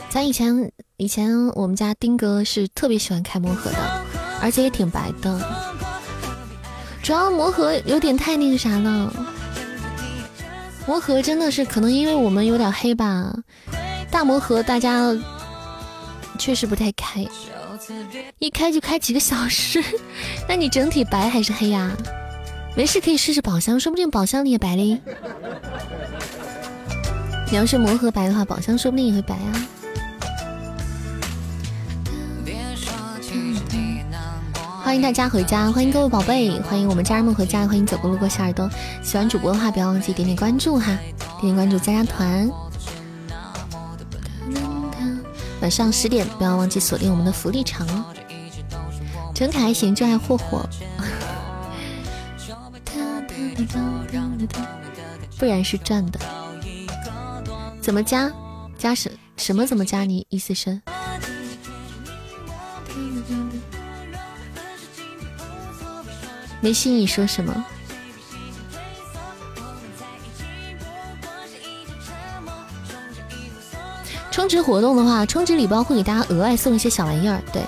[0.10, 4.02] 咱以前以前我们家丁哥是特别喜欢开魔盒的，
[4.42, 5.38] 而且也挺白的。
[7.02, 9.14] 主要魔盒有点太那个啥了，
[10.88, 13.34] 魔盒真的是可能因为我们有点黑吧。
[14.14, 15.12] 大魔盒大家
[16.38, 17.26] 确实不太开，
[18.38, 19.84] 一开就开几个小时。
[20.48, 21.90] 那你整体白还是黑呀？
[22.78, 25.02] 没事可以试试宝箱，说不定宝箱里也白嘞。
[27.50, 29.50] 你要是魔盒白的话，宝箱说不定也会白啊！
[34.84, 38.70] 欢迎大家回家，欢迎各位宝贝，欢迎我们家人们回家，欢迎走过路过小耳朵。
[39.02, 40.96] 喜欢主播的话，不要忘记点点关注哈，
[41.42, 42.48] 点点关注加加团。
[45.64, 48.04] 晚上十点不要忘记锁定我们的福利场哦。
[49.34, 50.68] 陈凯还行，就爱霍霍，
[55.40, 56.20] 不然是赚的。
[57.82, 58.30] 怎么加？
[58.78, 59.66] 加什什么？
[59.66, 60.04] 怎么加？
[60.04, 60.82] 你意思是？
[66.60, 67.66] 没心你说什么？
[74.34, 77.62] 充值活动的话，充值礼包会给大家额外送一些小玩意儿，对。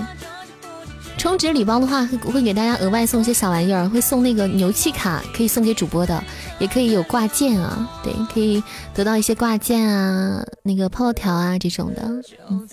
[1.16, 6.24] 充值礼包的话，会会给大家额外送一些小玩意儿，会送那个牛气卡，可以送给主播的，
[6.58, 8.64] 也可以有挂件啊，对，可以
[8.96, 12.02] 得到一些挂件啊，那个泡泡条啊这种的。
[12.50, 12.68] 嗯，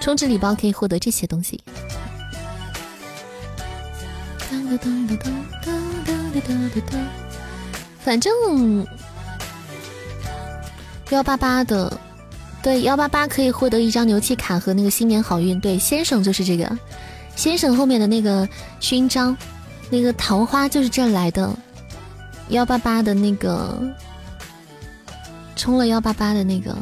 [0.00, 1.62] 充值礼包可以获得这些东西。
[8.00, 8.86] 反正
[11.10, 12.00] 幺八八的，
[12.66, 15.60] 对幺八八可以获得一张牛气卡和那个新年好运。
[15.60, 16.76] 对，先生就是这个。
[17.36, 18.48] 先生后面的那个
[18.80, 19.36] 勋章，
[19.88, 21.56] 那个桃花就是这来的，
[22.48, 23.80] 幺八八的那个
[25.54, 26.76] 充了幺八八的那个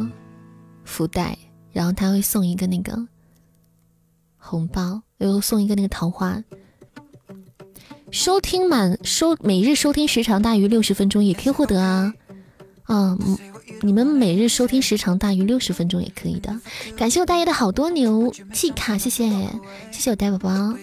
[0.85, 1.37] 福袋，
[1.71, 2.99] 然后他会送一个那个
[4.39, 6.43] 红包，又送一个那个桃花。
[8.11, 12.15] 收听满收每日收听时长大于六十分钟也可以获得啊，
[12.89, 13.39] 嗯。
[13.83, 16.59] 你们每日收听时长大于六十分钟也可以的。
[16.97, 19.29] 感谢我大爷的好多牛气卡，谢谢，
[19.91, 20.75] 谢谢我呆宝宝。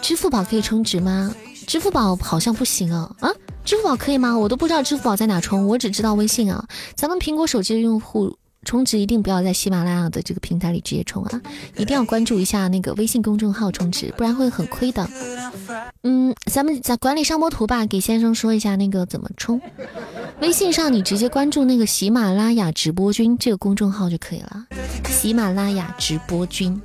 [0.00, 1.34] 支付宝可以充值吗？
[1.66, 3.30] 支付宝好像不行啊啊！
[3.64, 4.38] 支付宝可以吗？
[4.38, 6.66] 我都不知道支付宝在哪充，我只知道微信啊。
[6.94, 8.37] 咱们苹果手机的用户。
[8.68, 11.40] 充值一定不要在喜马拉雅的这个平台里直接充啊，
[11.78, 15.08] 一定要关注一下那个微信公众号充值，不然会很亏的。
[16.04, 19.58] 嗯，咱们在管理上播图吧，给先生说一下那个怎么充。
[20.42, 24.66] 微信上你直接关注那个喜马拉雅直播君这个公众号就可以了。
[25.08, 26.78] 喜马拉雅直播君，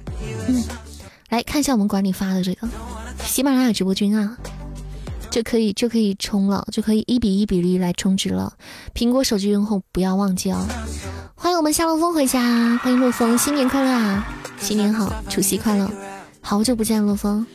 [0.47, 0.63] 嗯，
[1.31, 2.69] 来看一下我们管理发的这个
[3.25, 4.37] 喜马拉雅直播君啊。
[5.29, 8.53] 就可以就可以充了，就可以一比一比例来充值了。
[8.93, 10.63] 苹果手机用户不要忘记哦。
[11.43, 14.25] 欢迎我们夏洛风回家，欢迎洛风，新年快乐啊！
[14.57, 15.91] 新年好，除夕快乐！
[16.39, 17.45] 好久不见，洛风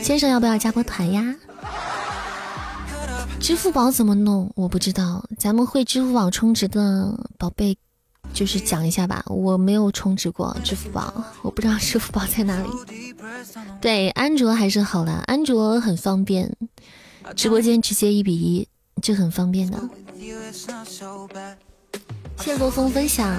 [0.00, 1.34] 先生要不要加波团呀？
[3.40, 4.52] 支付宝怎么弄？
[4.54, 7.76] 我不知道，咱们会支付宝充值的宝贝。
[8.32, 11.12] 就是讲一下吧，我没有充值过支付宝，
[11.42, 12.68] 我不知道支付宝在哪里。
[13.80, 16.56] 对，安卓还是好的，安卓很方便，
[17.34, 18.68] 直播间直接一比一
[19.00, 19.78] 就很方便的。
[22.38, 23.36] 谢洛风分享。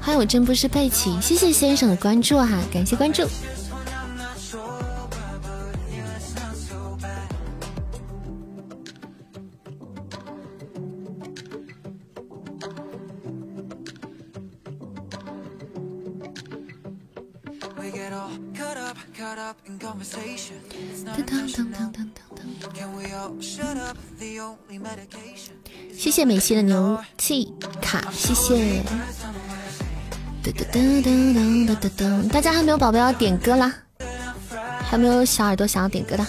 [0.00, 3.22] 欢迎我真不是佩奇，谢谢先生的关注哈，感谢关注。
[25.96, 28.82] 谢谢美西的牛气卡，谢谢。
[30.42, 32.28] 噔噔噔噔噔噔噔！
[32.28, 33.74] 大家还没有宝宝要点歌啦？
[34.88, 36.26] 还没有小耳朵想要点歌的？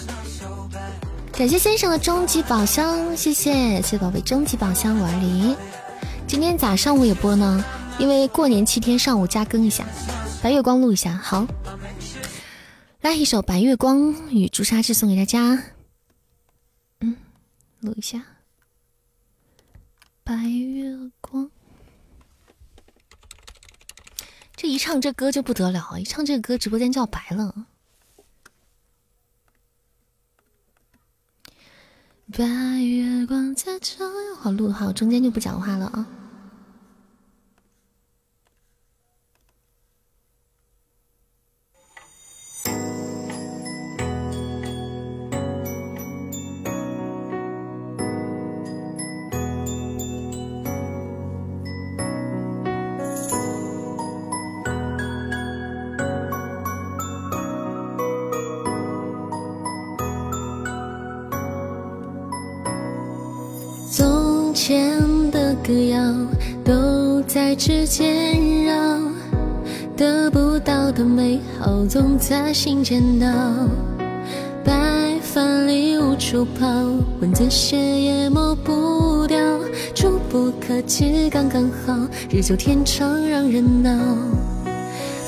[1.32, 5.56] 感谢先生的终极宝箱，谢谢谢谢宝贝终极宝箱五二零。
[6.26, 7.64] 今天咋上午也播呢？
[7.98, 9.84] 因为过年七天上午加更一下，
[10.42, 11.18] 白月光录一下。
[11.22, 11.46] 好，
[13.02, 13.98] 来一首《白月光》
[14.30, 15.60] 与朱砂痣送给大家。
[17.00, 17.16] 嗯，
[17.80, 18.18] 录一下
[20.22, 21.46] 《白月光》。
[24.54, 27.66] 这一唱这歌就不得了，一唱这歌直播间就要白了。
[32.32, 36.06] 白月光在照耀，好录好，中间就不讲话了啊。
[65.64, 66.02] 歌谣
[66.64, 68.74] 都在指尖绕，
[69.96, 73.28] 得不到的美好总在心间闹。
[74.64, 76.66] 白饭里无处泡，
[77.20, 79.38] 文字写也抹不掉，
[79.94, 81.96] 触不可及刚刚好，
[82.28, 83.90] 日久天长让人恼。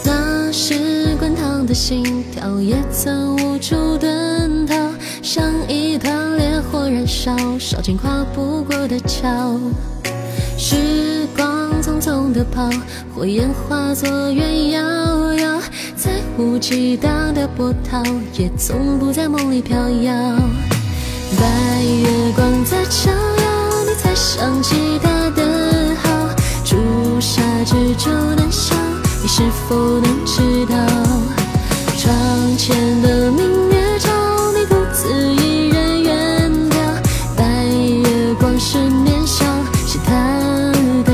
[0.05, 4.75] 那时滚烫的心跳也曾无处遁逃，
[5.23, 9.61] 像一团烈火燃烧，烧尽跨不过的桥。
[10.67, 12.71] 时光匆匆地跑，
[13.15, 15.61] 火焰化作云遥遥，
[15.95, 20.15] 再无激荡的波涛，也从不在梦里飘摇。
[21.39, 26.35] 白月光在照耀，你才想起他的好。
[26.65, 28.75] 朱砂痣就难消，
[29.21, 30.77] 你是否能知道？
[31.99, 34.09] 窗前的明月照，
[34.57, 35.44] 你独自一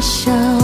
[0.00, 0.59] 笑。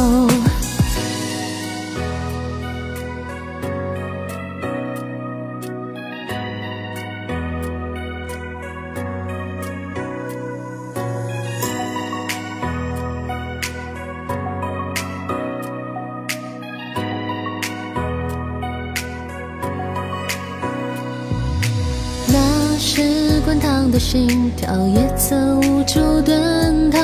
[23.91, 26.99] 的心跳，也曾无处遁逃，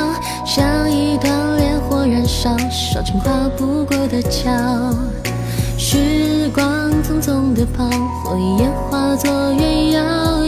[0.44, 4.50] 像一团烈火燃烧，烧尽跨不过的桥。
[5.78, 7.84] 时光匆匆地跑，
[8.24, 10.02] 火焰化作云遥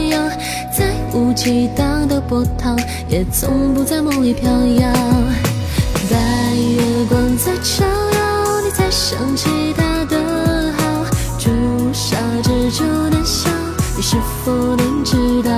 [0.09, 0.29] 遥，
[0.77, 2.75] 再无激荡的波涛，
[3.09, 4.93] 也从不在梦里飘摇。
[6.09, 6.17] 白
[6.55, 10.17] 月光在照耀，你才想起他的
[10.77, 11.05] 好，
[11.39, 11.49] 朱
[11.93, 13.49] 砂痣就难消，
[13.97, 15.51] 你是否能知道？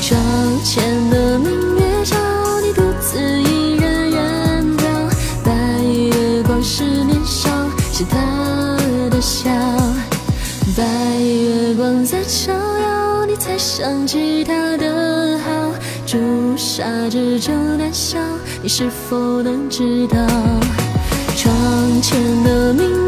[0.00, 0.18] 窗
[0.64, 2.16] 前的明月照，
[2.62, 4.82] 你独自一人远眺。
[5.44, 5.52] 白
[5.82, 7.50] 月光是年少，
[7.92, 8.16] 是他
[9.10, 9.50] 的笑。
[10.74, 10.82] 白
[11.20, 15.74] 月光在照耀，你才想起他的好，
[16.06, 18.18] 朱砂痣就难消，
[18.62, 20.16] 你是否能知道？
[21.36, 21.54] 窗
[22.00, 23.07] 前的明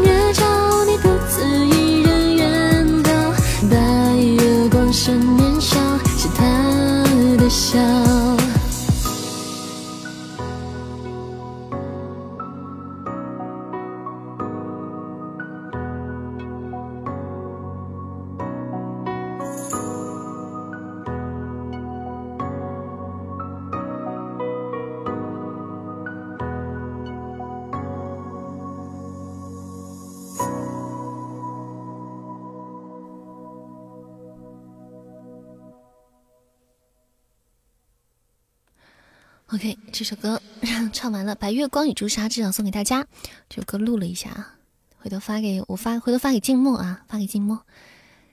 [40.01, 40.41] 这首歌
[40.91, 43.05] 唱完了，《白月光与朱砂痣》送给大家。
[43.47, 44.55] 这首歌录了一下啊，
[44.97, 47.63] 回头发给我发，回头发给静默啊，发给静默，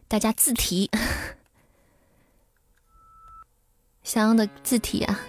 [0.09, 0.91] 大家自提
[4.03, 5.21] 想要的字体啊。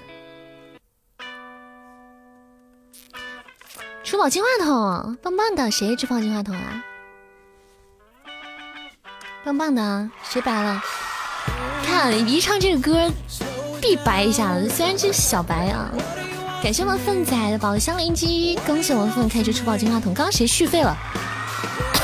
[4.06, 6.86] 出宝金话筒，棒棒的，谁出宝金话筒啊？
[9.44, 10.82] 棒棒的，谁白了？
[11.84, 13.12] 看一唱这个歌。
[13.82, 15.90] 必白一下，虽然这是小白啊！
[16.62, 20.14] 感谢我们粪仔的宝箱灵机，恭喜我们粪开出出宝金话筒。
[20.14, 20.96] 刚刚谁续费了？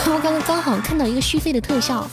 [0.08, 2.08] 我刚刚刚好看到一个续费的特效。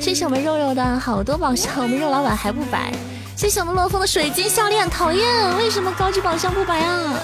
[0.00, 2.92] 谢谢我们肉肉的好多宝箱，我们肉老板还不白。
[3.36, 7.14] 谢谢我们洛风的水晶项链，讨厌，为什么高级宝箱不白啊？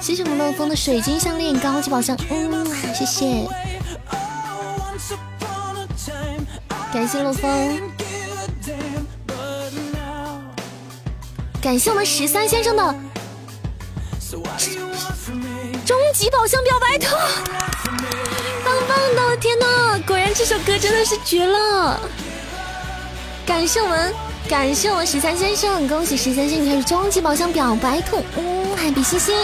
[0.00, 3.46] 谢谢我们乐风的水晶项链高级宝箱，嗯，谢谢，
[6.92, 7.80] 感谢乐风，
[11.60, 12.94] 感谢我们十三先生的
[15.86, 17.16] 终极宝箱表白兔，
[18.62, 21.98] 棒棒的，天哪，果然这首歌真的是绝了，
[23.46, 24.14] 感谢我们。
[24.46, 29.34] 感谢我们十三先生，恭喜十三先生开始终极宝箱表白兔，嗯，海比星星，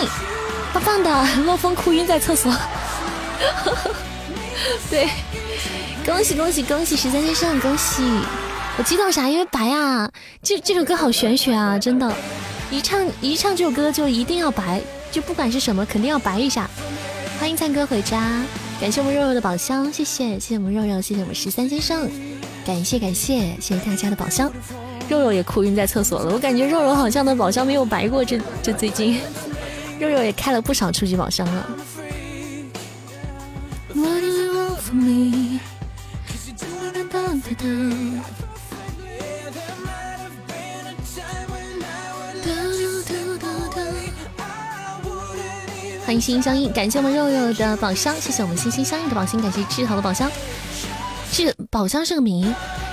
[0.73, 2.55] 棒棒的，洛风哭晕在厕所，
[4.90, 5.09] 对，
[6.05, 8.02] 恭喜恭喜恭喜十三先生，恭喜！
[8.77, 9.28] 我激动啥？
[9.28, 10.11] 因为白啊，
[10.43, 12.11] 这这首歌好玄学啊，真的，
[12.70, 14.80] 一唱一唱这首歌就一定要白，
[15.12, 16.68] 就不管是什么，肯定要白一下。
[17.38, 18.42] 欢迎灿哥回家，
[18.80, 22.08] 感谢我们肉肉的宝箱，谢谢谢谢我们肉肉，谢谢我们十三先生，
[22.66, 24.52] 感谢感谢谢谢大家的宝箱。
[25.08, 29.20] 肉肉也哭晕在厕所了，我感觉肉肉好像的宝箱没有白过，这这最近，
[30.00, 31.66] 肉肉也开了不少初级宝箱了。
[46.20, 50.30] 心心相印，感谢我们肉肉的宝箱，谢谢我们心心相印的宝箱，感谢志豪的宝箱，
[51.32, 52.46] 这宝箱是个谜。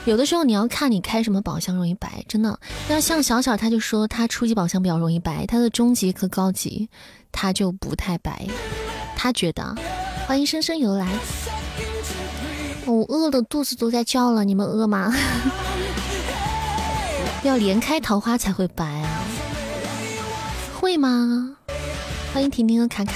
[0.05, 2.59] 有的时候你要看你开什么宝箱容易白，真的。
[2.89, 6.89] 那像小小他就说他初级宝箱比较容易白，他的中级和高级
[7.31, 8.47] 他就不太白。
[9.15, 9.75] 他觉得，
[10.25, 11.07] 欢迎深深由来。
[12.87, 15.13] 我饿的，肚子都在叫了，你们饿吗？
[17.43, 19.21] 要连开桃花才会白啊？
[20.79, 21.55] 会吗？
[22.33, 23.13] 欢迎婷婷和卡卡。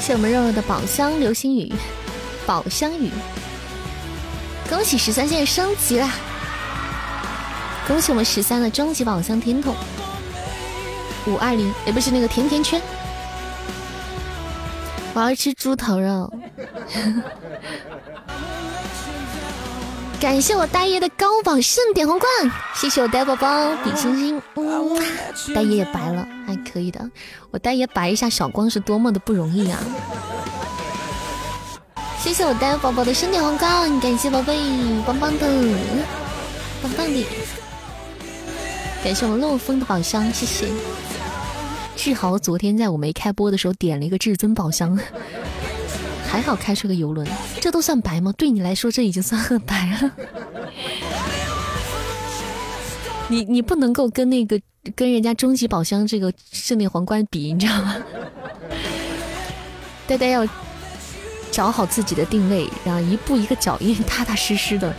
[0.00, 1.70] 谢我们肉肉的宝箱流星雨，
[2.46, 3.10] 宝箱雨。
[4.68, 6.08] 恭喜十三现在升级了！
[7.86, 9.74] 恭喜我们十三的终极宝箱甜筒
[11.26, 12.80] 五二零，也不是那个甜甜圈。
[15.12, 16.32] 我要吃猪头肉。
[20.20, 22.30] 感谢我大爷的高榜盛典皇冠，
[22.74, 24.42] 谢谢我呆宝宝比心心，
[25.54, 27.10] 大爷也白了，还可以的。
[27.50, 29.80] 我大爷白一下小光是多么的不容易啊！
[32.18, 34.58] 谢谢我呆宝宝的盛典皇冠，感谢宝贝，
[35.06, 35.46] 棒棒的，
[36.82, 37.26] 棒棒的。
[39.02, 40.66] 感谢我们漏风的宝箱，谢谢。
[41.96, 44.98] 志豪昨天在我没开播的时候点了一个至尊宝箱，
[46.30, 47.26] 还好开出个游轮，
[47.60, 48.32] 这都算白吗？
[48.38, 50.10] 对你来说这已经算很白了。
[53.28, 54.60] 你你不能够跟那个
[54.94, 57.96] 跟人家终极宝箱这个盛典皇冠比，你知道吗？
[60.06, 60.46] 呆呆要。
[61.52, 64.94] 找好自己的定位，然后一步一个脚印，踏踏实实的，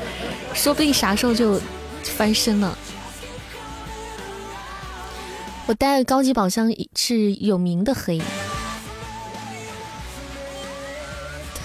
[0.53, 1.57] 说不定啥时候就
[2.03, 2.77] 翻身了。
[5.65, 8.21] 我带高级宝箱是有名的黑，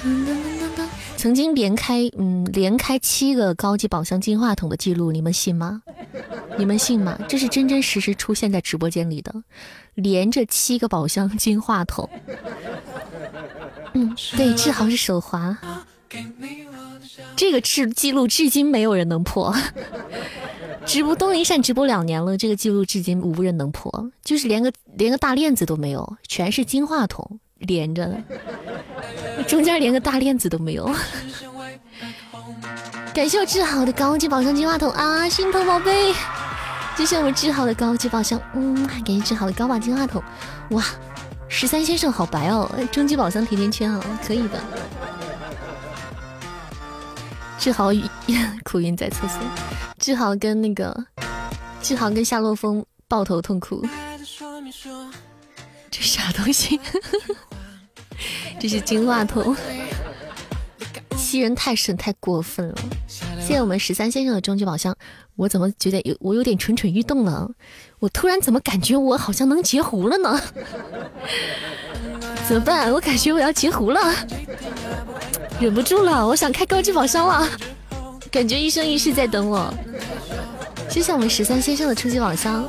[1.16, 5.82] 曾经连开嗯连开七个高级宝箱金话筒的记录，你们信吗？
[6.59, 7.18] 你们信吗？
[7.28, 9.35] 这是真真实实出现在直播间里的，
[9.94, 12.09] 连着七个宝箱金话筒。
[13.94, 15.59] 嗯，对，志豪是手滑，
[17.35, 19.55] 这个记记录至今没有人能破。
[20.85, 30.90] 直播东林善直播两年了，这个记录至今无人能破，就是连个连个大链子都没有，全是金话筒连着的，中间连个大链子都没有。
[33.14, 36.14] 感谢我志豪的高级宝箱金话筒啊，心疼宝贝！
[36.96, 40.22] 谢谢我们志豪的高级宝箱，嗯，感谢志豪的高把金话筒，
[40.70, 40.84] 哇！
[41.48, 44.60] 十三先生好白哦，终极宝箱甜甜圈啊，可以的。
[47.58, 47.90] 志豪
[48.64, 49.40] 哭晕在厕所，
[49.98, 50.94] 志豪跟那个
[51.80, 53.82] 志豪跟夏洛风抱头痛哭。
[55.90, 56.80] 这啥东西？
[58.58, 59.54] 这是金话筒，
[61.16, 62.74] 欺人太甚，太过分了。
[63.06, 64.96] 谢谢我们十三先生的终极宝箱，
[65.36, 67.48] 我怎么觉得有我有点蠢蠢欲动了？
[67.98, 70.40] 我突然怎么感觉我好像能截胡了呢？
[72.48, 72.92] 怎么办？
[72.92, 74.14] 我感觉我要截胡了，
[75.60, 77.48] 忍不住了，我想开高级宝箱了，
[78.30, 79.72] 感觉一生一世在等我。
[80.88, 82.68] 谢谢我们十三先生的初级宝箱，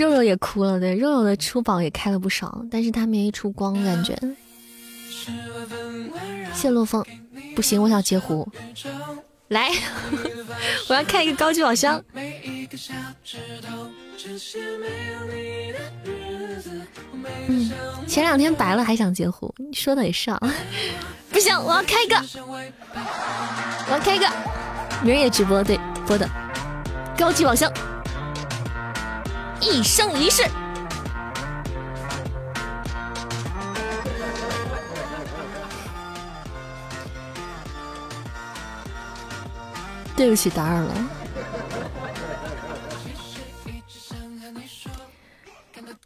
[0.00, 4.18] 肉肉也哭了，对，肉肉的出宝也开了不少，但是他没出光，感觉。
[6.54, 7.04] 谢陆风，
[7.54, 8.50] 不行，我想截胡。
[9.48, 9.70] 来，
[10.88, 12.02] 我要开一个高级宝箱。
[17.48, 17.70] 嗯，
[18.06, 20.40] 前两天白了还想截胡，你说的也是啊。
[21.30, 22.16] 不行，我要开一个，
[22.46, 24.26] 我要开一个，
[25.04, 26.26] 明儿也直播对播的
[27.18, 27.70] 高级宝箱。
[29.60, 30.42] 一生一世。
[40.16, 40.94] 对不起，打扰了。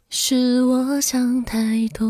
[0.09, 2.07] 是我想太多。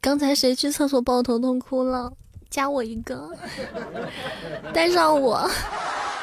[0.00, 2.12] 刚才谁去厕所抱头痛哭了？
[2.52, 3.30] 加我一个，
[4.74, 5.50] 带上我。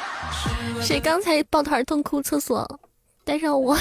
[0.80, 2.80] 谁刚才抱团痛哭厕所？
[3.24, 3.76] 带上我。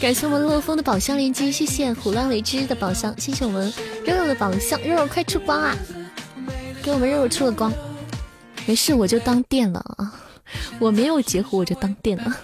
[0.00, 3.72] 感谢我们乐风的宝箱连接，谢谢虎浪雷之的宝箱，谢谢我们
[4.06, 5.76] 肉肉的宝箱，肉肉快出光啊！
[6.82, 7.70] 给我们肉肉出了光，
[8.66, 10.12] 没事我就当电了啊！
[10.80, 12.34] 我没有截胡我就当电了，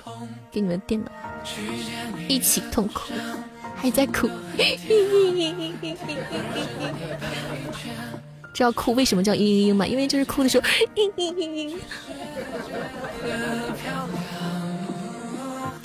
[0.52, 1.10] 给你们电了，
[2.28, 3.12] 一起痛苦，
[3.81, 4.29] 还在哭，
[8.53, 9.87] 知道哭为什么叫嘤嘤嘤吗？
[9.87, 11.49] 因为就是哭的时候，嘤嘤嘤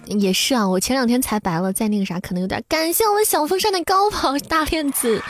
[0.08, 0.20] 嘤。
[0.20, 2.64] 也是啊，我前两天才白了，在那个啥，可能有点。
[2.68, 5.22] 感谢我们小风扇的高跑大链子，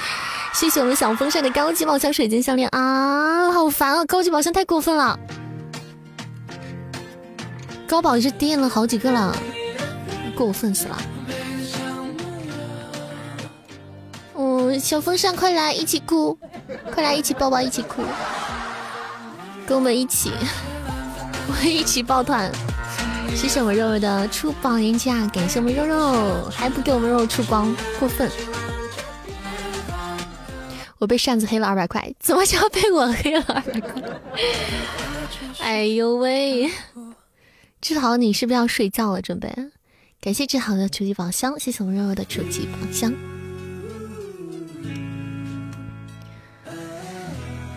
[0.53, 5.19] 谢谢我们小风扇的高级宝箱水晶项链啊，好烦啊，高级宝箱太过分了，
[7.87, 9.35] 高宝是垫了好几个了，
[10.35, 11.01] 过分死了。
[14.45, 16.37] 嗯，小风扇快来一起哭，
[16.91, 18.01] 快来一起抱抱一起哭，
[19.65, 20.31] 跟我们一起，
[21.47, 22.51] 我们一起抱团。
[23.33, 28.29] 谢谢我们肉肉的出榜连加，感谢我们肉肉，还不给我们肉肉出光，过分！
[30.97, 34.03] 我被扇子黑了二百块，怎么就要被我黑了二百块？
[35.63, 36.69] 哎呦喂！
[37.79, 39.21] 志豪，你是不是要睡觉了？
[39.21, 39.49] 准备？
[40.19, 43.13] 感谢志豪的初级宝箱，谢谢我们肉肉的初级宝箱。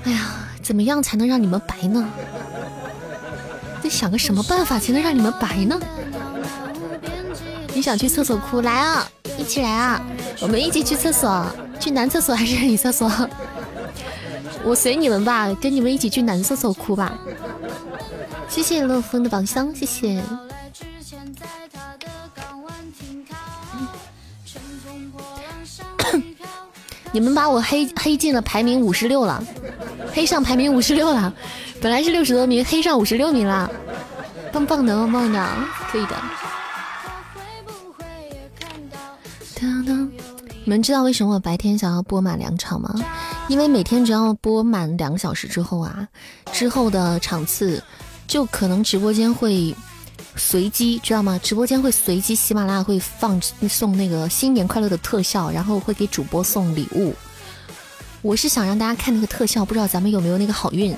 [0.07, 2.09] 哎呀，怎么样才能让你们白呢？
[3.83, 5.78] 得想个什么办法才能让你们白呢？
[7.74, 8.61] 你想去厕所哭？
[8.61, 9.07] 来啊，
[9.37, 10.01] 一起来啊！
[10.41, 11.45] 我们一起去厕所，
[11.81, 13.11] 去男厕所还是女厕所？
[14.65, 17.19] 我随你们吧，跟你们一起去男厕所哭吧。
[18.49, 20.23] 谢谢乐风的宝箱，谢谢。
[27.17, 29.43] 你们把我黑黑进了排名五十六了，
[30.13, 31.33] 黑上排名五十六了。
[31.81, 33.71] 本来是六十多名，黑上五十六名了，
[34.53, 35.49] 棒棒的，棒棒的，
[35.91, 36.15] 可以的。
[40.63, 42.95] 你们知道为什么我白天想要播满两场吗？
[43.49, 46.07] 因为每天只要播满两个小时之后啊，
[46.53, 47.83] 之后的场次
[48.27, 49.75] 就可能直播间会
[50.37, 51.41] 随机，知道吗？
[51.43, 57.15] 直播间会随机，喜马拉雅会放送那个新年快乐的特效，然后会给主播送礼物。
[58.23, 60.97] 我是想让大家看那个特效，不知道咱们有没有那个好运。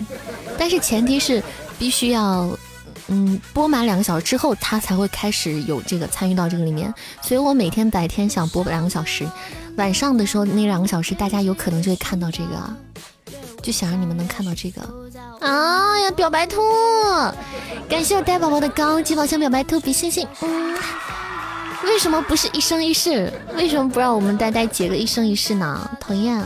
[0.58, 1.42] 但是前提是
[1.78, 2.48] 必须要，
[3.08, 6.92] 嗯，播满两个小时之后，他才会开始有这个参与到这个里面。
[7.22, 9.28] 所以我每天白天想播两个小时，
[9.76, 12.76] 晚上的时候那两个小时，大家有可能就会看到这个，
[13.62, 14.82] 就想让你们能看到这个。
[15.40, 16.60] 啊呀，表白兔，
[17.88, 20.26] 感谢我呆宝宝的高级宝箱表白兔比星星。
[20.42, 20.76] 嗯，
[21.84, 23.32] 为什么不是一生一世？
[23.56, 25.90] 为什么不让我们呆呆结个一生一世呢？
[26.00, 26.42] 讨厌！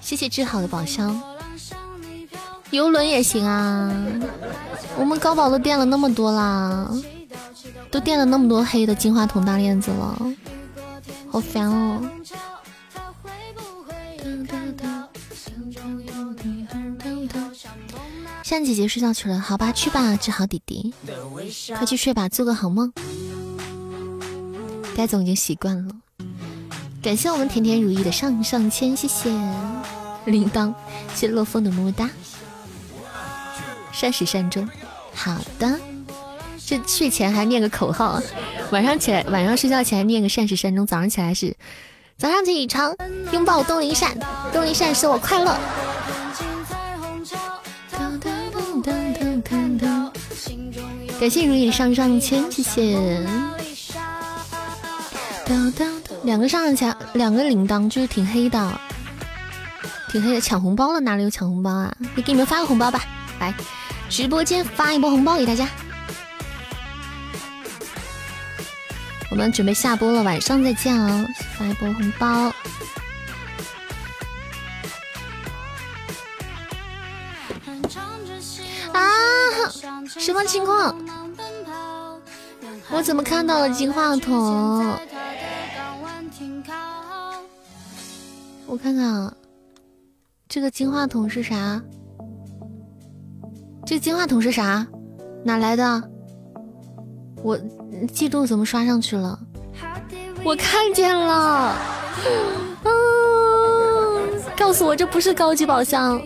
[0.00, 1.20] 谢谢志好的宝箱。
[2.70, 3.92] 游轮也行啊，
[4.96, 6.90] 我们高宝都垫了那么多啦，
[7.90, 10.16] 都垫了那么多黑的金话筒大链子了，
[11.30, 12.02] 好烦哦。
[18.48, 20.94] 珊姐姐睡觉去了，好吧，去吧，志豪弟弟，
[21.74, 22.92] 快去睡吧，做个好梦。
[24.94, 25.92] 呆总已经习惯了，
[27.02, 29.30] 感谢我们甜甜如意的上上签，谢谢
[30.26, 30.72] 铃铛，
[31.12, 32.08] 谢乐风的么么哒。
[33.90, 34.68] 善始善终，
[35.12, 35.80] 好的。
[36.64, 38.22] 这睡前还念个口号，
[38.70, 41.56] 晚上起来，晚上睡觉前念个善始善终，早上起来是
[42.16, 42.94] 早上起床
[43.32, 44.16] 拥抱东林善，
[44.52, 45.58] 东林善使我快乐。
[51.18, 53.26] 感谢如影上上签，谢谢。
[56.22, 58.80] 两个上上签，两个铃铛就是挺黑的，
[60.10, 60.40] 挺黑的。
[60.40, 61.94] 抢红包了，哪里有抢红包啊？
[62.14, 63.02] 你给你们发个红包吧，
[63.40, 63.54] 来。
[64.08, 65.68] 直播间发一波红包给大家，
[69.30, 71.26] 我们准备下播了，晚上再见啊！
[71.58, 72.52] 发一波红包
[79.70, 80.94] 什么情况？
[82.90, 84.96] 我怎么看到了金话筒？
[88.66, 89.32] 我看看啊。
[90.48, 91.82] 这个金话筒是啥？
[93.84, 94.86] 这金话筒是啥？
[95.44, 96.02] 哪来的？
[97.42, 97.58] 我
[98.12, 99.38] 记录怎么刷上去了？
[100.44, 101.76] 我看见了。
[102.84, 106.20] 嗯，告诉我这不是高级宝箱，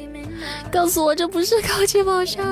[0.70, 2.44] 告诉我这不是高级宝箱。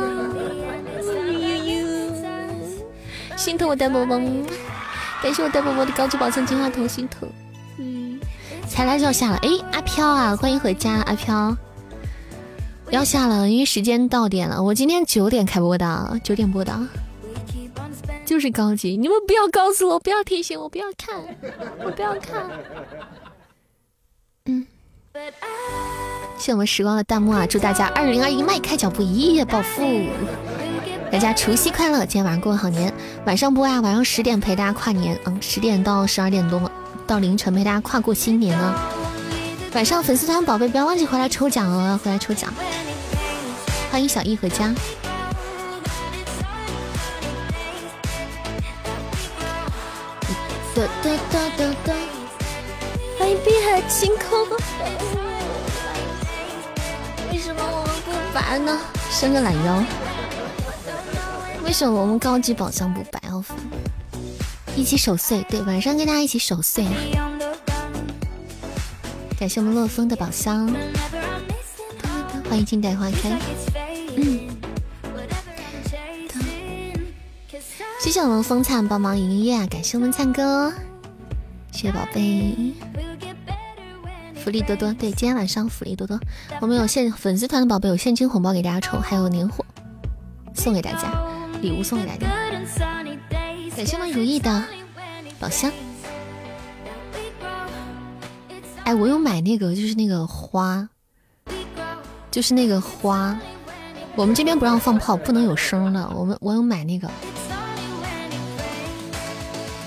[3.38, 4.44] 心疼我呆萌萌，
[5.22, 7.28] 感谢我呆萌萌的高级宝箱金话筒，心疼。
[7.78, 8.18] 嗯，
[8.68, 11.56] 才来就要下了，哎，阿飘啊，欢迎回家，阿飘。
[12.90, 14.60] 要下了，因为时间到点了。
[14.60, 16.76] 我今天九点开播的，九点播的，
[18.26, 18.96] 就是高级。
[18.96, 21.14] 你们不要告诉我，不要提醒我，不要看，
[21.84, 22.50] 我不要看。
[24.46, 24.66] 嗯，
[26.36, 27.46] 谢我们时光的弹幕啊！
[27.46, 29.80] 祝大家二零二一迈开脚步，一夜暴富。
[31.10, 32.92] 大家除夕快乐，今天晚上过个好年。
[33.24, 36.70] 晚上播呀，晚上十点陪大家跨年，嗯，十点到十二点多
[37.06, 38.92] 到凌晨陪大家跨过新年啊。
[39.72, 42.52] 晚上粉丝团宝贝不要忘记回来抽奖哦，回来抽奖。
[43.90, 44.72] 欢迎小易回家。
[50.74, 51.94] 哒哒哒哒哒。
[53.18, 54.46] 欢迎碧海晴空。
[57.32, 58.78] 为什么我们不白呢？
[59.10, 59.82] 伸个懒腰。
[61.68, 63.44] 为什么我们高级宝箱不白哦？
[64.74, 66.94] 一起守岁，对，晚上跟大家一起守岁啊。
[69.38, 70.66] 感谢我们洛风的宝箱，
[72.48, 73.38] 欢迎静待花开。
[74.16, 74.48] 嗯，
[78.00, 79.66] 谢谢我们风灿帮忙营业啊！
[79.66, 80.72] 感谢我们灿哥，
[81.70, 82.72] 谢谢宝贝，
[84.42, 84.90] 福利多多。
[84.94, 86.18] 对，今天晚上福利多多，
[86.62, 89.62] 我们有现粉丝团的宝贝有现金红包给大家抽，还有年货
[90.54, 91.12] 送给大家，
[91.60, 92.26] 礼物送给大家。
[93.76, 94.64] 感谢我们如意的
[95.38, 95.70] 宝箱。
[98.84, 100.88] 哎，我有买那个，就是那个花，
[102.30, 103.38] 就是那个花。
[104.16, 106.10] 我们这边不让放炮，不能有声的。
[106.14, 107.08] 我们我有买那个，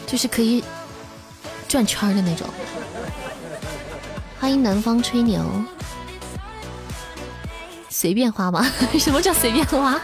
[0.08, 0.64] 就是可以
[1.68, 2.48] 转圈的那种。
[4.40, 5.44] 欢迎南方吹牛，
[7.90, 8.66] 随便花吗？
[8.98, 10.00] 什么叫随便花？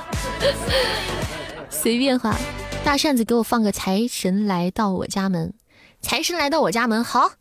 [1.80, 2.36] 随便花。
[2.84, 5.54] 大扇子给我放个财神来到我家门，
[6.02, 7.34] 财神来到我家门，好。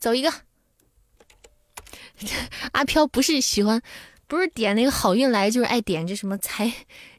[0.00, 0.32] 走一个，
[2.72, 3.80] 阿飘不是喜欢，
[4.26, 6.72] 不是点那个好运来，就是爱点这什么财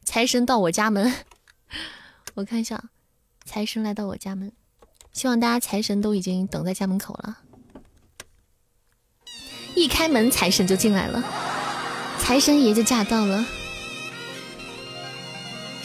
[0.03, 1.13] 财神到我家门。
[2.33, 2.83] 我看一下，
[3.45, 4.51] 财神来到我家门，
[5.13, 7.37] 希望大家财神都已经等在家门口了。
[9.75, 11.23] 一开门，财神就进来了，
[12.19, 13.45] 财神爷就驾到了，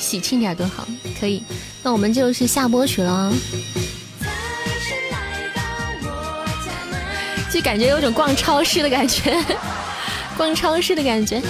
[0.07, 0.87] 喜庆点多好，
[1.19, 1.43] 可以。
[1.83, 3.33] 那我们就是下播曲了。
[7.51, 9.37] 就感觉有种逛超市的感觉，
[10.39, 11.43] 逛超市的感觉。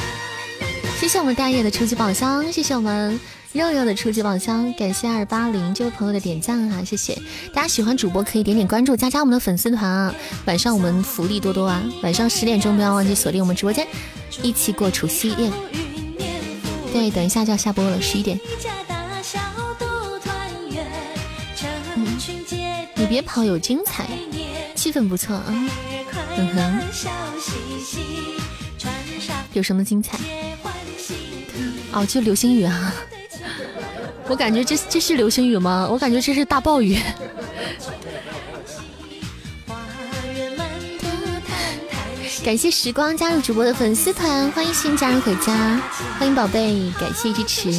[0.99, 3.21] 谢谢我们大爷的初级宝箱，谢谢我们
[3.53, 7.15] 肉肉的初级宝箱，感谢二八零这位朋友的点赞啊，谢谢
[7.53, 10.15] 大家喜欢主播可以点点关注，加加我们的粉丝团啊。
[10.47, 13.87] 晚上我们福利多多啊，晚上十点钟不要忘记锁定我们直播间，
[14.43, 15.51] 一起过除夕夜。
[17.11, 18.39] 等一下就要下播了，十一点。
[22.95, 24.07] 你别跑，有精彩，
[24.75, 25.55] 气氛不错啊。
[29.53, 30.19] 有什么精彩？
[31.93, 32.95] 哦，就流星雨啊！
[34.29, 35.89] 我感觉这这是流星雨吗？
[35.91, 36.99] 我感觉这是大暴雨。
[42.47, 45.83] 感谢时光加入主播的粉丝团，欢迎新家人回家，
[46.17, 47.73] 欢迎宝贝，感谢支持。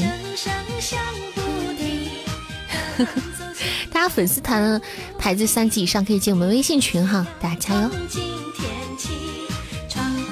[3.90, 4.82] 大家粉丝团
[5.18, 7.90] 牌子三级以上可以进我们微信群哈，大家加油！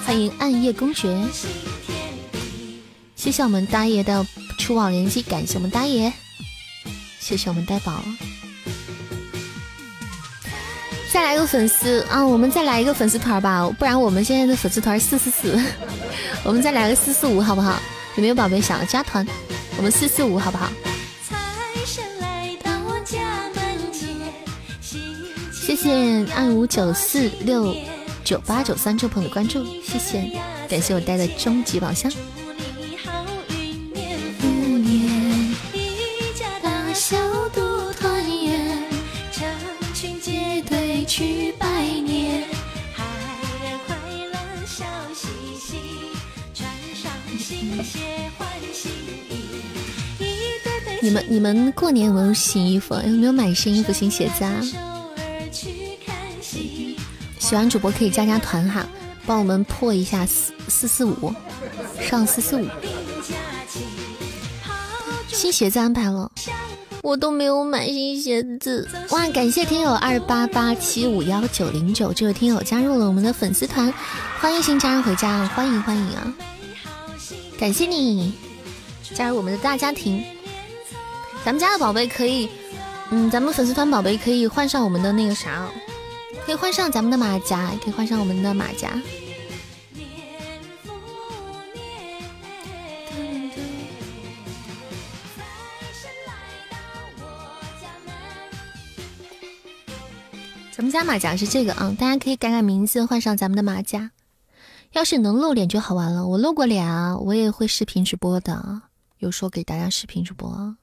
[0.05, 1.17] 欢迎暗夜公爵，
[3.15, 6.11] 谢谢我们大爷的出网联机，感谢我们大爷，
[7.21, 8.03] 谢谢我们呆宝，
[11.15, 15.57] 再来个粉丝啊，我们再来一个粉丝团吧，不然我们现在的粉丝团四四四，
[16.43, 17.79] 我们再来个四四五好不好？
[18.17, 19.25] 有没有宝贝想要加团？
[19.77, 20.69] 我们四四五好不好？
[25.53, 27.73] 谢谢二五九四六。
[28.25, 30.29] 九八九三这朋友的关注，谢谢，
[30.67, 32.11] 感谢我带的终极宝箱。
[51.05, 52.95] 你们你们过年有没有新衣服？
[52.95, 54.59] 有没有买新衣服、新鞋子啊？
[57.37, 58.83] 喜欢主播可以加加团哈，
[59.23, 61.31] 帮我们破一下四四四五，
[62.01, 62.65] 上四四五。
[65.27, 66.31] 新鞋子安排了，
[67.03, 68.89] 我都没有买新鞋子。
[69.11, 73.93] 哇，感谢听友二八八七五幺九零九这位听友加入了我们的粉丝团，
[74.39, 76.33] 欢迎新家人回家，欢迎欢迎啊！
[77.59, 78.33] 感谢你
[79.13, 80.25] 加入我们的大家庭。
[81.45, 82.49] 咱们家的宝贝可以，
[83.11, 85.69] 嗯，咱们粉丝团宝贝可以换上我们的那个啥，
[86.43, 88.99] 可以换上咱们的马甲，可以换上我们的马甲。
[100.71, 104.09] 咱们家马甲是这个啊，大家可以改改名字，换上咱们的马甲。
[104.93, 108.81] 要是能露脸就好玩了，我露过脸啊，我也会视频直播的，
[109.19, 110.49] 有时候给大家视频直播。
[110.49, 110.77] 啊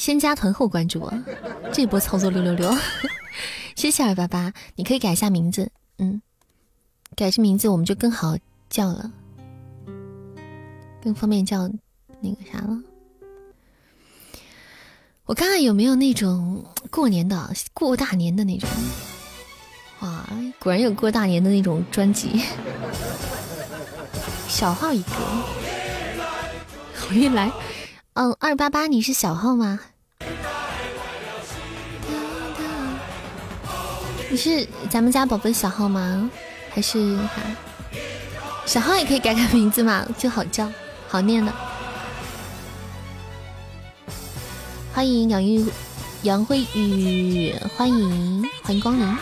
[0.00, 1.24] 先加团后关注啊，
[1.74, 2.74] 这波操作六六六，
[3.76, 6.22] 谢谢二八八，你可以改一下名字，嗯，
[7.14, 8.34] 改这名字我们就更好
[8.70, 9.12] 叫了，
[11.04, 11.68] 更方便叫
[12.22, 12.80] 那个啥了。
[15.26, 18.66] 我看看有没有那种过年的、过大年的那种。
[20.00, 20.26] 哇，
[20.58, 22.40] 果然有过大年的那种专辑。
[24.48, 25.10] 小号一个，
[26.96, 27.52] 好运来。
[28.14, 29.78] 嗯，二八八，你是小号吗？
[34.28, 36.28] 你是咱们家宝贝小号吗？
[36.74, 37.30] 还是啥？
[38.66, 40.68] 小号也可以改改名字嘛，就好叫，
[41.08, 41.52] 好念的。
[44.92, 45.64] 欢迎杨玉、
[46.22, 49.16] 杨慧宇，欢迎欢迎光临。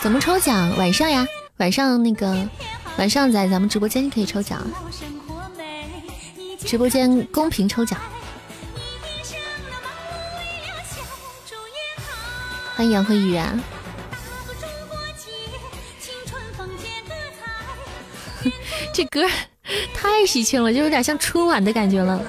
[0.00, 0.76] 怎么抽奖？
[0.76, 2.48] 晚上呀，晚上那个
[2.96, 4.64] 晚上在咱们直播间可以抽奖，
[6.70, 7.98] 直播间公屏抽奖。
[12.76, 13.60] 欢迎杨慧宇啊！
[18.94, 19.28] 这歌
[19.92, 22.22] 太喜庆了，就有点像春晚的感觉了。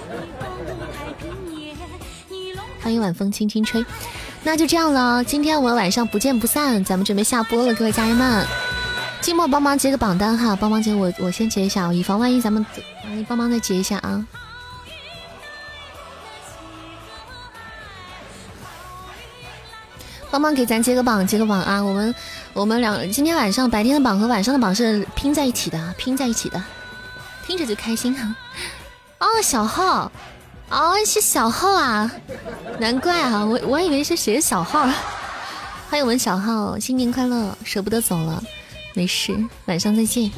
[2.82, 3.86] 欢迎晚风轻轻吹，
[4.42, 5.24] 那就这样了。
[5.24, 8.44] 今天我们晚上不见不散，咱们准备下播了，各位家人们。
[9.22, 12.66] 寂寞帮忙截个榜单哈，帮忙截我，我先截一下，以防万一咱们，
[13.12, 14.26] 你帮忙再截一下啊。
[20.32, 21.84] 帮忙给咱截个榜，截个榜啊！
[21.84, 22.16] 我们
[22.54, 26.64] 我们两今天晚上白天的榜和晚上的榜是拼在一起的，拼在一起的，
[27.46, 28.36] 听着就开心啊！
[29.20, 30.12] 哦，小号。
[30.70, 32.10] 哦，是小号啊，
[32.80, 34.88] 难怪啊，我我以为是谁的小号。
[35.90, 37.56] 欢迎我们小号，新年快乐！
[37.66, 38.42] 舍不得走了，
[38.94, 39.36] 没事，
[39.66, 40.32] 晚上再见。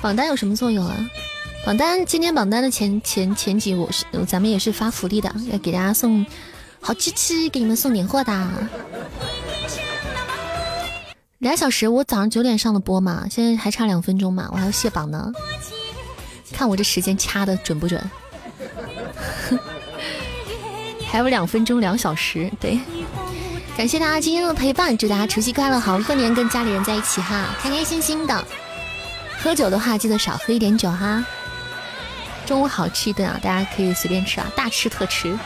[0.00, 0.96] 榜单有什么作用啊？
[1.64, 6.24] 榜单今天榜单的前前前几，我是咱们也是发福利的，要给大家送
[6.80, 8.68] 好吃吃，给你们送点货的。
[11.38, 15.32] 俩小时，我早上九点上的播嘛，现在还差两分钟嘛，我还要卸榜呢。
[16.52, 18.10] 看我这时间掐的准不准？
[21.10, 22.78] 还有两分钟，两小时，对，
[23.76, 28.44] 感谢大家今天的陪伴，祝大家除夕快乐，好过年，跟家里人在一起哈，开开心心的。
[29.38, 31.22] 喝酒的话，记得少喝一点酒哈。
[32.46, 35.38] 中午好吃一顿啊，大家可以随便吃啊，大吃特吃。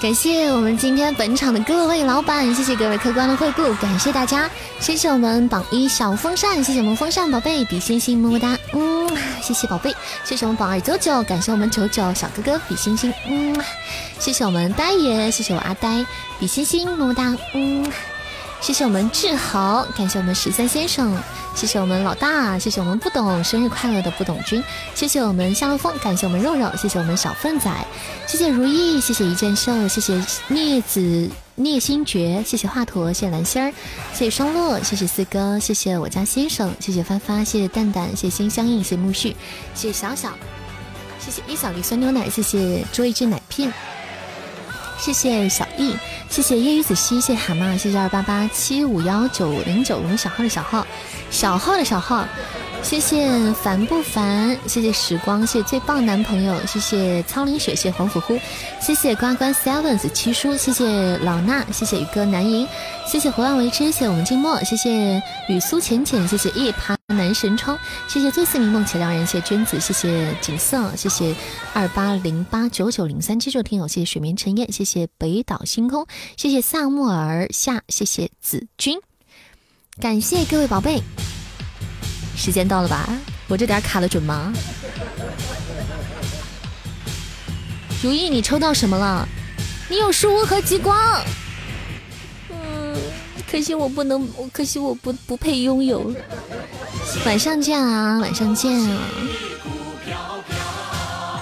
[0.00, 4.48] 感谢我们今天本场的各位老板，谢谢各位客官的惠顾，感谢大家，
[4.78, 9.10] 谢谢我们榜一小风扇，谢谢我们风扇宝贝，比心心么么哒，嗯，
[9.42, 9.92] 谢谢宝贝，
[10.24, 13.60] 谢谢我们榜二九九，感谢我们九九小哥哥比心心，嗯，
[14.20, 16.06] 谢谢我们呆爷，谢谢我阿呆，
[16.38, 17.84] 比心心么么哒，嗯。
[18.60, 21.16] 谢谢我们志豪，感谢我们十三先生，
[21.54, 24.62] 谢谢我们老大，谢谢我们不懂生日快乐的不懂君，
[24.94, 27.70] 谢谢我们夏洛风，感谢我们肉肉，谢谢我们小粪仔，
[28.26, 33.72] 谢谢如意，谢谢一剑秀，谢谢聂子聂星爵，谢谢华佗，谢谢蓝心儿，
[34.12, 39.34] 谢谢双落，谢谢四哥，谢谢我家先生，谢谢发发，谢谢蛋蛋，谢谢心相印，谢谢木絮，
[39.74, 40.30] 谢谢小小，
[41.18, 43.72] 谢谢一小粒酸牛奶，谢谢捉一只奶片。
[44.98, 45.96] 谢谢小易，
[46.28, 50.86] 谢谢夜雨子兮，谢谢蛤蟆，谢谢二八八七五幺九零九，我们小号的小号，
[51.30, 52.26] 小号的小号。
[52.82, 54.56] 谢谢烦不烦？
[54.66, 58.38] 谢谢时光，谢谢最棒男朋友，谢谢苍林雪，谢谢黄甫呼，
[58.80, 62.66] 谢谢呱呱 sevens 七叔，谢谢老衲，谢谢宇哥南营，
[63.06, 67.78] 谢谢胡乱为之，谢谢我们静默，谢谢雨苏浅浅，谢谢夜爬男神窗，
[68.08, 71.34] 谢谢醉似明梦且良人，谢谢娟子，谢谢景色，谢谢
[71.74, 76.06] 二八零八九九零三七这听友，谢谢水绵沉燕，谢谢北岛星空，
[76.38, 78.98] 谢谢萨穆尔夏，谢谢子君，
[80.00, 81.02] 感谢各位宝贝。
[82.38, 83.06] 时间到了吧？
[83.48, 84.52] 我这点卡的准吗？
[88.00, 89.28] 如意，你抽到什么了？
[89.88, 90.96] 你有树屋和极光。
[92.50, 92.94] 嗯，
[93.50, 96.14] 可惜我不能，可惜我不不配拥有。
[97.26, 99.00] 晚上见啊，晚上见啊，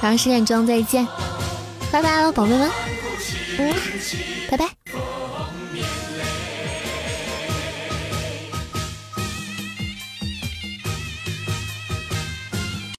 [0.01, 1.07] 晚上十点钟再见，
[1.93, 2.71] 拜拜了，宝贝们，
[3.59, 3.75] 嗯，
[4.51, 4.67] 拜拜。